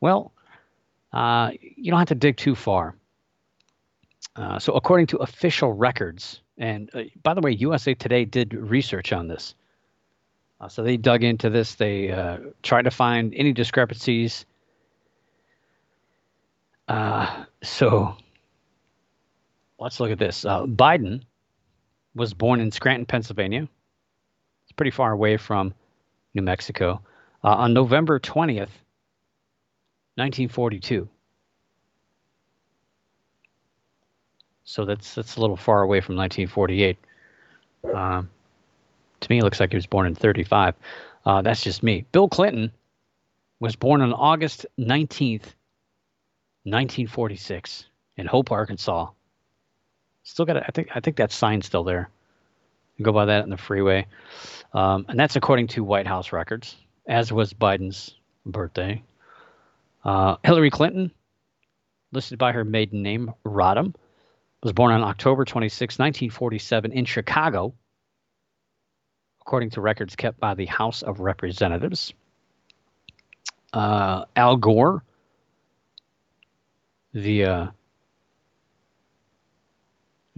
Well, 0.00 0.32
uh, 1.12 1.52
you 1.60 1.92
don't 1.92 2.00
have 2.00 2.08
to 2.08 2.16
dig 2.16 2.36
too 2.36 2.56
far. 2.56 2.96
Uh, 4.34 4.58
so, 4.58 4.72
according 4.72 5.06
to 5.08 5.18
official 5.18 5.72
records, 5.72 6.40
and 6.58 6.90
uh, 6.92 7.02
by 7.22 7.34
the 7.34 7.40
way, 7.40 7.52
USA 7.52 7.94
Today 7.94 8.24
did 8.24 8.52
research 8.52 9.12
on 9.12 9.28
this. 9.28 9.54
Uh, 10.60 10.66
so 10.66 10.82
they 10.82 10.96
dug 10.96 11.22
into 11.22 11.50
this. 11.50 11.76
They 11.76 12.10
uh, 12.10 12.38
tried 12.64 12.82
to 12.82 12.90
find 12.90 13.32
any 13.36 13.52
discrepancies. 13.52 14.44
Uh, 16.88 17.44
so 17.62 18.16
let's 19.78 20.00
look 20.00 20.10
at 20.10 20.18
this. 20.18 20.42
Biden 20.42 21.22
was 22.16 22.34
born 22.34 22.58
in 22.58 22.72
Scranton, 22.72 23.06
Pennsylvania 23.06 23.68
pretty 24.78 24.90
far 24.92 25.12
away 25.12 25.36
from 25.36 25.74
New 26.32 26.40
Mexico, 26.40 27.02
uh, 27.44 27.48
on 27.48 27.74
November 27.74 28.18
20th, 28.18 28.70
1942. 30.14 31.08
So 34.64 34.84
that's 34.84 35.14
that's 35.14 35.36
a 35.36 35.40
little 35.40 35.56
far 35.56 35.82
away 35.82 36.00
from 36.00 36.16
1948. 36.16 36.98
Um, 37.94 38.30
to 39.20 39.30
me, 39.30 39.38
it 39.38 39.42
looks 39.42 39.60
like 39.60 39.70
he 39.70 39.76
was 39.76 39.86
born 39.86 40.06
in 40.06 40.14
35. 40.14 40.74
Uh, 41.24 41.42
that's 41.42 41.62
just 41.62 41.82
me. 41.82 42.04
Bill 42.12 42.28
Clinton 42.28 42.70
was 43.60 43.76
born 43.76 44.02
on 44.02 44.12
August 44.12 44.66
19th, 44.78 45.54
1946, 46.64 47.86
in 48.16 48.26
Hope, 48.26 48.52
Arkansas. 48.52 49.08
Still 50.22 50.44
got, 50.44 50.58
I 50.58 50.70
think, 50.72 50.88
I 50.94 51.00
think 51.00 51.16
that 51.16 51.32
sign's 51.32 51.66
still 51.66 51.84
there. 51.84 52.10
Go 53.00 53.12
by 53.12 53.26
that 53.26 53.44
in 53.44 53.50
the 53.50 53.56
freeway. 53.56 54.06
Um, 54.72 55.06
and 55.08 55.18
that's 55.18 55.36
according 55.36 55.68
to 55.68 55.84
White 55.84 56.06
House 56.06 56.32
records, 56.32 56.76
as 57.06 57.32
was 57.32 57.52
Biden's 57.52 58.14
birthday. 58.44 59.02
Uh, 60.04 60.36
Hillary 60.44 60.70
Clinton, 60.70 61.12
listed 62.12 62.38
by 62.38 62.52
her 62.52 62.64
maiden 62.64 63.02
name, 63.02 63.32
Rodham, 63.44 63.94
was 64.62 64.72
born 64.72 64.92
on 64.92 65.02
October 65.02 65.44
26, 65.44 65.98
1947, 65.98 66.92
in 66.92 67.04
Chicago, 67.04 67.74
according 69.40 69.70
to 69.70 69.80
records 69.80 70.16
kept 70.16 70.40
by 70.40 70.54
the 70.54 70.66
House 70.66 71.02
of 71.02 71.20
Representatives. 71.20 72.12
Uh, 73.72 74.24
Al 74.34 74.56
Gore, 74.56 75.04
the 77.12 77.44
uh, 77.44 77.66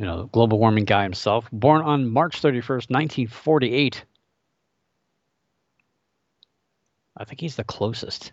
you 0.00 0.06
know 0.06 0.30
global 0.32 0.58
warming 0.58 0.86
guy 0.86 1.02
himself, 1.02 1.46
born 1.52 1.82
on 1.82 2.08
March 2.08 2.40
31st, 2.40 2.88
1948, 2.88 4.02
I 7.18 7.24
think 7.24 7.38
he's 7.38 7.56
the 7.56 7.64
closest. 7.64 8.32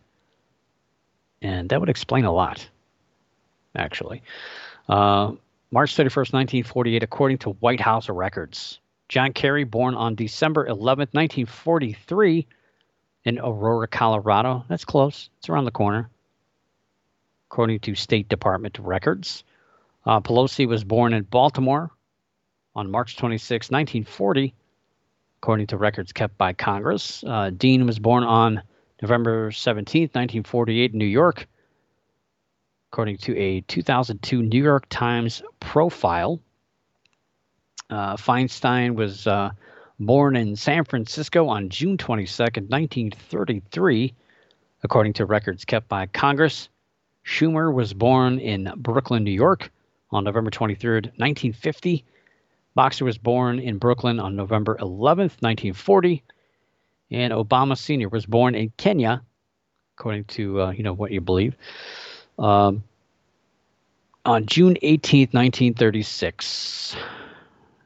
And 1.41 1.67
that 1.67 1.81
would 1.81 1.89
explain 1.89 2.23
a 2.23 2.31
lot, 2.31 2.69
actually. 3.75 4.23
Uh, 4.87 5.33
March 5.69 5.93
31st, 5.97 6.31
1948, 6.31 7.03
according 7.03 7.39
to 7.39 7.49
White 7.49 7.81
House 7.81 8.07
records. 8.07 8.79
John 9.09 9.33
Kerry, 9.33 9.65
born 9.65 9.93
on 9.93 10.15
December 10.15 10.65
11th, 10.67 11.13
1943, 11.13 12.47
in 13.25 13.39
Aurora, 13.39 13.89
Colorado. 13.89 14.63
That's 14.69 14.85
close. 14.85 15.29
It's 15.39 15.49
around 15.49 15.65
the 15.65 15.71
corner, 15.71 16.09
according 17.51 17.81
to 17.81 17.93
State 17.93 18.29
Department 18.29 18.79
records. 18.79 19.43
Uh, 20.07 20.21
Pelosi 20.21 20.65
was 20.65 20.85
born 20.85 21.11
in 21.11 21.23
Baltimore 21.23 21.91
on 22.73 22.89
March 22.89 23.17
26, 23.17 23.69
1940, 23.69 24.55
according 25.39 25.67
to 25.67 25.75
records 25.75 26.13
kept 26.13 26.37
by 26.37 26.53
Congress. 26.53 27.25
Uh, 27.27 27.49
Dean 27.49 27.85
was 27.85 27.99
born 27.99 28.23
on 28.23 28.63
November 29.01 29.51
17, 29.51 30.03
1948, 30.03 30.93
in 30.93 30.97
New 30.97 31.05
York, 31.05 31.45
according 32.89 33.17
to 33.17 33.37
a 33.37 33.59
2002 33.61 34.43
New 34.43 34.63
York 34.63 34.85
Times 34.87 35.43
profile. 35.59 36.39
Uh, 37.89 38.15
Feinstein 38.15 38.95
was 38.95 39.27
uh, 39.27 39.51
born 39.99 40.37
in 40.37 40.55
San 40.55 40.85
Francisco 40.85 41.49
on 41.49 41.67
June 41.67 41.97
22, 41.97 42.43
1933, 42.43 44.13
according 44.83 45.11
to 45.11 45.25
records 45.25 45.65
kept 45.65 45.89
by 45.89 46.05
Congress. 46.05 46.69
Schumer 47.25 47.73
was 47.73 47.93
born 47.93 48.39
in 48.39 48.71
Brooklyn, 48.77 49.25
New 49.25 49.31
York 49.31 49.69
on 50.17 50.23
November 50.23 50.51
23rd, 50.51 51.05
1950. 51.17 52.03
Boxer 52.75 53.05
was 53.05 53.17
born 53.17 53.59
in 53.59 53.77
Brooklyn 53.77 54.19
on 54.19 54.35
November 54.35 54.75
11th, 54.79 55.41
1940. 55.41 56.23
And 57.09 57.31
Obama 57.31 57.77
Sr. 57.77 58.09
was 58.09 58.25
born 58.25 58.53
in 58.53 58.71
Kenya, 58.77 59.21
according 59.97 60.25
to 60.25 60.61
uh, 60.61 60.71
you 60.71 60.83
know 60.83 60.93
what 60.93 61.11
you 61.11 61.21
believe, 61.21 61.55
um, 62.37 62.83
on 64.25 64.45
June 64.45 64.77
18th, 64.83 65.33
1936. 65.33 66.97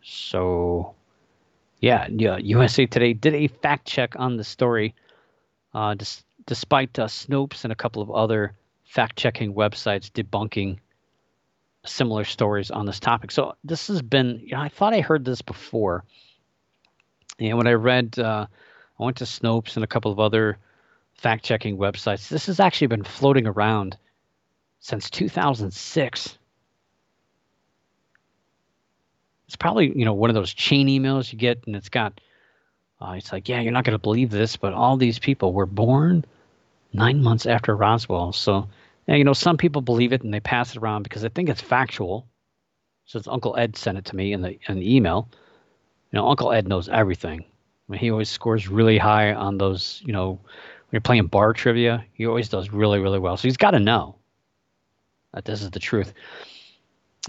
So, 0.02 0.96
yeah, 1.80 2.08
yeah, 2.10 2.38
USA 2.38 2.88
Today 2.88 3.14
did 3.14 3.36
a 3.36 3.48
fact 3.48 3.86
check 3.86 4.16
on 4.18 4.38
the 4.38 4.44
story, 4.44 4.96
uh, 5.74 5.96
despite 6.48 6.98
uh, 6.98 7.06
Snopes 7.06 7.64
and 7.64 7.72
a 7.72 7.76
couple 7.76 8.02
of 8.02 8.10
other 8.10 8.56
fact 8.84 9.18
checking 9.18 9.54
websites 9.54 10.12
debunking 10.12 10.80
similar 11.86 12.24
stories 12.24 12.72
on 12.72 12.86
this 12.86 13.00
topic. 13.00 13.32
So, 13.32 13.56
this 13.64 13.88
has 13.88 14.02
been, 14.02 14.42
you 14.44 14.52
know, 14.56 14.62
I 14.62 14.70
thought 14.70 14.94
I 14.94 15.02
heard 15.02 15.26
this 15.26 15.42
before. 15.42 16.04
And 17.40 17.58
when 17.58 17.68
I 17.68 17.74
read, 17.74 18.20
uh, 18.20 18.46
I 19.00 19.04
went 19.04 19.18
to 19.18 19.24
Snopes 19.24 19.76
and 19.76 19.84
a 19.84 19.88
couple 19.88 20.12
of 20.12 20.20
other 20.20 20.58
fact 21.16 21.44
checking 21.44 21.78
websites. 21.78 22.28
This 22.28 22.46
has 22.48 22.60
actually 22.60 22.88
been 22.88 23.04
floating 23.04 23.48
around 23.48 23.98
since 24.80 25.10
2006. 25.10 26.38
It's 29.48 29.56
probably, 29.56 29.98
you 29.98 30.06
know, 30.06 30.14
one 30.14 30.30
of 30.30 30.34
those 30.34 30.54
chain 30.54 30.88
emails 30.88 31.32
you 31.32 31.38
get, 31.38 31.66
and 31.68 31.76
it's 31.76 31.90
got, 31.90 32.20
uh, 33.02 33.14
it's 33.18 33.32
like, 33.32 33.50
yeah, 33.50 33.60
you're 33.60 33.74
not 33.74 33.84
going 33.84 33.98
to 33.98 34.02
believe 34.02 34.30
this, 34.30 34.56
but 34.56 34.74
all 34.74 34.98
these 34.98 35.20
people 35.20 35.54
were 35.54 35.66
born 35.66 36.24
nine 36.94 37.22
months 37.22 37.46
after 37.46 37.76
Roswell. 37.76 38.34
So, 38.34 38.70
yeah, 39.08 39.16
you 39.16 39.24
know, 39.24 39.34
some 39.34 39.58
people 39.58 39.82
believe 39.82 40.14
it 40.14 40.24
and 40.24 40.34
they 40.34 40.40
pass 40.40 40.72
it 40.72 40.78
around 40.78 41.04
because 41.04 41.22
they 41.22 41.30
think 41.30 41.50
it's 41.50 41.62
factual. 41.62 42.28
Since 43.06 43.28
Uncle 43.28 43.58
Ed 43.58 43.76
sent 43.76 43.98
it 43.98 44.06
to 44.06 44.16
me 44.16 44.32
in 44.32 44.42
the 44.42 44.58
in 44.68 44.80
the 44.80 44.96
email, 44.96 45.28
you 46.12 46.18
know, 46.18 46.28
Uncle 46.30 46.52
Ed 46.52 46.68
knows 46.68 46.88
everything. 46.88 47.42
I 47.42 47.92
mean, 47.92 48.00
he 48.00 48.12
always 48.12 48.30
scores 48.30 48.68
really 48.68 48.98
high 48.98 49.34
on 49.34 49.58
those, 49.58 50.02
you 50.06 50.14
know, 50.14 50.32
when 50.92 50.92
you're 50.92 51.02
playing 51.02 51.28
bar 51.28 51.54
trivia, 51.54 52.06
he 52.14 52.26
always 52.26 52.48
does 52.48 52.72
really, 52.72 53.00
really 53.00 53.20
well. 53.20 53.38
So 53.38 53.48
he's 53.48 53.58
got 53.58 53.72
to 53.72 53.80
know 53.80 54.16
that 55.34 55.46
this 55.46 55.62
is 55.62 55.72
the 55.72 55.80
truth. 55.80 56.14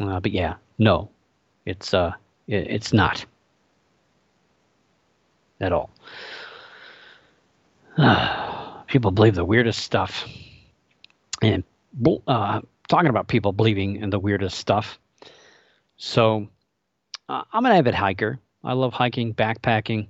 Uh, 0.00 0.20
but 0.20 0.32
yeah, 0.32 0.54
no, 0.78 1.10
it's 1.66 1.94
uh, 1.94 2.12
it, 2.46 2.66
it's 2.68 2.92
not 2.92 3.24
at 5.60 5.72
all. 5.72 5.90
People 8.86 9.10
believe 9.10 9.34
the 9.34 9.44
weirdest 9.44 9.80
stuff, 9.80 10.26
and 11.42 11.64
uh, 12.26 12.60
talking 12.88 13.10
about 13.10 13.28
people 13.28 13.52
believing 13.52 13.96
in 13.96 14.10
the 14.10 14.18
weirdest 14.18 14.58
stuff. 14.58 14.98
So, 15.96 16.48
uh, 17.28 17.42
I'm 17.52 17.66
an 17.66 17.72
avid 17.72 17.94
hiker. 17.94 18.38
I 18.64 18.72
love 18.72 18.92
hiking, 18.92 19.34
backpacking. 19.34 20.08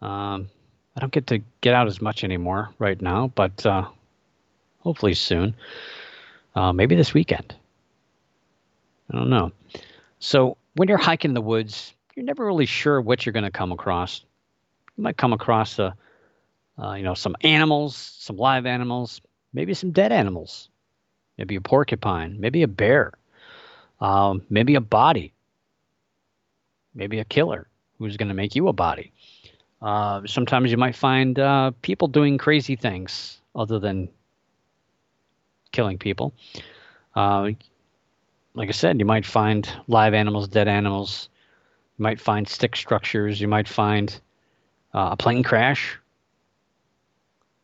Um, 0.00 0.48
I 0.96 1.00
don't 1.00 1.12
get 1.12 1.26
to 1.28 1.40
get 1.60 1.74
out 1.74 1.86
as 1.86 2.02
much 2.02 2.24
anymore 2.24 2.70
right 2.78 3.00
now, 3.00 3.32
but 3.34 3.64
uh, 3.64 3.86
hopefully 4.80 5.14
soon. 5.14 5.54
Uh, 6.54 6.72
maybe 6.72 6.94
this 6.94 7.14
weekend. 7.14 7.54
I 9.10 9.16
don't 9.16 9.30
know. 9.30 9.52
So 10.18 10.56
when 10.74 10.88
you're 10.88 10.98
hiking 10.98 11.30
in 11.30 11.34
the 11.34 11.40
woods, 11.40 11.94
you're 12.14 12.24
never 12.24 12.44
really 12.44 12.66
sure 12.66 13.00
what 13.00 13.24
you're 13.24 13.32
going 13.32 13.44
to 13.44 13.50
come 13.50 13.72
across. 13.72 14.24
You 14.96 15.04
might 15.04 15.16
come 15.16 15.32
across 15.32 15.78
a, 15.78 15.94
uh, 16.78 16.92
you 16.94 17.02
know, 17.02 17.14
some 17.14 17.36
animals, 17.42 17.96
some 17.96 18.36
live 18.36 18.66
animals, 18.66 19.20
maybe 19.52 19.74
some 19.74 19.90
dead 19.90 20.12
animals, 20.12 20.68
maybe 21.38 21.56
a 21.56 21.60
porcupine, 21.60 22.40
maybe 22.40 22.62
a 22.62 22.68
bear, 22.68 23.12
um, 24.00 24.42
maybe 24.50 24.74
a 24.74 24.80
body, 24.80 25.32
maybe 26.94 27.18
a 27.18 27.24
killer 27.24 27.68
who's 27.98 28.16
going 28.16 28.28
to 28.28 28.34
make 28.34 28.54
you 28.54 28.68
a 28.68 28.72
body. 28.72 29.12
Uh, 29.80 30.22
sometimes 30.26 30.70
you 30.70 30.76
might 30.76 30.94
find 30.94 31.38
uh, 31.38 31.72
people 31.82 32.08
doing 32.08 32.38
crazy 32.38 32.76
things 32.76 33.40
other 33.54 33.78
than 33.78 34.08
killing 35.72 35.98
people. 35.98 36.32
Uh, 37.14 37.50
like 38.54 38.68
I 38.68 38.72
said, 38.72 38.98
you 38.98 39.06
might 39.06 39.26
find 39.26 39.68
live 39.88 40.14
animals, 40.14 40.48
dead 40.48 40.68
animals. 40.68 41.28
You 41.98 42.02
might 42.04 42.20
find 42.20 42.46
stick 42.46 42.76
structures. 42.76 43.40
You 43.40 43.48
might 43.48 43.68
find 43.68 44.20
uh, 44.94 45.10
a 45.12 45.16
plane 45.16 45.42
crash. 45.42 45.98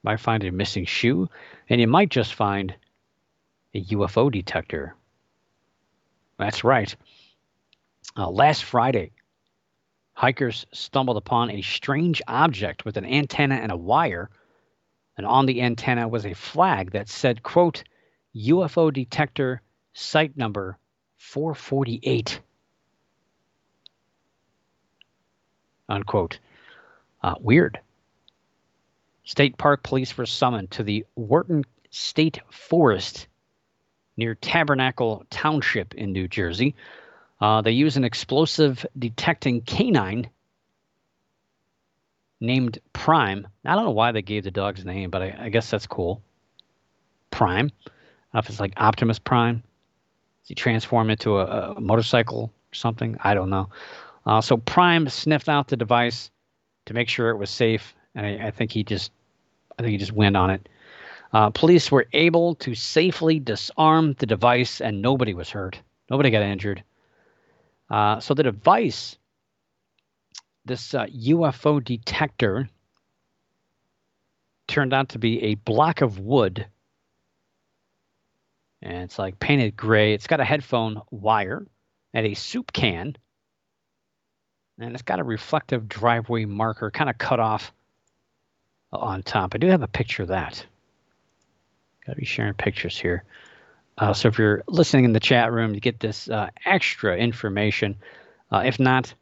Might 0.09 0.21
find 0.21 0.43
a 0.43 0.51
missing 0.51 0.87
shoe. 0.87 1.29
And 1.69 1.83
you 1.83 1.87
might 1.87 2.09
just 2.09 2.33
find 2.33 2.75
a 3.75 3.85
UFO 3.85 4.33
detector. 4.33 4.95
That's 6.39 6.65
right. 6.65 6.97
Uh, 8.17 8.31
last 8.31 8.65
Friday, 8.65 9.13
hikers 10.15 10.65
stumbled 10.73 11.19
upon 11.19 11.51
a 11.51 11.61
strange 11.61 12.23
object 12.27 12.87
with 12.87 12.97
an 12.97 13.05
antenna 13.05 13.57
and 13.57 13.71
a 13.71 13.77
wire. 13.77 14.31
And 15.19 15.27
on 15.27 15.45
the 15.45 15.61
antenna 15.61 16.09
was 16.09 16.25
a 16.25 16.33
flag 16.33 16.93
that 16.93 17.11
said, 17.11 17.43
quote, 17.43 17.85
UFO 18.35 18.91
detector 18.91 19.61
site 19.93 20.39
number 20.39 20.79
448. 21.19 22.41
Unquote. 25.87 26.39
Uh, 27.23 27.35
weird. 27.41 27.79
State 29.29 29.59
Park 29.59 29.83
police 29.83 30.17
were 30.17 30.27
summoned 30.27 30.71
to 30.73 30.83
the 30.83 31.05
Wharton 31.15 31.65
State 31.91 32.41
Forest 32.51 33.29
near 34.17 34.35
Tabernacle 34.35 35.25
Township 35.31 35.95
in 35.95 36.13
New 36.13 36.29
Jersey 36.29 36.75
uh, 37.41 37.63
they 37.63 37.71
use 37.71 37.97
an 37.97 38.05
explosive 38.05 38.85
detecting 38.99 39.61
canine 39.63 40.29
named 42.41 42.79
Prime. 42.93 43.47
I 43.65 43.75
don't 43.75 43.85
know 43.85 43.91
why 43.91 44.13
they 44.13 44.23
gave 44.23 44.45
the 44.45 44.51
dog's 44.51 44.85
name, 44.85 45.11
but 45.11 45.23
I, 45.23 45.37
I 45.43 45.49
guess 45.49 45.71
that's 45.71 45.87
cool. 45.87 46.23
Prime. 47.31 47.71
if 48.35 48.49
it's 48.49 48.61
like 48.61 48.75
Optimus 48.77 49.19
Prime. 49.19 49.63
Does 50.43 50.49
he 50.49 50.55
transform 50.55 51.11
into 51.11 51.39
a, 51.39 51.75
a 51.77 51.81
motorcycle 51.81 52.53
or 52.73 52.75
something? 52.75 53.17
I 53.23 53.35
don't 53.35 53.51
know. 53.51 53.69
Uh, 54.27 54.41
so 54.41 54.57
Prime 54.57 55.09
sniffed 55.09 55.49
out 55.49 55.69
the 55.69 55.77
device 55.77 56.31
to 56.87 56.95
make 56.95 57.09
sure 57.09 57.31
it 57.31 57.37
was 57.37 57.51
safe, 57.51 57.95
and 58.15 58.27
I, 58.27 58.49
I 58.49 58.51
think 58.51 58.73
he 58.73 58.83
just, 58.83 59.13
I 59.79 59.83
think 59.83 59.93
he 59.93 59.99
just 59.99 60.13
went 60.13 60.37
on 60.37 60.51
it. 60.51 60.69
Uh, 61.33 61.51
police 61.51 61.91
were 61.91 62.07
able 62.13 62.57
to 62.57 62.75
safely 62.75 63.39
disarm 63.39 64.15
the 64.19 64.27
device, 64.27 64.81
and 64.81 65.03
nobody 65.03 65.35
was 65.35 65.51
hurt. 65.51 65.81
Nobody 66.11 66.31
got 66.31 66.43
injured. 66.43 66.83
Uh, 67.91 68.19
so 68.19 68.35
the 68.35 68.43
device, 68.43 69.17
this 70.65 70.95
uh, 70.95 71.07
UFO 71.07 71.85
detector, 71.85 72.69
turned 74.67 74.93
out 74.93 75.11
to 75.11 75.19
be 75.19 75.43
a 75.45 75.55
block 75.55 76.01
of 76.01 76.19
wood. 76.19 76.67
And 78.83 79.05
it's 79.05 79.19
like 79.19 79.41
painted 79.41 79.77
gray. 79.77 80.15
It's 80.15 80.27
got 80.27 80.41
a 80.41 80.45
headphone 80.45 81.03
wire 81.11 81.67
and 82.15 82.27
a 82.27 82.35
soup 82.35 82.73
can. 82.73 83.17
And 84.79 84.93
it's 84.93 85.03
got 85.03 85.19
a 85.19 85.25
reflective 85.25 85.89
driveway 85.89 86.45
marker 86.45 86.91
kind 86.91 87.11
of 87.11 87.19
cut 87.19 87.41
off 87.41 87.73
on 88.93 89.23
top. 89.23 89.55
I 89.55 89.59
do 89.59 89.69
have 89.69 89.83
a 89.83 89.89
picture 89.89 90.23
of 90.23 90.29
that. 90.29 90.65
Got 92.07 92.15
to 92.15 92.19
be 92.19 92.25
sharing 92.25 92.55
pictures 92.55 92.99
here. 92.99 93.25
Uh, 93.99 94.13
so 94.13 94.29
if 94.29 94.39
you're 94.39 94.63
listening 94.69 95.05
in 95.05 95.13
the 95.13 95.21
chat 95.21 95.53
room, 95.53 95.75
you 95.75 95.81
get 95.81 96.01
this 96.01 96.29
uh, 96.29 96.49
extra 96.65 97.17
information. 97.17 97.97
Uh, 98.51 98.63
if 98.65 98.79
not, 98.79 99.13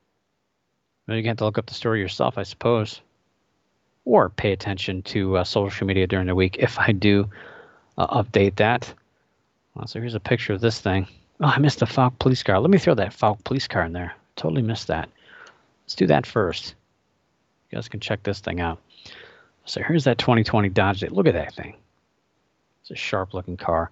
well, 1.07 1.17
you 1.17 1.25
have 1.25 1.39
to 1.39 1.45
look 1.45 1.59
up 1.59 1.67
the 1.67 1.75
story 1.75 2.01
yourself, 2.01 2.37
I 2.37 2.43
suppose, 2.43 3.01
or 4.05 4.29
pay 4.29 4.53
attention 4.53 5.03
to 5.03 5.39
uh, 5.39 5.45
social 5.45 5.87
media 5.87 6.07
during 6.07 6.27
the 6.27 6.35
week 6.35 6.57
if 6.59 6.79
I 6.79 6.93
do 6.93 7.29
uh, 7.97 8.23
update 8.23 8.57
that. 8.57 8.93
Well, 9.75 9.87
so 9.87 10.01
here's 10.01 10.15
a 10.15 10.21
picture 10.21 10.53
of 10.53 10.61
this 10.61 10.81
thing. 10.81 11.07
Oh, 11.41 11.47
I 11.47 11.59
missed 11.59 11.81
the 11.81 11.87
Fouke 11.87 12.19
police 12.19 12.43
car. 12.43 12.59
Let 12.61 12.71
me 12.71 12.79
throw 12.79 12.95
that 12.95 13.13
Fouke 13.13 13.45
police 13.45 13.69
car 13.69 13.85
in 13.85 13.93
there. 13.93 14.15
Totally 14.37 14.63
missed 14.63 14.89
that. 14.89 15.09
Let's 15.85 15.95
do 15.95 16.07
that 16.07 16.27
first. 16.27 16.75
You 17.71 17.77
guys 17.77 17.89
can 17.89 18.01
check 18.01 18.23
this 18.23 18.41
thing 18.41 18.61
out. 18.61 18.79
So 19.67 19.83
here's 19.83 20.05
that 20.05 20.19
2020 20.19 20.69
Dodge. 20.71 21.03
Look 21.03 21.27
at 21.27 21.35
that 21.35 21.55
thing. 21.55 21.77
It's 22.81 22.93
a 22.93 22.95
sharp 22.95 23.35
looking 23.35 23.57
car. 23.57 23.91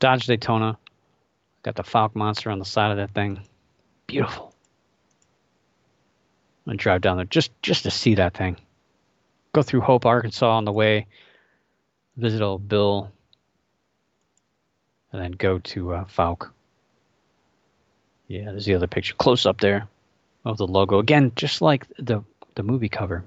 Dodge 0.00 0.26
Daytona. 0.26 0.76
Got 1.62 1.76
the 1.76 1.84
Fouke 1.84 2.16
monster 2.16 2.50
on 2.50 2.58
the 2.58 2.64
side 2.64 2.90
of 2.90 2.96
that 2.96 3.14
thing. 3.14 3.40
Beautiful. 4.08 4.52
I'm 6.66 6.72
gonna 6.72 6.76
drive 6.76 7.00
down 7.00 7.16
there 7.16 7.26
just 7.26 7.50
just 7.62 7.84
to 7.84 7.90
see 7.90 8.16
that 8.16 8.34
thing. 8.34 8.56
Go 9.52 9.62
through 9.62 9.82
Hope, 9.82 10.06
Arkansas 10.06 10.50
on 10.50 10.64
the 10.64 10.72
way. 10.72 11.06
Visit 12.16 12.42
old 12.42 12.68
Bill. 12.68 13.12
And 15.12 15.22
then 15.22 15.32
go 15.32 15.58
to 15.58 15.92
uh, 15.92 16.04
Fouke. 16.06 16.50
Yeah, 18.26 18.46
there's 18.46 18.64
the 18.64 18.74
other 18.74 18.86
picture 18.86 19.14
close 19.14 19.46
up 19.46 19.60
there 19.60 19.86
of 20.44 20.56
the 20.56 20.66
logo. 20.66 20.98
Again, 20.98 21.32
just 21.36 21.62
like 21.62 21.86
the 21.98 22.24
the 22.56 22.62
movie 22.64 22.88
cover. 22.88 23.24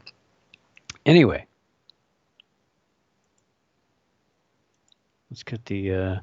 Anyway, 1.06 1.46
Let's 5.36 5.44
get 5.44 5.66
the 5.66 5.94
uh, 5.94 6.20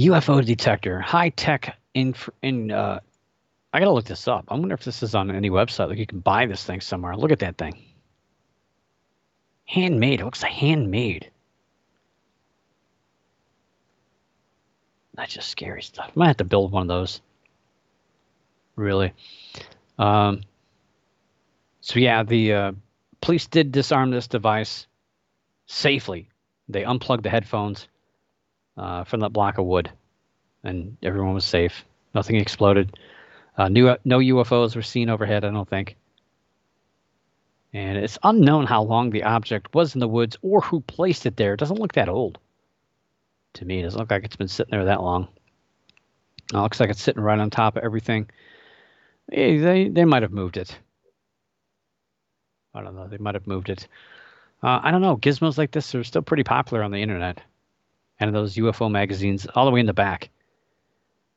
UFO 0.00 0.44
detector, 0.44 1.00
high 1.00 1.28
tech 1.28 1.78
in 1.94 2.12
in. 2.42 2.72
Uh, 2.72 2.98
I 3.72 3.78
gotta 3.78 3.92
look 3.92 4.06
this 4.06 4.26
up. 4.26 4.46
I 4.48 4.54
wonder 4.54 4.74
if 4.74 4.82
this 4.82 5.00
is 5.04 5.14
on 5.14 5.30
any 5.30 5.48
website. 5.48 5.88
Like 5.88 5.98
you 5.98 6.08
can 6.08 6.18
buy 6.18 6.46
this 6.46 6.64
thing 6.64 6.80
somewhere. 6.80 7.16
Look 7.16 7.30
at 7.30 7.38
that 7.38 7.56
thing. 7.56 7.80
Handmade. 9.64 10.18
It 10.18 10.24
looks 10.24 10.42
like 10.42 10.50
handmade. 10.50 11.30
That's 15.14 15.32
just 15.32 15.48
scary 15.48 15.82
stuff. 15.82 16.16
Might 16.16 16.26
have 16.26 16.38
to 16.38 16.44
build 16.44 16.72
one 16.72 16.82
of 16.82 16.88
those. 16.88 17.20
Really. 18.74 19.12
Um, 20.00 20.40
so 21.80 22.00
yeah, 22.00 22.24
the 22.24 22.52
uh, 22.52 22.72
police 23.20 23.46
did 23.46 23.70
disarm 23.70 24.10
this 24.10 24.26
device 24.26 24.88
safely. 25.66 26.28
They 26.68 26.84
unplugged 26.84 27.24
the 27.24 27.30
headphones 27.30 27.88
uh, 28.76 29.04
from 29.04 29.20
that 29.20 29.32
block 29.32 29.58
of 29.58 29.66
wood, 29.66 29.90
and 30.64 30.96
everyone 31.02 31.34
was 31.34 31.44
safe. 31.44 31.84
Nothing 32.14 32.36
exploded. 32.36 32.98
Uh, 33.56 33.68
new, 33.68 33.96
no 34.04 34.18
UFOs 34.18 34.76
were 34.76 34.82
seen 34.82 35.08
overhead, 35.08 35.44
I 35.44 35.50
don't 35.50 35.68
think. 35.68 35.96
And 37.72 37.98
it's 37.98 38.18
unknown 38.22 38.66
how 38.66 38.82
long 38.82 39.10
the 39.10 39.24
object 39.24 39.74
was 39.74 39.94
in 39.94 40.00
the 40.00 40.08
woods 40.08 40.36
or 40.42 40.60
who 40.60 40.80
placed 40.80 41.26
it 41.26 41.36
there. 41.36 41.54
It 41.54 41.60
doesn't 41.60 41.78
look 41.78 41.92
that 41.92 42.08
old 42.08 42.38
to 43.54 43.64
me. 43.64 43.80
It 43.80 43.82
doesn't 43.82 43.98
look 44.00 44.10
like 44.10 44.24
it's 44.24 44.36
been 44.36 44.48
sitting 44.48 44.70
there 44.70 44.86
that 44.86 45.02
long. 45.02 45.28
It 46.52 46.56
looks 46.56 46.80
like 46.80 46.90
it's 46.90 47.02
sitting 47.02 47.22
right 47.22 47.38
on 47.38 47.50
top 47.50 47.76
of 47.76 47.82
everything. 47.82 48.30
Hey, 49.30 49.58
they 49.58 49.88
they 49.88 50.04
might 50.04 50.22
have 50.22 50.32
moved 50.32 50.56
it. 50.56 50.78
I 52.72 52.82
don't 52.82 52.94
know. 52.94 53.08
They 53.08 53.18
might 53.18 53.34
have 53.34 53.46
moved 53.46 53.68
it. 53.68 53.88
Uh, 54.62 54.80
I 54.82 54.90
don't 54.90 55.02
know. 55.02 55.16
Gizmos 55.16 55.58
like 55.58 55.70
this 55.70 55.94
are 55.94 56.04
still 56.04 56.22
pretty 56.22 56.42
popular 56.42 56.82
on 56.82 56.90
the 56.90 57.02
internet, 57.02 57.40
and 58.18 58.34
those 58.34 58.56
UFO 58.56 58.90
magazines 58.90 59.46
all 59.54 59.66
the 59.66 59.70
way 59.70 59.80
in 59.80 59.86
the 59.86 59.92
back, 59.92 60.30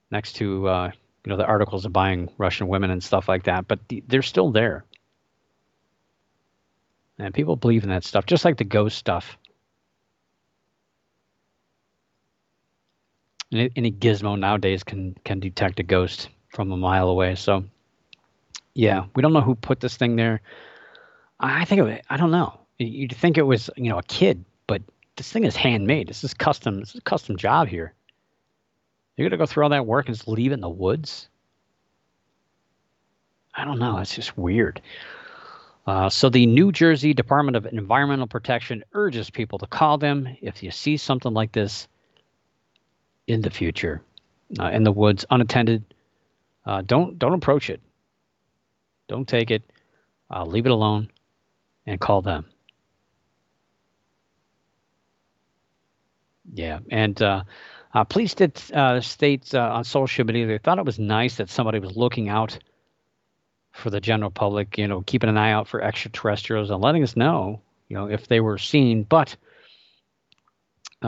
next 0.09 0.33
to 0.33 0.67
uh, 0.67 0.91
you 1.25 1.29
know 1.29 1.37
the 1.37 1.45
articles 1.45 1.85
of 1.85 1.93
buying 1.93 2.29
Russian 2.37 2.67
women 2.67 2.91
and 2.91 3.03
stuff 3.03 3.27
like 3.27 3.43
that. 3.43 3.67
But 3.67 3.87
the, 3.89 4.03
they're 4.07 4.21
still 4.21 4.51
there, 4.51 4.85
and 7.17 7.33
people 7.33 7.55
believe 7.55 7.83
in 7.83 7.89
that 7.89 8.05
stuff, 8.05 8.25
just 8.25 8.45
like 8.45 8.57
the 8.57 8.63
ghost 8.63 8.97
stuff. 8.97 9.37
Any, 13.51 13.69
any 13.75 13.91
gizmo 13.91 14.39
nowadays 14.39 14.83
can 14.83 15.15
can 15.25 15.39
detect 15.39 15.79
a 15.79 15.83
ghost 15.83 16.29
from 16.49 16.71
a 16.71 16.77
mile 16.77 17.09
away. 17.09 17.35
So, 17.35 17.65
yeah, 18.73 19.05
we 19.13 19.21
don't 19.21 19.33
know 19.33 19.41
who 19.41 19.55
put 19.55 19.81
this 19.81 19.97
thing 19.97 20.15
there. 20.15 20.41
I 21.39 21.65
think 21.65 21.81
it. 21.81 22.05
I 22.09 22.17
don't 22.17 22.31
know. 22.31 22.58
You'd 22.79 23.15
think 23.15 23.37
it 23.37 23.43
was 23.43 23.69
you 23.75 23.89
know 23.89 23.99
a 23.99 24.03
kid, 24.03 24.43
but 24.65 24.81
this 25.17 25.31
thing 25.31 25.43
is 25.43 25.55
handmade. 25.55 26.07
This 26.07 26.23
is 26.23 26.33
custom. 26.33 26.79
This 26.79 26.89
is 26.89 26.95
a 26.95 27.01
custom 27.01 27.37
job 27.37 27.67
here. 27.67 27.93
You're 29.17 29.29
gonna 29.29 29.37
go 29.37 29.45
through 29.45 29.63
all 29.63 29.69
that 29.69 29.85
work 29.85 30.07
and 30.07 30.15
just 30.15 30.27
leave 30.27 30.51
it 30.51 30.55
in 30.55 30.61
the 30.61 30.69
woods? 30.69 31.27
I 33.53 33.65
don't 33.65 33.79
know. 33.79 33.97
It's 33.97 34.15
just 34.15 34.37
weird. 34.37 34.81
Uh, 35.85 36.09
so 36.09 36.29
the 36.29 36.45
New 36.45 36.71
Jersey 36.71 37.13
Department 37.13 37.57
of 37.57 37.65
Environmental 37.65 38.27
Protection 38.27 38.83
urges 38.93 39.29
people 39.29 39.59
to 39.59 39.67
call 39.67 39.97
them 39.97 40.37
if 40.41 40.63
you 40.63 40.71
see 40.71 40.97
something 40.97 41.33
like 41.33 41.51
this 41.51 41.87
in 43.27 43.41
the 43.41 43.49
future 43.49 44.01
uh, 44.59 44.69
in 44.69 44.83
the 44.83 44.91
woods 44.91 45.25
unattended. 45.29 45.83
Uh, 46.65 46.81
don't 46.81 47.19
don't 47.19 47.33
approach 47.33 47.69
it. 47.69 47.81
Don't 49.07 49.27
take 49.27 49.51
it. 49.51 49.63
Uh, 50.31 50.45
leave 50.45 50.65
it 50.65 50.71
alone, 50.71 51.09
and 51.85 51.99
call 51.99 52.21
them. 52.21 52.45
Yeah, 56.53 56.79
and 56.89 57.21
uh, 57.21 57.43
uh, 57.93 58.03
police 58.03 58.33
did 58.33 58.59
uh, 58.73 59.01
state 59.01 59.53
on 59.53 59.83
social 59.83 60.25
media 60.25 60.47
they 60.47 60.57
thought 60.57 60.79
it 60.79 60.85
was 60.85 60.99
nice 60.99 61.37
that 61.37 61.49
somebody 61.49 61.79
was 61.79 61.95
looking 61.95 62.29
out 62.29 62.57
for 63.71 63.89
the 63.89 64.01
general 64.01 64.31
public. 64.31 64.77
You 64.77 64.87
know, 64.87 65.01
keeping 65.01 65.29
an 65.29 65.37
eye 65.37 65.51
out 65.51 65.67
for 65.67 65.81
extraterrestrials 65.81 66.69
and 66.71 66.81
letting 66.81 67.03
us 67.03 67.15
know, 67.15 67.61
you 67.87 67.95
know, 67.95 68.07
if 68.07 68.27
they 68.27 68.39
were 68.39 68.57
seen. 68.57 69.03
But 69.03 69.35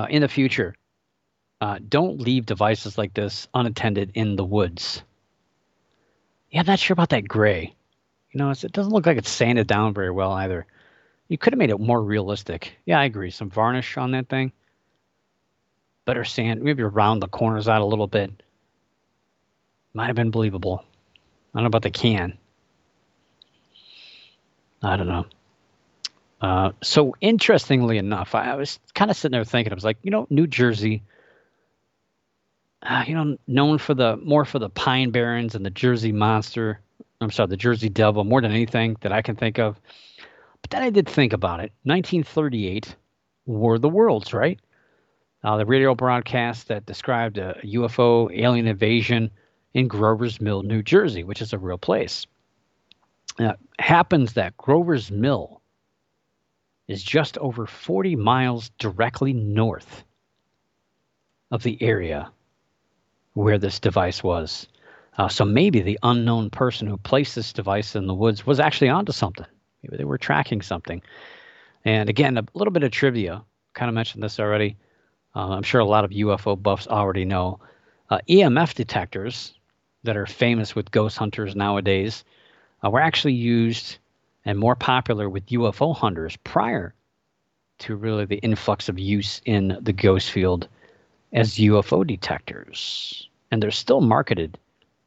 in 0.09 0.21
the 0.21 0.27
future, 0.27 0.75
uh, 1.61 1.79
don't 1.87 2.19
leave 2.19 2.45
devices 2.45 2.97
like 2.97 3.13
this 3.13 3.47
unattended 3.53 4.11
in 4.15 4.35
the 4.35 4.43
woods. 4.43 5.03
Yeah, 6.49 6.61
I'm 6.61 6.65
not 6.65 6.79
sure 6.79 6.93
about 6.93 7.09
that 7.09 7.27
gray. 7.27 7.73
You 8.31 8.37
know, 8.39 8.49
it 8.49 8.71
doesn't 8.71 8.91
look 8.91 9.05
like 9.05 9.17
it's 9.17 9.29
sanded 9.29 9.67
down 9.67 9.93
very 9.93 10.11
well 10.11 10.31
either. 10.31 10.65
You 11.27 11.37
could 11.37 11.53
have 11.53 11.59
made 11.59 11.69
it 11.69 11.79
more 11.79 12.01
realistic. 12.01 12.77
Yeah, 12.85 12.99
I 12.99 13.05
agree. 13.05 13.29
Some 13.29 13.49
varnish 13.49 13.95
on 13.97 14.11
that 14.11 14.27
thing. 14.27 14.51
Better 16.11 16.25
sand, 16.25 16.61
maybe 16.61 16.83
round 16.83 17.21
the 17.21 17.29
corners 17.29 17.69
out 17.69 17.81
a 17.81 17.85
little 17.85 18.05
bit. 18.05 18.31
Might 19.93 20.07
have 20.07 20.15
been 20.17 20.29
believable. 20.29 20.83
I 21.53 21.57
don't 21.57 21.63
know 21.63 21.67
about 21.67 21.83
the 21.83 21.89
can. 21.89 22.37
I 24.83 24.97
don't 24.97 25.07
know. 25.07 25.25
Uh, 26.41 26.71
so 26.83 27.15
interestingly 27.21 27.97
enough, 27.97 28.35
I, 28.35 28.51
I 28.51 28.55
was 28.55 28.77
kind 28.93 29.09
of 29.09 29.15
sitting 29.15 29.31
there 29.31 29.45
thinking, 29.45 29.71
I 29.71 29.75
was 29.75 29.85
like, 29.85 29.99
you 30.03 30.11
know, 30.11 30.27
New 30.29 30.47
Jersey 30.47 31.03
uh, 32.83 33.03
you 33.07 33.15
know, 33.15 33.37
known 33.47 33.77
for 33.77 33.93
the 33.93 34.17
more 34.17 34.45
for 34.45 34.59
the 34.59 34.69
Pine 34.69 35.11
Barrens 35.11 35.55
and 35.55 35.65
the 35.65 35.69
Jersey 35.69 36.11
Monster. 36.11 36.79
I'm 37.19 37.31
sorry, 37.31 37.49
the 37.49 37.57
Jersey 37.57 37.89
Devil 37.89 38.23
more 38.23 38.41
than 38.41 38.51
anything 38.51 38.97
that 39.01 39.11
I 39.11 39.21
can 39.21 39.35
think 39.35 39.59
of. 39.59 39.79
But 40.61 40.71
then 40.71 40.83
I 40.83 40.89
did 40.89 41.07
think 41.07 41.33
about 41.33 41.59
it. 41.59 41.71
1938, 41.83 42.95
War 43.45 43.77
the 43.77 43.89
Worlds, 43.89 44.33
right? 44.33 44.59
Uh, 45.43 45.57
the 45.57 45.65
radio 45.65 45.95
broadcast 45.95 46.67
that 46.67 46.85
described 46.85 47.37
a 47.37 47.59
UFO 47.63 48.29
alien 48.37 48.67
invasion 48.67 49.31
in 49.73 49.87
Grover's 49.87 50.39
Mill, 50.39 50.61
New 50.63 50.83
Jersey, 50.83 51.23
which 51.23 51.41
is 51.41 51.53
a 51.53 51.57
real 51.57 51.77
place. 51.77 52.27
Now, 53.39 53.55
happens 53.79 54.33
that 54.33 54.57
Grover's 54.57 55.09
Mill 55.09 55.61
is 56.87 57.03
just 57.03 57.37
over 57.37 57.65
40 57.65 58.15
miles 58.17 58.69
directly 58.77 59.33
north 59.33 60.03
of 61.49 61.63
the 61.63 61.81
area 61.81 62.31
where 63.33 63.57
this 63.57 63.79
device 63.79 64.23
was. 64.23 64.67
Uh, 65.17 65.27
so 65.27 65.45
maybe 65.45 65.81
the 65.81 65.99
unknown 66.03 66.49
person 66.49 66.87
who 66.87 66.97
placed 66.97 67.35
this 67.35 67.53
device 67.53 67.95
in 67.95 68.07
the 68.07 68.13
woods 68.13 68.45
was 68.45 68.59
actually 68.59 68.89
onto 68.89 69.11
something. 69.11 69.45
Maybe 69.83 69.97
they 69.97 70.03
were 70.03 70.17
tracking 70.17 70.61
something. 70.61 71.01
And 71.83 72.09
again, 72.09 72.37
a 72.37 72.45
little 72.53 72.71
bit 72.71 72.83
of 72.83 72.91
trivia. 72.91 73.43
Kind 73.73 73.89
of 73.89 73.95
mentioned 73.95 74.23
this 74.23 74.39
already. 74.39 74.77
Uh, 75.35 75.49
I'm 75.49 75.63
sure 75.63 75.81
a 75.81 75.85
lot 75.85 76.05
of 76.05 76.11
UFO 76.11 76.61
buffs 76.61 76.87
already 76.87 77.25
know. 77.25 77.59
Uh, 78.09 78.19
EMF 78.29 78.73
detectors 78.73 79.53
that 80.03 80.17
are 80.17 80.25
famous 80.25 80.75
with 80.75 80.91
ghost 80.91 81.17
hunters 81.17 81.55
nowadays 81.55 82.23
uh, 82.83 82.89
were 82.89 82.99
actually 82.99 83.33
used 83.33 83.97
and 84.45 84.57
more 84.57 84.75
popular 84.75 85.29
with 85.29 85.45
UFO 85.47 85.95
hunters 85.95 86.35
prior 86.37 86.93
to 87.79 87.95
really 87.95 88.25
the 88.25 88.37
influx 88.37 88.89
of 88.89 88.99
use 88.99 89.41
in 89.45 89.77
the 89.81 89.93
ghost 89.93 90.31
field 90.31 90.67
as 91.33 91.55
UFO 91.55 92.05
detectors, 92.05 93.29
and 93.49 93.61
they're 93.61 93.71
still 93.71 94.01
marketed 94.01 94.57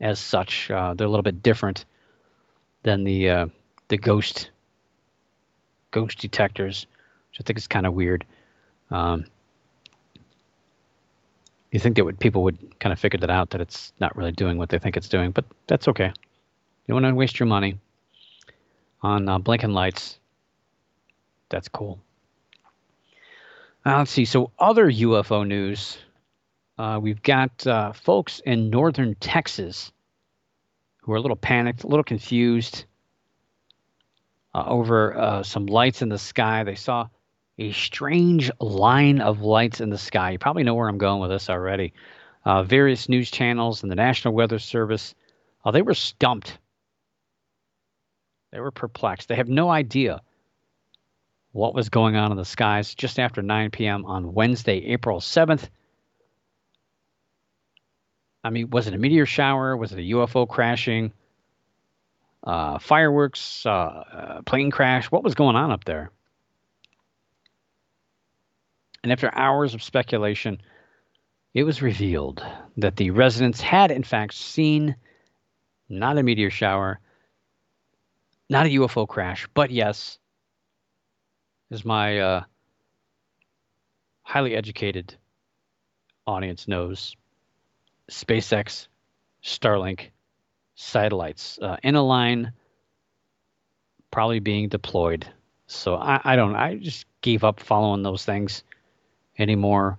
as 0.00 0.18
such. 0.18 0.70
Uh, 0.70 0.94
they're 0.94 1.06
a 1.06 1.10
little 1.10 1.22
bit 1.22 1.42
different 1.42 1.84
than 2.82 3.04
the 3.04 3.28
uh, 3.30 3.46
the 3.88 3.96
ghost 3.96 4.50
ghost 5.90 6.18
detectors, 6.18 6.86
which 7.30 7.40
I 7.40 7.44
think 7.44 7.58
is 7.58 7.66
kind 7.66 7.86
of 7.86 7.94
weird. 7.94 8.24
Um, 8.90 9.26
you 11.74 11.80
think 11.80 11.96
that 11.96 12.04
would 12.04 12.20
people 12.20 12.44
would 12.44 12.78
kind 12.78 12.92
of 12.92 13.00
figure 13.00 13.18
that 13.18 13.30
out 13.30 13.50
that 13.50 13.60
it's 13.60 13.92
not 13.98 14.16
really 14.16 14.30
doing 14.30 14.58
what 14.58 14.68
they 14.68 14.78
think 14.78 14.96
it's 14.96 15.08
doing, 15.08 15.32
but 15.32 15.44
that's 15.66 15.88
okay. 15.88 16.06
You 16.06 16.94
don't 16.94 17.02
want 17.02 17.12
to 17.12 17.16
waste 17.16 17.40
your 17.40 17.48
money 17.48 17.80
on 19.02 19.28
uh, 19.28 19.38
blinking 19.40 19.72
lights. 19.72 20.20
That's 21.48 21.68
cool. 21.68 21.98
Uh, 23.84 23.98
let's 23.98 24.12
see. 24.12 24.24
So 24.24 24.52
other 24.56 24.88
UFO 24.88 25.44
news. 25.44 25.98
Uh, 26.78 27.00
we've 27.02 27.22
got 27.22 27.66
uh, 27.66 27.92
folks 27.92 28.38
in 28.38 28.70
northern 28.70 29.16
Texas 29.16 29.90
who 30.98 31.12
are 31.12 31.16
a 31.16 31.20
little 31.20 31.36
panicked, 31.36 31.82
a 31.82 31.88
little 31.88 32.04
confused 32.04 32.84
uh, 34.54 34.62
over 34.64 35.18
uh, 35.18 35.42
some 35.42 35.66
lights 35.66 36.02
in 36.02 36.08
the 36.08 36.18
sky. 36.18 36.62
They 36.62 36.76
saw 36.76 37.08
a 37.58 37.72
strange 37.72 38.50
line 38.60 39.20
of 39.20 39.40
lights 39.40 39.80
in 39.80 39.90
the 39.90 39.98
sky. 39.98 40.32
You 40.32 40.38
probably 40.38 40.64
know 40.64 40.74
where 40.74 40.88
I'm 40.88 40.98
going 40.98 41.20
with 41.20 41.30
this 41.30 41.48
already. 41.48 41.92
Uh, 42.44 42.62
various 42.62 43.08
news 43.08 43.30
channels 43.30 43.82
and 43.82 43.90
the 43.90 43.96
National 43.96 44.34
Weather 44.34 44.58
Service, 44.58 45.14
uh, 45.64 45.70
they 45.70 45.82
were 45.82 45.94
stumped. 45.94 46.58
They 48.52 48.60
were 48.60 48.70
perplexed. 48.70 49.28
They 49.28 49.36
have 49.36 49.48
no 49.48 49.70
idea 49.70 50.20
what 51.52 51.74
was 51.74 51.88
going 51.88 52.16
on 52.16 52.32
in 52.32 52.36
the 52.36 52.44
skies 52.44 52.94
just 52.94 53.18
after 53.18 53.40
9 53.40 53.70
p.m. 53.70 54.04
on 54.04 54.34
Wednesday, 54.34 54.86
April 54.86 55.20
7th. 55.20 55.68
I 58.42 58.50
mean, 58.50 58.70
was 58.70 58.86
it 58.86 58.94
a 58.94 58.98
meteor 58.98 59.24
shower? 59.24 59.76
Was 59.76 59.92
it 59.92 60.00
a 60.00 60.02
UFO 60.02 60.46
crashing? 60.48 61.12
Uh, 62.42 62.78
fireworks, 62.78 63.64
uh, 63.64 63.70
uh, 63.70 64.42
plane 64.42 64.70
crash? 64.70 65.10
What 65.10 65.24
was 65.24 65.34
going 65.34 65.56
on 65.56 65.70
up 65.70 65.84
there? 65.84 66.10
And 69.04 69.12
after 69.12 69.30
hours 69.34 69.74
of 69.74 69.82
speculation, 69.82 70.62
it 71.52 71.64
was 71.64 71.82
revealed 71.82 72.42
that 72.78 72.96
the 72.96 73.10
residents 73.10 73.60
had, 73.60 73.90
in 73.90 74.02
fact, 74.02 74.32
seen 74.32 74.96
not 75.90 76.16
a 76.16 76.22
meteor 76.22 76.48
shower, 76.48 77.00
not 78.48 78.64
a 78.64 78.70
UFO 78.70 79.06
crash, 79.06 79.46
but 79.52 79.70
yes, 79.70 80.18
as 81.70 81.84
my 81.84 82.18
uh, 82.18 82.44
highly 84.22 84.56
educated 84.56 85.14
audience 86.26 86.66
knows, 86.66 87.14
SpaceX, 88.10 88.88
Starlink 89.42 90.12
satellites 90.76 91.58
uh, 91.60 91.76
in 91.82 91.94
a 91.94 92.02
line, 92.02 92.52
probably 94.10 94.40
being 94.40 94.70
deployed. 94.70 95.30
So 95.66 95.94
I, 95.94 96.22
I 96.24 96.36
don't. 96.36 96.56
I 96.56 96.76
just 96.76 97.04
gave 97.20 97.44
up 97.44 97.60
following 97.60 98.02
those 98.02 98.24
things 98.24 98.64
anymore. 99.38 99.98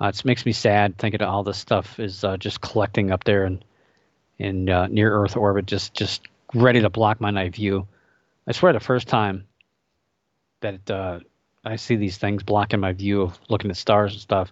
Uh, 0.00 0.06
it 0.06 0.24
makes 0.24 0.46
me 0.46 0.52
sad 0.52 0.96
thinking 0.98 1.22
all 1.22 1.42
this 1.42 1.58
stuff 1.58 2.00
is 2.00 2.24
uh, 2.24 2.36
just 2.36 2.60
collecting 2.60 3.10
up 3.10 3.24
there 3.24 3.44
in 3.44 3.62
in 4.38 4.70
uh, 4.70 4.86
near 4.86 5.12
Earth 5.12 5.36
orbit, 5.36 5.66
just 5.66 5.92
just 5.92 6.22
ready 6.54 6.80
to 6.80 6.90
block 6.90 7.20
my 7.20 7.30
night 7.30 7.54
view. 7.54 7.86
I 8.46 8.52
swear, 8.52 8.72
the 8.72 8.80
first 8.80 9.06
time 9.06 9.46
that 10.60 10.90
uh, 10.90 11.20
I 11.64 11.76
see 11.76 11.96
these 11.96 12.16
things 12.16 12.42
blocking 12.42 12.80
my 12.80 12.92
view 12.92 13.22
of 13.22 13.38
looking 13.50 13.70
at 13.70 13.76
stars 13.76 14.12
and 14.12 14.20
stuff, 14.22 14.50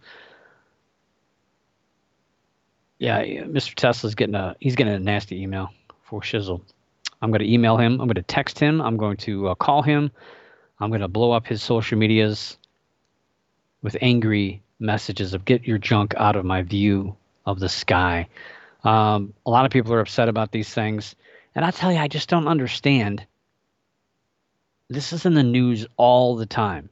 yeah, 2.98 3.22
Mr. 3.22 3.74
Tesla's 3.74 4.14
getting 4.14 4.34
a 4.34 4.56
he's 4.60 4.76
getting 4.76 4.92
a 4.92 4.98
nasty 4.98 5.42
email 5.42 5.70
for 6.02 6.20
Shizzle. 6.20 6.60
I'm 7.22 7.30
going 7.30 7.40
to 7.40 7.50
email 7.50 7.76
him. 7.76 7.92
I'm 8.00 8.06
going 8.06 8.14
to 8.14 8.22
text 8.22 8.58
him. 8.58 8.80
I'm 8.80 8.96
going 8.96 9.16
to 9.18 9.48
uh, 9.48 9.54
call 9.54 9.82
him. 9.82 10.10
I'm 10.78 10.90
going 10.90 11.00
to 11.00 11.08
blow 11.08 11.32
up 11.32 11.46
his 11.46 11.62
social 11.62 11.98
medias 11.98 12.58
with 13.82 13.96
angry 14.00 14.62
messages 14.78 15.34
of 15.34 15.44
get 15.44 15.66
your 15.66 15.78
junk 15.78 16.14
out 16.16 16.36
of 16.36 16.44
my 16.44 16.62
view 16.62 17.16
of 17.46 17.58
the 17.58 17.68
sky. 17.68 18.28
Um, 18.84 19.34
a 19.44 19.50
lot 19.50 19.64
of 19.64 19.70
people 19.70 19.92
are 19.94 20.00
upset 20.00 20.28
about 20.28 20.52
these 20.52 20.72
things. 20.72 21.16
And 21.54 21.64
I 21.64 21.70
tell 21.70 21.92
you, 21.92 21.98
I 21.98 22.08
just 22.08 22.28
don't 22.28 22.48
understand. 22.48 23.26
This 24.88 25.12
is 25.12 25.26
in 25.26 25.34
the 25.34 25.42
news 25.42 25.86
all 25.96 26.36
the 26.36 26.46
time. 26.46 26.90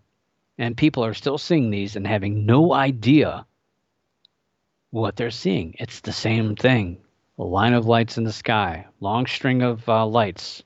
And 0.58 0.76
people 0.76 1.04
are 1.04 1.14
still 1.14 1.38
seeing 1.38 1.70
these 1.70 1.96
and 1.96 2.06
having 2.06 2.46
no 2.46 2.72
idea 2.72 3.46
what 4.90 5.16
they're 5.16 5.30
seeing. 5.30 5.76
It's 5.78 6.00
the 6.00 6.12
same 6.12 6.56
thing 6.56 6.98
a 7.38 7.44
line 7.44 7.74
of 7.74 7.84
lights 7.84 8.16
in 8.16 8.24
the 8.24 8.32
sky, 8.32 8.86
long 9.00 9.26
string 9.26 9.60
of 9.60 9.86
uh, 9.88 10.06
lights, 10.06 10.62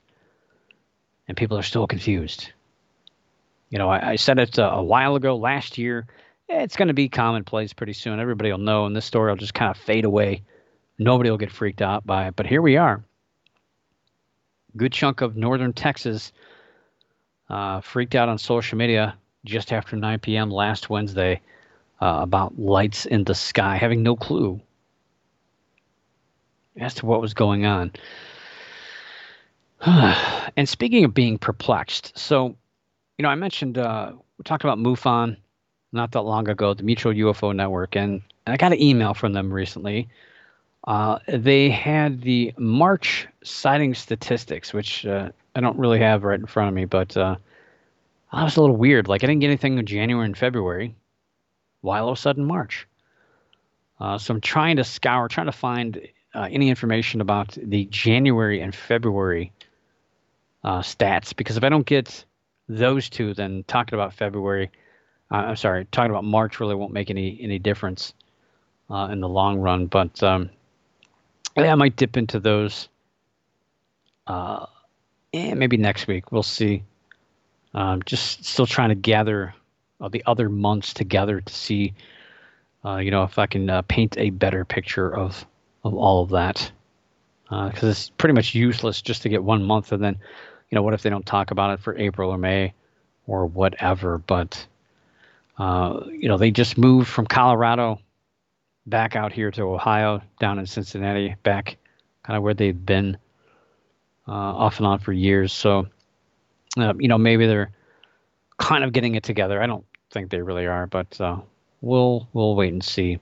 and 1.27 1.35
people 1.35 1.57
are 1.57 1.63
still 1.63 1.85
confused. 1.85 2.51
You 3.71 3.79
know, 3.79 3.89
I, 3.89 4.11
I 4.11 4.15
said 4.17 4.37
it 4.37 4.59
uh, 4.59 4.69
a 4.73 4.83
while 4.83 5.15
ago 5.15 5.35
last 5.35 5.79
year. 5.79 6.05
It's 6.47 6.75
going 6.75 6.89
to 6.89 6.93
be 6.93 7.09
commonplace 7.09 7.73
pretty 7.73 7.93
soon. 7.93 8.19
Everybody 8.19 8.51
will 8.51 8.59
know, 8.59 8.85
and 8.85 8.95
this 8.95 9.05
story 9.05 9.31
will 9.31 9.37
just 9.37 9.53
kind 9.53 9.71
of 9.71 9.77
fade 9.81 10.05
away. 10.05 10.43
Nobody 10.99 11.31
will 11.31 11.37
get 11.37 11.51
freaked 11.51 11.81
out 11.81 12.05
by 12.05 12.27
it. 12.27 12.35
But 12.35 12.45
here 12.45 12.61
we 12.61 12.75
are. 12.77 13.03
Good 14.75 14.91
chunk 14.91 15.21
of 15.21 15.37
northern 15.37 15.73
Texas 15.73 16.33
uh, 17.49 17.81
freaked 17.81 18.13
out 18.13 18.29
on 18.29 18.37
social 18.37 18.77
media 18.77 19.15
just 19.45 19.73
after 19.73 19.95
9 19.95 20.19
p.m. 20.19 20.51
last 20.51 20.89
Wednesday 20.89 21.41
uh, 22.01 22.19
about 22.21 22.59
lights 22.59 23.05
in 23.05 23.23
the 23.23 23.35
sky, 23.35 23.77
having 23.77 24.03
no 24.03 24.15
clue 24.15 24.59
as 26.77 26.93
to 26.95 27.05
what 27.05 27.21
was 27.21 27.33
going 27.33 27.65
on. 27.65 27.91
and 29.85 30.67
speaking 30.67 31.05
of 31.05 31.13
being 31.13 31.37
perplexed, 31.37 32.17
so, 32.17 32.55
you 33.21 33.23
know, 33.23 33.29
I 33.29 33.35
mentioned, 33.35 33.77
uh, 33.77 34.13
we 34.39 34.43
talked 34.45 34.63
about 34.63 34.79
MUFON 34.79 35.37
not 35.91 36.11
that 36.13 36.21
long 36.21 36.49
ago, 36.49 36.73
the 36.73 36.81
Mutual 36.81 37.13
UFO 37.13 37.55
Network, 37.55 37.95
and, 37.95 38.19
and 38.47 38.53
I 38.55 38.57
got 38.57 38.71
an 38.71 38.81
email 38.81 39.13
from 39.13 39.33
them 39.33 39.53
recently. 39.53 40.09
Uh, 40.87 41.19
they 41.27 41.69
had 41.69 42.21
the 42.21 42.51
March 42.57 43.27
sighting 43.43 43.93
statistics, 43.93 44.73
which 44.73 45.05
uh, 45.05 45.29
I 45.53 45.61
don't 45.61 45.77
really 45.77 45.99
have 45.99 46.23
right 46.23 46.39
in 46.39 46.47
front 46.47 46.69
of 46.69 46.73
me, 46.73 46.85
but 46.85 47.15
uh, 47.15 47.35
that 48.33 48.43
was 48.43 48.57
a 48.57 48.61
little 48.61 48.75
weird. 48.75 49.07
Like, 49.07 49.23
I 49.23 49.27
didn't 49.27 49.41
get 49.41 49.49
anything 49.49 49.77
in 49.77 49.85
January 49.85 50.25
and 50.25 50.35
February 50.35 50.95
why 51.81 51.99
all 51.99 52.09
of 52.09 52.17
a 52.17 52.21
sudden 52.21 52.43
March? 52.43 52.87
Uh, 53.99 54.17
so 54.17 54.33
I'm 54.33 54.41
trying 54.41 54.77
to 54.77 54.83
scour, 54.83 55.27
trying 55.27 55.45
to 55.45 55.51
find 55.51 56.01
uh, 56.33 56.47
any 56.49 56.69
information 56.69 57.21
about 57.21 57.55
the 57.61 57.85
January 57.85 58.61
and 58.61 58.73
February 58.73 59.51
uh, 60.63 60.79
stats 60.79 61.35
because 61.35 61.55
if 61.55 61.63
I 61.63 61.69
don't 61.69 61.85
get 61.85 62.25
those 62.77 63.09
two, 63.09 63.33
then 63.33 63.63
talking 63.67 63.95
about 63.97 64.13
February, 64.13 64.71
uh, 65.31 65.35
I'm 65.35 65.55
sorry, 65.55 65.85
talking 65.91 66.11
about 66.11 66.23
March 66.23 66.59
really 66.59 66.75
won't 66.75 66.93
make 66.93 67.09
any 67.09 67.39
any 67.41 67.59
difference 67.59 68.13
uh, 68.89 69.09
in 69.11 69.19
the 69.19 69.29
long 69.29 69.59
run. 69.59 69.87
But 69.87 70.21
um, 70.23 70.49
yeah, 71.55 71.71
I 71.71 71.75
might 71.75 71.95
dip 71.95 72.17
into 72.17 72.39
those. 72.39 72.89
Uh, 74.27 74.65
and 75.33 75.59
maybe 75.59 75.77
next 75.77 76.07
week 76.07 76.31
we'll 76.31 76.43
see. 76.43 76.83
Um, 77.73 78.01
just 78.05 78.43
still 78.45 78.65
trying 78.65 78.89
to 78.89 78.95
gather 78.95 79.53
uh, 79.99 80.09
the 80.09 80.23
other 80.25 80.49
months 80.49 80.93
together 80.93 81.41
to 81.41 81.53
see, 81.53 81.93
uh, 82.83 82.97
you 82.97 83.11
know, 83.11 83.23
if 83.23 83.39
I 83.39 83.47
can 83.47 83.69
uh, 83.69 83.81
paint 83.83 84.17
a 84.17 84.29
better 84.29 84.65
picture 84.65 85.13
of 85.15 85.45
of 85.83 85.93
all 85.93 86.23
of 86.23 86.29
that. 86.29 86.71
Because 87.49 87.83
uh, 87.83 87.87
it's 87.87 88.09
pretty 88.11 88.33
much 88.33 88.55
useless 88.55 89.01
just 89.01 89.23
to 89.23 89.29
get 89.29 89.43
one 89.43 89.63
month, 89.63 89.91
and 89.91 90.01
then, 90.01 90.19
you 90.71 90.77
know, 90.77 90.83
what 90.83 90.93
if 90.93 91.01
they 91.03 91.09
don't 91.09 91.25
talk 91.25 91.51
about 91.51 91.73
it 91.73 91.83
for 91.83 91.97
April 91.97 92.31
or 92.31 92.37
May, 92.37 92.73
or 93.27 93.45
whatever? 93.45 94.17
But, 94.17 94.65
uh, 95.57 95.99
you 96.07 96.29
know, 96.29 96.37
they 96.37 96.49
just 96.49 96.77
moved 96.77 97.09
from 97.09 97.27
Colorado 97.27 97.99
back 98.85 99.15
out 99.15 99.33
here 99.33 99.51
to 99.51 99.63
Ohio, 99.63 100.21
down 100.39 100.59
in 100.59 100.65
Cincinnati, 100.65 101.35
back 101.43 101.77
kind 102.23 102.37
of 102.37 102.43
where 102.43 102.53
they've 102.53 102.85
been 102.85 103.17
uh, 104.27 104.31
off 104.31 104.77
and 104.77 104.87
on 104.87 104.99
for 104.99 105.11
years. 105.11 105.51
So, 105.51 105.87
you 106.77 107.07
know, 107.07 107.17
maybe 107.17 107.47
they're 107.47 107.71
kind 108.57 108.83
of 108.83 108.93
getting 108.93 109.15
it 109.15 109.23
together. 109.23 109.61
I 109.61 109.67
don't 109.67 109.85
think 110.09 110.31
they 110.31 110.41
really 110.41 110.67
are, 110.67 110.87
but 110.87 111.19
uh, 111.19 111.41
we'll 111.81 112.29
we'll 112.31 112.55
wait 112.55 112.71
and 112.71 112.83
see. 112.83 113.19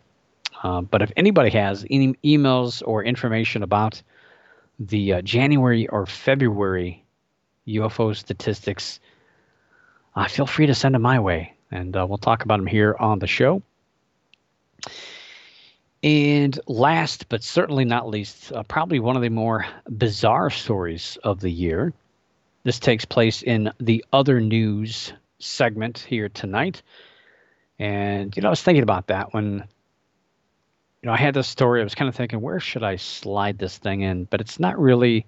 Uh, 0.62 0.82
but 0.82 1.02
if 1.02 1.12
anybody 1.18 1.50
has 1.50 1.86
any 1.90 2.14
emails 2.24 2.84
or 2.86 3.04
information 3.04 3.64
about 3.64 4.02
the 4.80 5.14
uh, 5.14 5.22
January 5.22 5.88
or 5.88 6.06
February 6.06 7.04
UFO 7.76 8.16
statistics, 8.16 9.00
uh, 10.16 10.28
feel 10.28 10.46
free 10.46 10.68
to 10.68 10.76
send 10.76 10.96
them 10.96 11.02
my 11.02 11.20
way, 11.20 11.54
and 11.72 11.96
uh, 11.96 12.06
we'll 12.08 12.18
talk 12.18 12.44
about 12.44 12.58
them 12.58 12.68
here 12.68 12.96
on 13.00 13.20
the 13.20 13.28
show. 13.28 13.62
And 16.02 16.58
last 16.68 17.28
but 17.28 17.44
certainly 17.44 17.84
not 17.84 18.08
least, 18.08 18.54
uh, 18.54 18.64
probably 18.64 19.00
one 19.00 19.16
of 19.16 19.22
the 19.22 19.30
more 19.30 19.66
bizarre 19.90 20.50
stories 20.50 21.18
of 21.24 21.42
the 21.42 21.52
year. 21.52 21.94
This 22.64 22.80
takes 22.80 23.06
place 23.06 23.42
in 23.42 23.72
the 23.80 24.04
other 24.14 24.40
news 24.40 25.12
segment 25.40 26.00
here 26.00 26.30
tonight. 26.30 26.82
And, 27.80 28.36
you 28.36 28.42
know, 28.42 28.50
I 28.50 28.52
was 28.52 28.62
thinking 28.62 28.84
about 28.84 29.08
that 29.08 29.34
when, 29.34 29.64
you 31.02 31.08
know, 31.08 31.14
I 31.14 31.18
had 31.18 31.34
this 31.34 31.48
story. 31.48 31.82
I 31.82 31.84
was 31.84 31.96
kind 31.96 32.10
of 32.10 32.16
thinking, 32.16 32.42
where 32.42 32.60
should 32.60 32.84
I 32.84 32.98
slide 32.98 33.58
this 33.58 33.78
thing 33.78 34.02
in? 34.02 34.26
But 34.26 34.42
it's 34.42 34.60
not 34.60 34.80
really 34.80 35.26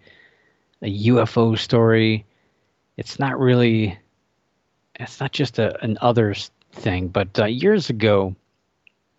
a 0.82 1.08
UFO 1.08 1.58
story. 1.58 2.26
It's 3.02 3.18
not 3.18 3.40
really, 3.40 3.98
it's 4.94 5.20
not 5.20 5.32
just 5.32 5.58
a, 5.58 5.84
an 5.84 5.98
others 6.02 6.52
thing. 6.72 7.08
But 7.08 7.40
uh, 7.40 7.46
years 7.46 7.90
ago, 7.90 8.36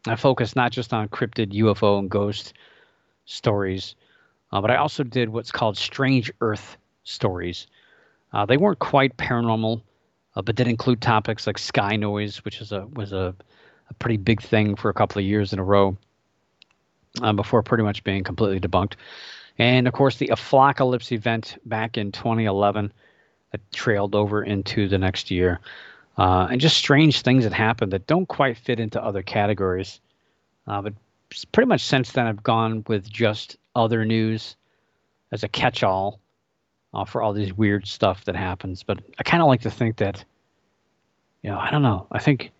I 0.06 0.14
focused 0.14 0.54
not 0.54 0.70
just 0.70 0.92
on 0.92 1.08
cryptid 1.08 1.52
UFO 1.52 1.98
and 1.98 2.08
ghost 2.08 2.52
stories, 3.24 3.96
uh, 4.52 4.60
but 4.60 4.70
I 4.70 4.76
also 4.76 5.02
did 5.02 5.30
what's 5.30 5.50
called 5.50 5.76
strange 5.76 6.30
Earth 6.40 6.76
stories. 7.02 7.66
Uh, 8.32 8.46
they 8.46 8.56
weren't 8.56 8.78
quite 8.78 9.16
paranormal, 9.16 9.82
uh, 10.36 10.42
but 10.42 10.54
did 10.54 10.68
include 10.68 11.00
topics 11.00 11.48
like 11.48 11.58
sky 11.58 11.96
noise, 11.96 12.36
which 12.44 12.60
is 12.60 12.70
a 12.70 12.86
was 12.86 13.12
a, 13.12 13.34
a 13.90 13.94
pretty 13.94 14.16
big 14.16 14.40
thing 14.40 14.76
for 14.76 14.90
a 14.90 14.94
couple 14.94 15.18
of 15.18 15.26
years 15.26 15.52
in 15.52 15.58
a 15.58 15.64
row 15.64 15.96
uh, 17.20 17.32
before 17.32 17.64
pretty 17.64 17.82
much 17.82 18.04
being 18.04 18.22
completely 18.22 18.60
debunked. 18.60 18.94
And 19.58 19.88
of 19.88 19.92
course, 19.92 20.18
the 20.18 20.28
Aflockalypse 20.28 21.10
event 21.10 21.56
back 21.66 21.98
in 21.98 22.12
2011 22.12 22.92
that 23.52 23.72
trailed 23.72 24.14
over 24.14 24.42
into 24.42 24.88
the 24.88 24.98
next 24.98 25.30
year. 25.30 25.60
Uh, 26.18 26.48
and 26.50 26.60
just 26.60 26.76
strange 26.76 27.22
things 27.22 27.44
that 27.44 27.52
happened 27.52 27.92
that 27.92 28.06
don't 28.06 28.26
quite 28.26 28.56
fit 28.56 28.80
into 28.80 29.02
other 29.02 29.22
categories. 29.22 30.00
Uh, 30.66 30.82
but 30.82 30.92
pretty 31.52 31.68
much 31.68 31.82
since 31.82 32.12
then, 32.12 32.26
I've 32.26 32.42
gone 32.42 32.84
with 32.88 33.10
just 33.10 33.56
other 33.74 34.04
news 34.04 34.56
as 35.30 35.42
a 35.42 35.48
catch 35.48 35.82
all 35.82 36.20
uh, 36.92 37.04
for 37.04 37.22
all 37.22 37.32
these 37.32 37.54
weird 37.54 37.86
stuff 37.86 38.24
that 38.26 38.36
happens. 38.36 38.82
But 38.82 38.98
I 39.18 39.22
kind 39.22 39.42
of 39.42 39.48
like 39.48 39.62
to 39.62 39.70
think 39.70 39.96
that, 39.96 40.24
you 41.42 41.50
know, 41.50 41.58
I 41.58 41.70
don't 41.70 41.82
know. 41.82 42.06
I 42.12 42.18
think 42.18 42.52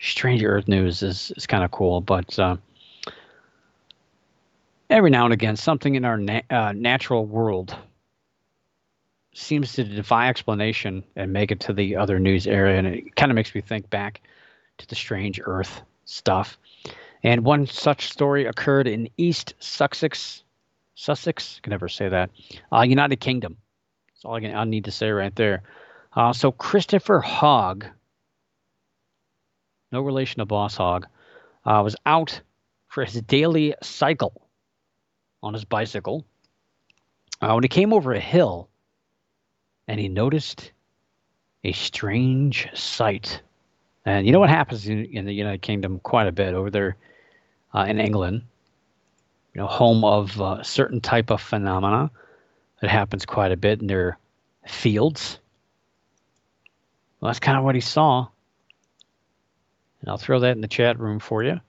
Strange 0.00 0.42
Earth 0.42 0.66
news 0.66 1.02
is 1.02 1.32
is 1.36 1.46
kind 1.46 1.62
of 1.62 1.70
cool, 1.70 2.00
but 2.00 2.38
uh, 2.38 2.56
every 4.88 5.10
now 5.10 5.24
and 5.24 5.32
again, 5.34 5.56
something 5.56 5.94
in 5.94 6.04
our 6.04 6.16
na- 6.16 6.40
uh, 6.50 6.72
natural 6.72 7.26
world 7.26 7.76
seems 9.32 9.74
to 9.74 9.84
defy 9.84 10.28
explanation 10.28 11.04
and 11.16 11.32
make 11.32 11.50
it 11.50 11.60
to 11.60 11.72
the 11.72 11.96
other 11.96 12.18
news 12.18 12.46
area, 12.46 12.78
and 12.78 12.86
it 12.86 13.16
kind 13.16 13.30
of 13.30 13.36
makes 13.36 13.54
me 13.54 13.60
think 13.60 13.88
back 13.90 14.20
to 14.78 14.86
the 14.88 14.94
strange 14.94 15.40
Earth 15.44 15.82
stuff. 16.04 16.58
And 17.22 17.44
one 17.44 17.66
such 17.66 18.10
story 18.10 18.46
occurred 18.46 18.88
in 18.88 19.10
East 19.16 19.54
Sussex, 19.60 20.42
Sussex, 20.94 21.60
can 21.62 21.70
never 21.70 21.88
say 21.88 22.08
that, 22.08 22.30
uh, 22.72 22.82
United 22.82 23.20
Kingdom. 23.20 23.56
That's 24.08 24.24
all 24.24 24.34
I, 24.34 24.40
can, 24.40 24.54
I 24.54 24.64
need 24.64 24.86
to 24.86 24.90
say 24.90 25.10
right 25.10 25.34
there. 25.36 25.62
Uh, 26.14 26.32
so 26.32 26.50
Christopher 26.50 27.20
Hogg, 27.20 27.86
no 29.92 30.00
relation 30.00 30.38
to 30.38 30.46
Boss 30.46 30.76
Hogg, 30.76 31.06
uh, 31.64 31.82
was 31.84 31.94
out 32.06 32.40
for 32.88 33.04
his 33.04 33.20
daily 33.22 33.74
cycle 33.82 34.48
on 35.42 35.54
his 35.54 35.64
bicycle. 35.64 36.24
Uh, 37.40 37.52
when 37.52 37.62
he 37.62 37.68
came 37.68 37.92
over 37.92 38.12
a 38.12 38.20
hill, 38.20 38.69
and 39.90 39.98
he 39.98 40.08
noticed 40.08 40.70
a 41.64 41.72
strange 41.72 42.68
sight. 42.74 43.42
And 44.06 44.24
you 44.24 44.30
know 44.30 44.38
what 44.38 44.48
happens 44.48 44.86
in, 44.86 45.04
in 45.06 45.24
the 45.24 45.34
United 45.34 45.62
Kingdom 45.62 45.98
quite 45.98 46.28
a 46.28 46.32
bit 46.32 46.54
over 46.54 46.70
there 46.70 46.96
uh, 47.74 47.86
in 47.88 47.98
England, 47.98 48.42
you 49.52 49.60
know, 49.60 49.66
home 49.66 50.04
of 50.04 50.40
uh, 50.40 50.62
certain 50.62 51.00
type 51.00 51.32
of 51.32 51.40
phenomena. 51.40 52.08
that 52.80 52.88
happens 52.88 53.26
quite 53.26 53.50
a 53.50 53.56
bit 53.56 53.80
in 53.80 53.88
their 53.88 54.16
fields. 54.64 55.40
Well, 57.18 57.30
that's 57.30 57.40
kind 57.40 57.58
of 57.58 57.64
what 57.64 57.74
he 57.74 57.80
saw. 57.80 58.28
And 60.02 60.08
I'll 60.08 60.18
throw 60.18 60.38
that 60.38 60.52
in 60.54 60.60
the 60.60 60.68
chat 60.68 61.00
room 61.00 61.18
for 61.18 61.42
you. 61.42 61.60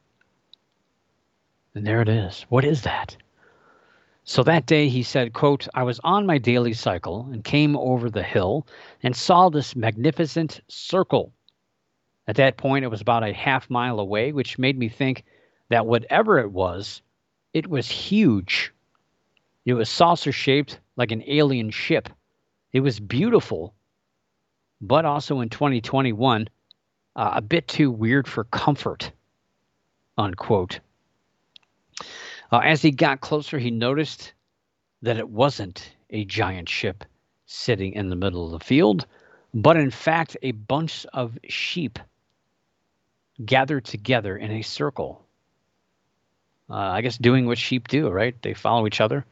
And 1.74 1.88
there 1.88 2.04
it 2.04 2.10
is. 2.10 2.46
What 2.50 2.66
is 2.66 2.84
that? 2.84 3.18
So 4.32 4.44
that 4.44 4.66
day 4.66 4.88
he 4.88 5.04
said, 5.04 5.34
quote, 5.34 5.68
I 5.74 5.84
was 5.84 6.00
on 6.06 6.26
my 6.26 6.38
daily 6.38 6.72
cycle 6.72 7.28
and 7.34 7.44
came 7.44 7.76
over 7.76 8.10
the 8.10 8.24
hill 8.24 8.66
and 9.04 9.14
saw 9.14 9.50
this 9.50 9.76
magnificent 9.76 10.62
circle. 10.70 11.34
At 12.28 12.38
that 12.38 12.56
point, 12.56 12.86
it 12.86 12.88
was 12.88 13.02
about 13.02 13.28
a 13.28 13.34
half 13.34 13.70
mile 13.70 14.00
away, 14.00 14.32
which 14.32 14.58
made 14.58 14.80
me 14.80 14.88
think 14.88 15.26
that 15.68 15.86
whatever 15.86 16.40
it 16.40 16.50
was, 16.50 17.02
it 17.54 17.68
was 17.68 17.90
huge. 17.90 18.72
It 19.66 19.74
was 19.74 19.90
saucer 19.90 20.32
shaped 20.32 20.80
like 20.96 21.12
an 21.12 21.26
alien 21.28 21.70
ship. 21.70 22.08
It 22.72 22.80
was 22.80 23.02
beautiful, 23.02 23.74
but 24.80 25.04
also 25.04 25.42
in 25.42 25.50
2021, 25.50 26.48
uh, 27.18 27.32
a 27.34 27.42
bit 27.42 27.68
too 27.68 27.92
weird 27.92 28.30
for 28.30 28.46
comfort. 28.46 29.12
Unquote. 30.18 30.80
Uh, 32.52 32.60
as 32.60 32.82
he 32.82 32.92
got 32.92 33.22
closer, 33.22 33.58
he 33.58 33.72
noticed 33.72 34.34
that 35.02 35.18
it 35.18 35.30
wasn't 35.30 35.94
a 36.10 36.26
giant 36.26 36.68
ship 36.68 37.06
sitting 37.46 37.94
in 37.94 38.10
the 38.10 38.16
middle 38.16 38.46
of 38.46 38.52
the 38.52 38.66
field, 38.66 39.06
but 39.54 39.78
in 39.78 39.90
fact 39.90 40.38
a 40.42 40.52
bunch 40.52 41.06
of 41.14 41.38
sheep 41.48 42.00
gathered 43.44 43.86
together 43.86 44.38
in 44.38 44.52
a 44.52 44.62
circle. 44.62 45.24
Uh, 46.70 46.76
I 46.76 47.02
guess 47.02 47.18
doing 47.18 47.48
what 47.48 47.58
sheep 47.58 47.88
do, 47.88 48.10
right? 48.10 48.36
They 48.42 48.54
follow 48.54 48.88
each 48.88 49.02
other. 49.02 49.26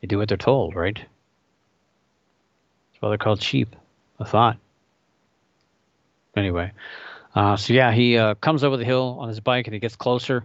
They 0.00 0.06
do 0.06 0.18
what 0.18 0.28
they're 0.28 0.36
told, 0.36 0.74
right? 0.74 0.96
That's 0.96 3.00
why 3.00 3.08
they're 3.08 3.18
called 3.18 3.42
sheep. 3.42 3.74
I 4.18 4.24
thought. 4.24 4.58
Anyway, 6.36 6.72
uh, 7.34 7.56
so 7.56 7.72
yeah, 7.72 7.90
he 7.90 8.18
uh, 8.18 8.34
comes 8.34 8.62
over 8.62 8.76
the 8.76 8.84
hill 8.84 9.16
on 9.18 9.28
his 9.28 9.40
bike 9.40 9.66
and 9.66 9.74
he 9.74 9.80
gets 9.80 9.96
closer 9.96 10.44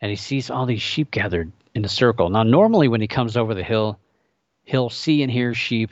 and 0.00 0.10
he 0.10 0.16
sees 0.16 0.50
all 0.50 0.66
these 0.66 0.82
sheep 0.82 1.10
gathered 1.10 1.50
in 1.74 1.84
a 1.84 1.88
circle. 1.88 2.28
Now, 2.30 2.42
normally 2.42 2.88
when 2.88 3.00
he 3.00 3.08
comes 3.08 3.36
over 3.36 3.54
the 3.54 3.62
hill, 3.62 3.98
he'll 4.64 4.90
see 4.90 5.22
and 5.22 5.30
hear 5.30 5.54
sheep 5.54 5.90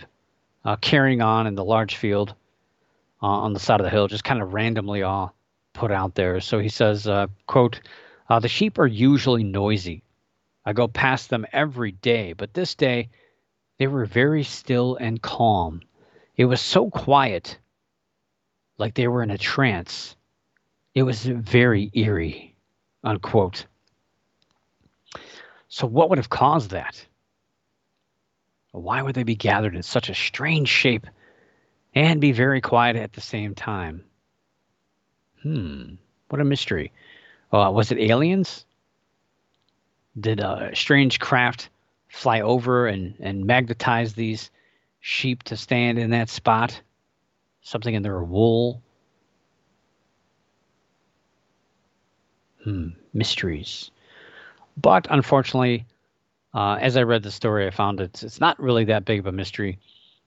uh, 0.65 0.77
carrying 0.77 1.23
on 1.23 1.47
in 1.47 1.55
the 1.55 1.65
large 1.65 1.97
field 1.97 2.35
uh, 3.23 3.27
on 3.27 3.53
the 3.53 3.61
side 3.61 3.81
of 3.81 3.85
the 3.85 3.91
hill, 3.91 4.09
just 4.09 4.25
kind 4.25 4.43
of 4.43 4.53
randomly 4.53 5.03
all 5.03 5.35
put 5.73 5.91
out 5.91 6.15
there. 6.15 6.41
So 6.41 6.59
he 6.59 6.69
says, 6.69 7.07
uh, 7.07 7.27
"quote 7.47 7.81
uh, 8.29 8.41
The 8.41 8.49
sheep 8.49 8.79
are 8.79 8.87
usually 8.87 9.45
noisy. 9.45 10.03
I 10.65 10.73
go 10.73 10.89
past 10.89 11.31
them 11.31 11.47
every 11.53 11.93
day, 11.93 12.33
but 12.33 12.55
this 12.55 12.75
day 12.75 13.11
they 13.79 13.87
were 13.87 14.07
very 14.07 14.43
still 14.43 14.97
and 14.97 15.23
calm. 15.23 15.83
It 16.37 16.47
was 16.47 16.61
so 16.61 16.91
quiet, 16.91 17.59
like 18.79 18.95
they 18.95 19.09
were 19.09 19.23
in 19.23 19.31
a 19.31 19.39
trance. 19.39 20.17
It 20.95 21.03
was 21.03 21.25
very 21.25 21.91
eerie." 21.95 22.55
Unquote. 23.05 23.67
So, 25.69 25.87
what 25.87 26.11
would 26.11 26.19
have 26.19 26.29
caused 26.31 26.71
that? 26.71 27.07
Why 28.73 29.03
would 29.03 29.15
they 29.15 29.23
be 29.25 29.37
gathered 29.37 29.75
in 29.75 29.83
such 29.83 30.09
a 30.09 30.15
strange 30.15 30.69
shape 30.69 31.07
and 31.95 32.21
be 32.21 32.33
very 32.33 32.61
quiet 32.61 32.97
at 32.97 33.15
the 33.15 33.21
same 33.21 33.55
time? 33.55 34.05
Hmm, 35.43 35.95
what 36.29 36.41
a 36.41 36.45
mystery. 36.45 36.93
Uh, 37.53 37.71
was 37.73 37.91
it 37.91 37.99
aliens? 37.99 38.65
Did 40.19 40.41
a 40.41 40.71
strange 40.75 41.21
craft 41.21 41.69
fly 42.09 42.41
over 42.41 42.87
and, 42.87 43.15
and 43.21 43.47
magnetize 43.47 44.15
these 44.15 44.51
sheep 45.01 45.43
to 45.45 45.57
stand 45.57 45.99
in 45.99 46.11
that 46.11 46.29
spot? 46.29 46.81
Something 47.63 47.95
in 47.95 48.03
their 48.03 48.23
wool? 48.23 48.83
Hmm, 52.65 52.89
mysteries. 53.13 53.91
But 54.77 55.07
unfortunately, 55.11 55.87
uh, 56.55 56.79
as 56.81 56.97
I 56.97 57.03
read 57.03 57.23
the 57.23 57.31
story, 57.31 57.67
I 57.67 57.71
found 57.71 58.01
it's 58.01 58.23
it's 58.23 58.41
not 58.41 58.61
really 58.61 58.85
that 58.85 59.05
big 59.05 59.21
of 59.21 59.27
a 59.27 59.33
mystery. 59.33 59.79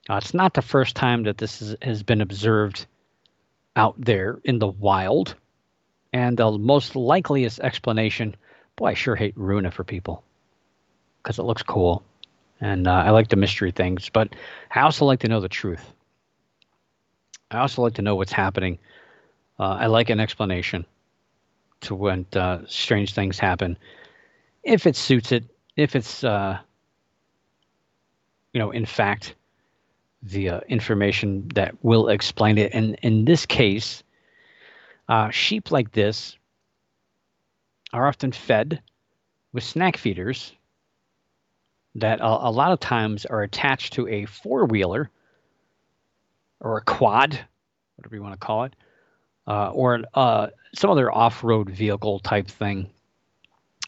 Uh, 0.09 0.15
it's 0.15 0.33
not 0.33 0.53
the 0.53 0.61
first 0.61 0.95
time 0.95 1.23
that 1.23 1.37
this 1.37 1.61
is, 1.61 1.75
has 1.81 2.03
been 2.03 2.21
observed 2.21 2.85
out 3.75 3.95
there 3.97 4.39
in 4.43 4.59
the 4.59 4.67
wild, 4.67 5.35
and 6.13 6.37
the 6.37 6.51
most 6.51 6.95
likeliest 6.95 7.59
explanation. 7.59 8.35
Boy, 8.75 8.87
I 8.87 8.93
sure 8.93 9.15
hate 9.15 9.37
ruin 9.37 9.65
it 9.65 9.73
for 9.73 9.83
people 9.83 10.23
because 11.21 11.37
it 11.37 11.43
looks 11.43 11.63
cool, 11.63 12.03
and 12.59 12.87
uh, 12.87 12.91
I 12.91 13.11
like 13.11 13.29
the 13.29 13.35
mystery 13.35 13.71
things. 13.71 14.09
But 14.09 14.29
I 14.71 14.81
also 14.81 15.05
like 15.05 15.19
to 15.21 15.27
know 15.27 15.41
the 15.41 15.49
truth. 15.49 15.93
I 17.51 17.59
also 17.59 17.81
like 17.81 17.95
to 17.95 18.01
know 18.01 18.15
what's 18.15 18.31
happening. 18.31 18.79
Uh, 19.59 19.77
I 19.81 19.87
like 19.87 20.09
an 20.09 20.19
explanation 20.19 20.85
to 21.81 21.95
when 21.95 22.25
uh, 22.33 22.59
strange 22.67 23.13
things 23.13 23.39
happen 23.39 23.77
if 24.63 24.85
it 24.85 24.95
suits 24.95 25.31
it, 25.31 25.45
if 25.75 25.95
it's 25.95 26.23
uh, 26.23 26.59
you 28.53 28.59
know, 28.59 28.71
in 28.71 28.85
fact, 28.85 29.35
the 30.21 30.49
uh, 30.49 30.59
information 30.67 31.47
that 31.55 31.75
will 31.83 32.09
explain 32.09 32.57
it. 32.57 32.73
And 32.73 32.95
in 33.01 33.25
this 33.25 33.45
case, 33.45 34.03
uh, 35.07 35.29
sheep 35.29 35.71
like 35.71 35.91
this 35.91 36.37
are 37.93 38.07
often 38.07 38.31
fed 38.31 38.81
with 39.53 39.63
snack 39.63 39.97
feeders 39.97 40.53
that 41.95 42.19
a, 42.19 42.25
a 42.25 42.51
lot 42.51 42.71
of 42.71 42.79
times 42.79 43.25
are 43.25 43.41
attached 43.41 43.93
to 43.93 44.07
a 44.07 44.25
four 44.25 44.65
wheeler 44.65 45.09
or 46.59 46.77
a 46.77 46.83
quad, 46.83 47.39
whatever 47.95 48.15
you 48.15 48.21
want 48.21 48.39
to 48.39 48.45
call 48.45 48.65
it, 48.65 48.75
uh, 49.47 49.71
or 49.71 50.01
uh, 50.13 50.47
some 50.75 50.91
other 50.91 51.11
off 51.11 51.43
road 51.43 51.69
vehicle 51.69 52.19
type 52.19 52.47
thing 52.47 52.89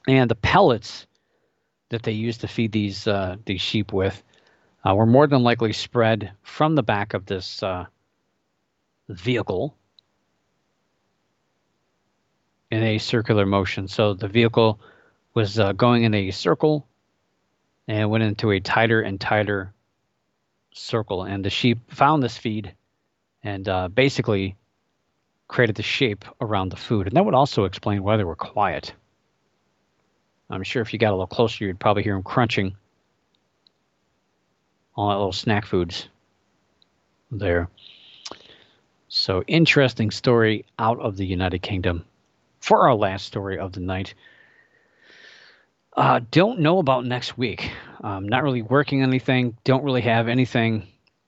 and 0.08 0.30
the 0.30 0.36
pellets 0.36 1.06
that 1.89 2.04
they 2.04 2.12
used 2.12 2.41
to 2.41 2.47
feed 2.47 2.72
these 2.72 3.08
uh, 3.08 3.36
these 3.45 3.62
sheep 3.62 3.93
with 3.93 4.24
uh, 4.84 4.95
were 4.95 5.06
more 5.06 5.28
than 5.28 5.43
likely 5.43 5.74
spread 5.74 6.32
from 6.41 6.76
the 6.76 6.84
back 6.84 7.14
of 7.14 7.26
this 7.26 7.62
uh, 7.62 7.86
vehicle 9.10 9.76
in 12.72 12.82
a 12.84 12.97
circular 12.97 13.45
motion. 13.45 13.88
So 13.88 14.14
the 14.14 14.28
vehicle 14.28 14.80
was 15.34 15.60
uh, 15.60 15.74
going 15.74 16.04
in 16.04 16.14
a 16.14 16.32
circle 16.32 16.88
and 17.88 18.10
went 18.10 18.24
into 18.24 18.52
a 18.52 18.60
tighter 18.60 19.02
and 19.02 19.20
tighter 19.20 19.74
circle, 20.74 21.24
and 21.24 21.43
the 21.43 21.49
sheep 21.49 21.80
found 21.91 22.24
this 22.24 22.38
feed 22.38 22.74
and 23.43 23.68
uh, 23.68 23.88
basically 23.89 24.56
created 25.47 25.76
the 25.76 25.84
shape 25.84 26.24
around 26.39 26.70
the 26.70 26.78
food, 26.78 27.08
and 27.08 27.16
that 27.18 27.26
would 27.26 27.34
also 27.34 27.66
explain 27.66 28.04
why 28.04 28.16
they 28.16 28.24
were 28.24 28.36
quiet. 28.36 28.93
I'm 30.52 30.64
sure 30.64 30.82
if 30.82 30.91
you 30.91 30.99
got 30.99 31.10
a 31.10 31.16
little 31.16 31.28
closer, 31.28 31.66
you'd 31.66 31.80
probably 31.80 32.04
hear 32.04 32.14
them 32.14 32.24
crunching 32.24 32.76
all 34.95 35.10
that 35.10 35.16
little 35.16 35.32
snack 35.32 35.66
foods 35.66 36.10
there. 37.32 37.70
So, 39.08 39.43
interesting 39.47 40.12
story 40.12 40.66
out 40.78 40.99
of 40.99 41.18
the 41.18 41.26
United 41.26 41.62
Kingdom 41.62 42.06
for 42.60 42.88
our 42.88 42.95
last 42.95 43.26
story 43.26 43.60
of 43.60 43.72
the 43.72 43.80
night. 43.80 44.14
Uh, 45.95 46.22
don't 46.32 46.60
know 46.60 46.80
about 46.80 47.06
next 47.06 47.38
week. 47.38 47.72
Um, 48.02 48.28
not 48.28 48.43
really 48.43 48.62
working 48.62 49.04
anything. 49.04 49.58
Don't 49.64 49.84
really 49.84 50.02
have 50.02 50.28
anything 50.28 50.88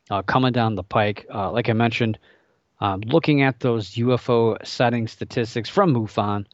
uh, 0.09 0.21
coming 0.21 0.53
down 0.53 0.75
the 0.75 0.83
pike. 0.83 1.25
Uh, 1.33 1.51
like 1.51 1.69
I 1.69 1.73
mentioned, 1.73 2.19
looking 2.81 3.41
at 3.41 3.59
those 3.59 3.95
UFO 3.95 4.65
sighting 4.65 5.07
statistics 5.07 5.69
from 5.69 5.93
MUFON 5.93 6.45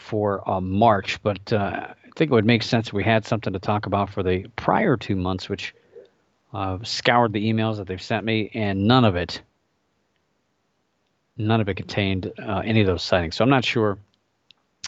for 0.00 0.48
uh, 0.48 0.60
March, 0.60 1.22
but 1.22 1.52
uh, 1.52 1.86
I 1.88 2.10
think 2.16 2.30
it 2.30 2.34
would 2.34 2.46
make 2.46 2.62
sense 2.62 2.92
we 2.92 3.04
had 3.04 3.24
something 3.24 3.52
to 3.52 3.58
talk 3.58 3.86
about 3.86 4.10
for 4.10 4.22
the 4.22 4.46
prior 4.56 4.96
two 4.96 5.14
months, 5.14 5.48
which 5.48 5.74
uh, 6.52 6.78
scoured 6.82 7.32
the 7.32 7.52
emails 7.52 7.76
that 7.76 7.86
they've 7.86 8.02
sent 8.02 8.24
me, 8.24 8.50
and 8.54 8.88
none 8.88 9.04
of 9.04 9.14
it, 9.14 9.40
none 11.36 11.60
of 11.60 11.68
it 11.68 11.74
contained 11.74 12.32
uh, 12.38 12.62
any 12.64 12.80
of 12.80 12.86
those 12.86 13.02
sightings. 13.02 13.36
So 13.36 13.44
I'm 13.44 13.50
not 13.50 13.64
sure. 13.64 13.98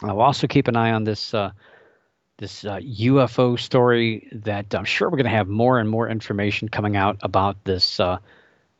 I'll 0.01 0.19
also 0.19 0.47
keep 0.47 0.67
an 0.67 0.75
eye 0.75 0.91
on 0.91 1.03
this 1.03 1.33
uh, 1.33 1.51
this 2.37 2.65
uh, 2.65 2.79
UFO 2.79 3.57
story 3.57 4.27
that 4.31 4.73
I'm 4.75 4.85
sure 4.85 5.09
we're 5.09 5.17
going 5.17 5.25
to 5.25 5.37
have 5.37 5.47
more 5.47 5.79
and 5.79 5.89
more 5.89 6.09
information 6.09 6.67
coming 6.67 6.97
out 6.97 7.17
about 7.21 7.63
this 7.63 7.99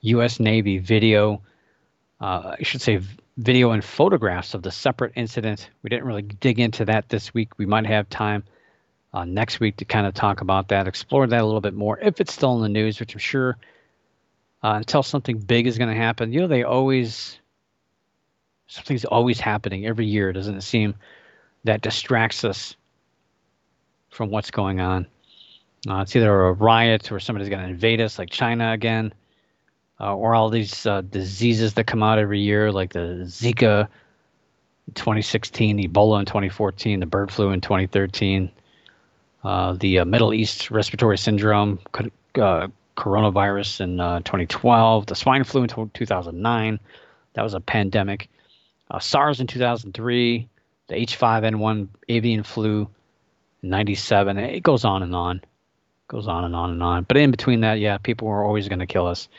U.S. 0.01 0.39
Uh, 0.39 0.43
Navy 0.43 0.79
video. 0.79 1.41
Uh, 2.19 2.55
I 2.59 2.63
should 2.63 2.81
say 2.81 2.99
video 3.37 3.71
and 3.71 3.83
photographs 3.83 4.53
of 4.53 4.61
the 4.61 4.71
separate 4.71 5.13
incident. 5.15 5.69
We 5.81 5.89
didn't 5.89 6.05
really 6.05 6.21
dig 6.21 6.59
into 6.59 6.85
that 6.85 7.09
this 7.09 7.33
week. 7.33 7.57
We 7.57 7.65
might 7.65 7.85
have 7.85 8.09
time 8.09 8.43
uh, 9.13 9.25
next 9.25 9.59
week 9.59 9.77
to 9.77 9.85
kind 9.85 10.07
of 10.07 10.13
talk 10.13 10.41
about 10.41 10.69
that, 10.69 10.87
explore 10.87 11.27
that 11.27 11.41
a 11.41 11.45
little 11.45 11.61
bit 11.61 11.73
more 11.73 11.99
if 11.99 12.19
it's 12.19 12.33
still 12.33 12.55
in 12.55 12.61
the 12.61 12.69
news, 12.69 12.99
which 12.99 13.13
I'm 13.13 13.19
sure 13.19 13.57
uh, 14.63 14.73
until 14.77 15.03
something 15.03 15.37
big 15.37 15.67
is 15.67 15.77
going 15.77 15.89
to 15.89 15.99
happen. 15.99 16.31
You 16.31 16.41
know, 16.41 16.47
they 16.47 16.63
always 16.63 17.39
something's 18.67 19.05
always 19.05 19.39
happening 19.39 19.85
every 19.85 20.05
year, 20.05 20.33
doesn't 20.33 20.55
it 20.55 20.63
seem? 20.63 20.95
That 21.63 21.81
distracts 21.81 22.43
us 22.43 22.75
from 24.09 24.29
what's 24.29 24.51
going 24.51 24.79
on. 24.79 25.07
Uh, 25.87 25.99
it's 26.01 26.15
either 26.15 26.45
a 26.45 26.53
riot 26.53 27.11
or 27.11 27.19
somebody's 27.19 27.49
going 27.49 27.61
to 27.61 27.69
invade 27.69 27.99
us, 27.99 28.17
like 28.17 28.29
China 28.29 28.71
again, 28.71 29.13
uh, 29.99 30.15
or 30.15 30.35
all 30.35 30.49
these 30.49 30.85
uh, 30.85 31.01
diseases 31.01 31.75
that 31.75 31.85
come 31.85 32.03
out 32.03 32.19
every 32.19 32.41
year, 32.41 32.71
like 32.71 32.93
the 32.93 33.23
Zika 33.25 33.87
2016, 34.93 35.77
Ebola 35.89 36.19
in 36.19 36.25
2014, 36.25 36.99
the 36.99 37.05
bird 37.05 37.31
flu 37.31 37.51
in 37.51 37.61
2013, 37.61 38.51
uh, 39.43 39.73
the 39.73 39.99
uh, 39.99 40.05
Middle 40.05 40.33
East 40.33 40.71
respiratory 40.71 41.17
syndrome, 41.17 41.79
uh, 41.93 42.67
coronavirus 42.97 43.81
in 43.81 43.97
2012, 43.97 45.05
the 45.05 45.15
swine 45.15 45.43
flu 45.43 45.63
in 45.63 45.89
2009. 45.93 46.79
That 47.33 47.41
was 47.41 47.53
a 47.53 47.59
pandemic. 47.59 48.29
SARS 48.99 49.39
in 49.39 49.47
2003, 49.47 50.47
the 50.87 50.95
H5N1 50.95 51.87
avian 52.09 52.43
flu 52.43 52.87
97. 53.63 54.37
It 54.37 54.61
goes 54.61 54.85
on 54.85 55.01
and 55.01 55.15
on. 55.15 55.41
Goes 56.07 56.27
on 56.27 56.43
and 56.43 56.55
on 56.55 56.71
and 56.71 56.83
on. 56.83 57.03
But 57.03 57.17
in 57.17 57.31
between 57.31 57.61
that, 57.61 57.79
yeah, 57.79 57.97
people 57.97 58.27
were 58.27 58.43
always 58.43 58.67
going 58.67 58.79
to 58.79 58.85
kill 58.85 59.07
us 59.07 59.29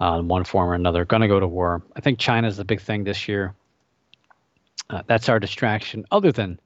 uh, 0.00 0.18
in 0.18 0.28
one 0.28 0.44
form 0.44 0.70
or 0.70 0.74
another. 0.74 1.04
Going 1.04 1.22
to 1.22 1.28
go 1.28 1.40
to 1.40 1.46
war. 1.46 1.82
I 1.96 2.00
think 2.00 2.18
China 2.18 2.48
is 2.48 2.56
the 2.56 2.64
big 2.64 2.80
thing 2.80 3.04
this 3.04 3.28
year. 3.28 3.54
Uh, 4.90 5.02
that's 5.06 5.28
our 5.28 5.38
distraction, 5.38 6.06
other 6.10 6.32
than 6.32 6.58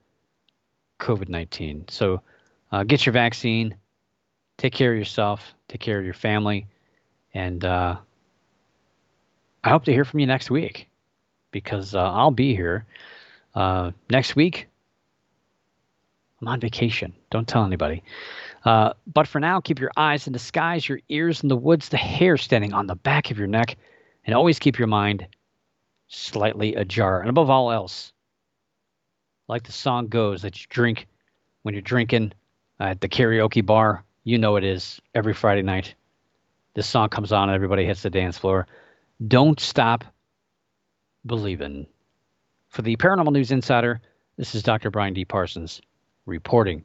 COVID 1.00 1.28
19. 1.28 1.86
So 1.88 2.22
uh, 2.70 2.84
get 2.84 3.04
your 3.04 3.12
vaccine, 3.12 3.76
take 4.58 4.72
care 4.72 4.92
of 4.92 4.98
yourself, 4.98 5.54
take 5.68 5.80
care 5.80 5.98
of 5.98 6.04
your 6.04 6.14
family, 6.14 6.66
and 7.34 7.64
uh, 7.64 7.96
I 9.64 9.68
hope 9.68 9.84
to 9.84 9.92
hear 9.92 10.04
from 10.04 10.20
you 10.20 10.26
next 10.26 10.50
week 10.50 10.88
because 11.50 11.94
uh, 11.94 12.12
I'll 12.12 12.30
be 12.30 12.54
here 12.54 12.86
uh, 13.54 13.92
next 14.10 14.36
week. 14.36 14.68
I'm 16.40 16.48
on 16.48 16.60
vacation. 16.60 17.12
Don't 17.30 17.46
tell 17.46 17.64
anybody. 17.64 18.02
Uh, 18.64 18.92
but 19.06 19.26
for 19.26 19.40
now, 19.40 19.60
keep 19.60 19.80
your 19.80 19.90
eyes 19.96 20.26
in 20.26 20.32
the 20.32 20.38
skies, 20.38 20.88
your 20.88 21.00
ears 21.08 21.42
in 21.42 21.48
the 21.48 21.56
woods, 21.56 21.88
the 21.88 21.96
hair 21.96 22.36
standing 22.36 22.72
on 22.72 22.86
the 22.86 22.94
back 22.94 23.30
of 23.30 23.38
your 23.38 23.48
neck, 23.48 23.76
and 24.24 24.34
always 24.34 24.58
keep 24.58 24.78
your 24.78 24.88
mind 24.88 25.26
slightly 26.08 26.74
ajar. 26.74 27.20
And 27.20 27.28
above 27.28 27.50
all 27.50 27.72
else, 27.72 28.12
like 29.48 29.64
the 29.64 29.72
song 29.72 30.06
goes, 30.06 30.42
that 30.42 30.60
you 30.60 30.66
drink 30.68 31.08
when 31.62 31.74
you're 31.74 31.82
drinking 31.82 32.32
at 32.78 33.00
the 33.00 33.08
karaoke 33.08 33.64
bar. 33.64 34.04
You 34.24 34.38
know 34.38 34.56
it 34.56 34.64
is 34.64 35.00
every 35.14 35.34
Friday 35.34 35.62
night. 35.62 35.94
This 36.74 36.86
song 36.86 37.08
comes 37.08 37.32
on 37.32 37.48
and 37.48 37.56
everybody 37.56 37.84
hits 37.84 38.02
the 38.02 38.10
dance 38.10 38.38
floor. 38.38 38.66
Don't 39.26 39.58
stop 39.58 40.04
believing. 41.26 41.86
For 42.68 42.82
the 42.82 42.96
Paranormal 42.96 43.32
News 43.32 43.50
Insider, 43.50 44.00
this 44.36 44.54
is 44.54 44.62
Dr. 44.62 44.90
Brian 44.90 45.12
D. 45.12 45.24
Parsons 45.24 45.82
reporting 46.24 46.84